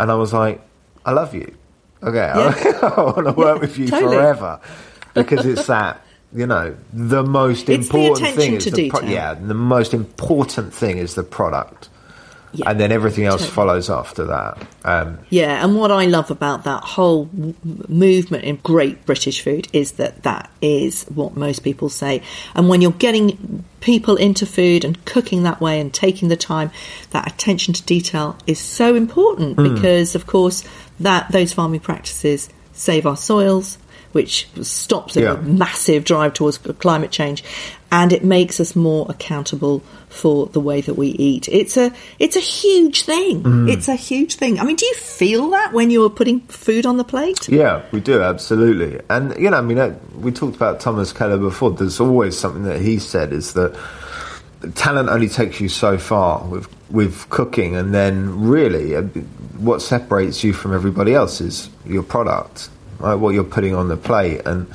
and 0.00 0.10
I 0.10 0.14
was 0.14 0.32
like, 0.32 0.60
I 1.04 1.12
love 1.12 1.34
you. 1.34 1.54
Okay, 2.02 2.16
yeah. 2.16 2.78
I, 2.96 3.00
want 3.00 3.26
to 3.26 3.32
work 3.32 3.56
yeah, 3.56 3.60
with 3.60 3.78
you 3.78 3.86
totally. 3.88 4.16
forever 4.16 4.60
because 5.12 5.44
it's 5.44 5.66
that 5.66 6.02
you 6.32 6.46
know 6.46 6.76
the 6.92 7.22
most 7.22 7.68
it's 7.68 7.86
important 7.86 8.34
the 8.34 8.40
thing 8.40 8.54
is 8.54 8.64
the 8.66 8.90
pro- 8.90 9.00
yeah 9.00 9.34
the 9.34 9.54
most 9.54 9.94
important 9.94 10.72
thing 10.72 10.98
is 10.98 11.14
the 11.14 11.22
product. 11.22 11.88
Yeah, 12.52 12.68
and 12.68 12.80
then 12.80 12.90
everything 12.90 13.26
else 13.26 13.42
totally. 13.42 13.54
follows 13.54 13.90
after 13.90 14.24
that. 14.24 14.66
Um, 14.84 15.20
yeah, 15.28 15.64
and 15.64 15.76
what 15.76 15.92
I 15.92 16.06
love 16.06 16.32
about 16.32 16.64
that 16.64 16.82
whole 16.82 17.26
w- 17.26 17.54
movement 17.86 18.42
in 18.42 18.56
great 18.56 19.06
British 19.06 19.40
food 19.42 19.68
is 19.72 19.92
that 19.92 20.24
that 20.24 20.50
is 20.60 21.04
what 21.04 21.36
most 21.36 21.60
people 21.60 21.88
say. 21.88 22.24
And 22.56 22.68
when 22.68 22.80
you're 22.80 22.90
getting 22.90 23.64
people 23.78 24.16
into 24.16 24.46
food 24.46 24.84
and 24.84 25.04
cooking 25.04 25.44
that 25.44 25.60
way 25.60 25.80
and 25.80 25.94
taking 25.94 26.28
the 26.28 26.36
time, 26.36 26.72
that 27.10 27.30
attention 27.32 27.72
to 27.74 27.84
detail 27.84 28.36
is 28.48 28.58
so 28.58 28.96
important 28.96 29.56
mm. 29.56 29.72
because, 29.72 30.16
of 30.16 30.26
course, 30.26 30.64
that 30.98 31.30
those 31.30 31.52
farming 31.52 31.80
practices 31.80 32.50
save 32.72 33.06
our 33.06 33.16
soils, 33.16 33.78
which 34.12 34.48
stops 34.62 35.16
a 35.16 35.22
yeah. 35.22 35.34
massive 35.36 36.04
drive 36.04 36.34
towards 36.34 36.58
climate 36.58 37.10
change, 37.10 37.44
and 37.92 38.12
it 38.12 38.24
makes 38.24 38.60
us 38.60 38.76
more 38.76 39.06
accountable 39.08 39.80
for 40.08 40.46
the 40.46 40.60
way 40.60 40.80
that 40.80 40.94
we 40.94 41.08
eat. 41.08 41.48
It's 41.48 41.76
a 41.76 41.92
it's 42.18 42.36
a 42.36 42.40
huge 42.40 43.02
thing. 43.02 43.42
Mm. 43.42 43.72
It's 43.72 43.88
a 43.88 43.94
huge 43.94 44.34
thing. 44.34 44.58
I 44.58 44.64
mean, 44.64 44.76
do 44.76 44.86
you 44.86 44.94
feel 44.94 45.50
that 45.50 45.72
when 45.72 45.90
you're 45.90 46.10
putting 46.10 46.40
food 46.40 46.86
on 46.86 46.96
the 46.96 47.04
plate? 47.04 47.48
Yeah, 47.48 47.82
we 47.92 48.00
do 48.00 48.20
absolutely. 48.20 49.00
And 49.08 49.36
you 49.38 49.50
know, 49.50 49.58
I 49.58 49.62
mean, 49.62 49.78
uh, 49.78 49.96
we 50.18 50.32
talked 50.32 50.56
about 50.56 50.80
Thomas 50.80 51.12
Keller 51.12 51.38
before. 51.38 51.70
There's 51.70 52.00
always 52.00 52.36
something 52.38 52.64
that 52.64 52.80
he 52.80 52.98
said 52.98 53.32
is 53.32 53.54
that 53.54 53.78
talent 54.74 55.08
only 55.08 55.28
takes 55.28 55.60
you 55.60 55.68
so 55.68 55.98
far 55.98 56.44
with 56.44 56.68
with 56.90 57.28
cooking, 57.30 57.76
and 57.76 57.94
then 57.94 58.40
really, 58.48 58.96
uh, 58.96 59.02
what 59.56 59.80
separates 59.80 60.42
you 60.42 60.52
from 60.52 60.74
everybody 60.74 61.14
else 61.14 61.40
is 61.40 61.70
your 61.86 62.02
product, 62.02 62.68
right? 63.00 63.14
What 63.14 63.34
you're 63.34 63.44
putting 63.44 63.74
on 63.74 63.88
the 63.88 63.96
plate, 63.96 64.42
and 64.46 64.72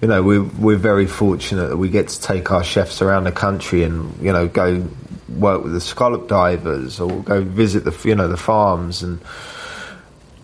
you 0.00 0.08
know, 0.08 0.22
we're 0.22 0.42
we're 0.42 0.76
very 0.76 1.06
fortunate 1.06 1.68
that 1.68 1.76
we 1.76 1.88
get 1.88 2.08
to 2.08 2.20
take 2.20 2.50
our 2.50 2.64
chefs 2.64 3.02
around 3.02 3.24
the 3.24 3.32
country 3.32 3.82
and 3.84 4.16
you 4.22 4.32
know 4.32 4.48
go 4.48 4.86
work 5.28 5.62
with 5.62 5.72
the 5.72 5.80
scallop 5.80 6.28
divers 6.28 7.00
or 7.00 7.22
go 7.22 7.42
visit 7.42 7.84
the 7.84 8.08
you 8.08 8.14
know 8.14 8.28
the 8.28 8.36
farms 8.36 9.02
and 9.02 9.20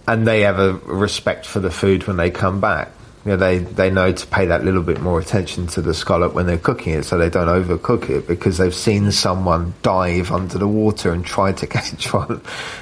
and 0.07 0.27
they 0.27 0.41
have 0.41 0.59
a 0.59 0.73
respect 0.73 1.45
for 1.45 1.61
the 1.61 1.71
food 1.71 2.07
when 2.07 2.17
they 2.17 2.31
come 2.31 2.61
back. 2.61 2.91
You 3.25 3.33
know, 3.33 3.37
they 3.37 3.59
they 3.59 3.91
know 3.91 4.11
to 4.11 4.27
pay 4.29 4.47
that 4.47 4.65
little 4.65 4.83
bit 4.83 5.01
more 5.01 5.21
attention 5.21 5.67
to 5.69 5.83
the 5.83 5.93
scallop 5.93 6.33
when 6.33 6.47
they're 6.47 6.57
cooking 6.57 6.95
it, 6.95 7.03
so 7.03 7.19
they 7.19 7.29
don't 7.29 7.49
overcook 7.49 8.09
it 8.09 8.27
because 8.27 8.57
they've 8.57 8.75
seen 8.75 9.13
someone 9.13 9.75
dive 9.83 10.33
under 10.33 10.57
the 10.57 10.69
water 10.69 11.13
and 11.13 11.27
try 11.27 11.53
to 11.53 11.67
catch 11.77 12.13
one. 12.13 12.41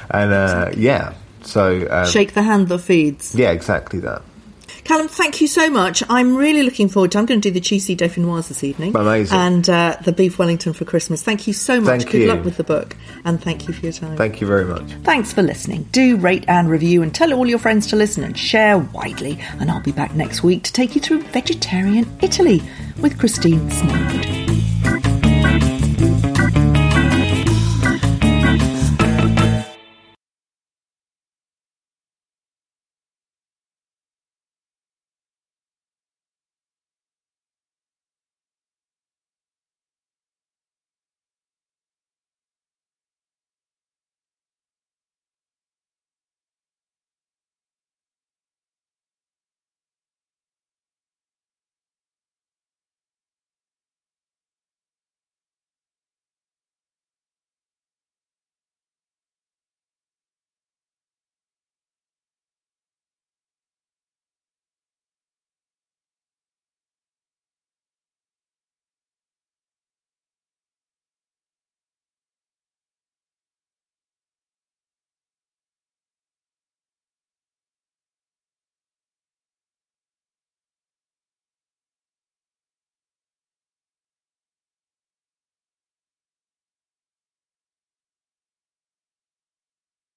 And 0.09 0.33
uh, 0.33 0.71
yeah, 0.77 1.15
so 1.43 1.89
um, 1.91 2.07
shake 2.07 2.35
the 2.35 2.43
hand 2.43 2.69
that 2.69 2.79
feeds. 2.79 3.35
Yeah, 3.35 3.51
exactly 3.51 3.99
that. 4.01 4.23
Calum, 4.87 5.09
thank 5.09 5.41
you 5.41 5.49
so 5.49 5.69
much. 5.69 6.05
I'm 6.09 6.37
really 6.37 6.63
looking 6.63 6.89
forward 6.89 7.11
to. 7.11 7.19
I'm 7.19 7.27
going 7.27 7.41
to 7.41 7.49
do 7.49 7.53
the 7.53 7.61
cheesy 7.61 7.97
dauphinoise 7.97 8.47
this 8.47 8.63
evening. 8.63 8.95
Amazing. 8.95 9.37
And 9.37 9.69
uh, 9.69 9.97
the 10.03 10.13
beef 10.13 10.39
Wellington 10.39 10.75
for 10.75 10.85
Christmas. 10.85 11.25
Thank 11.25 11.49
you 11.49 11.55
so 11.55 11.81
much. 11.81 12.03
Thank 12.03 12.13
Good 12.13 12.21
you. 12.21 12.29
luck 12.29 12.45
with 12.45 12.57
the 12.57 12.63
book, 12.63 12.97
and 13.25 13.43
thank 13.43 13.67
you 13.67 13.75
for 13.75 13.81
your 13.81 13.93
time. 13.93 14.17
Thank 14.17 14.41
you 14.41 14.47
very 14.47 14.65
much. 14.65 14.89
Thanks 15.03 15.33
for 15.33 15.43
listening. 15.43 15.89
Do 15.91 16.17
rate 16.17 16.45
and 16.47 16.71
review, 16.71 17.03
and 17.03 17.13
tell 17.13 17.33
all 17.33 17.49
your 17.49 17.59
friends 17.59 17.89
to 17.89 17.97
listen 17.97 18.23
and 18.23 18.39
share 18.39 18.79
widely. 18.79 19.41
And 19.59 19.73
I'll 19.73 19.83
be 19.83 19.91
back 19.91 20.15
next 20.15 20.45
week 20.45 20.63
to 20.63 20.73
take 20.73 20.95
you 20.95 21.01
through 21.01 21.23
vegetarian 21.23 22.07
Italy 22.23 22.63
with 23.01 23.19
Christine 23.19 23.69
Smallwood. 23.73 24.36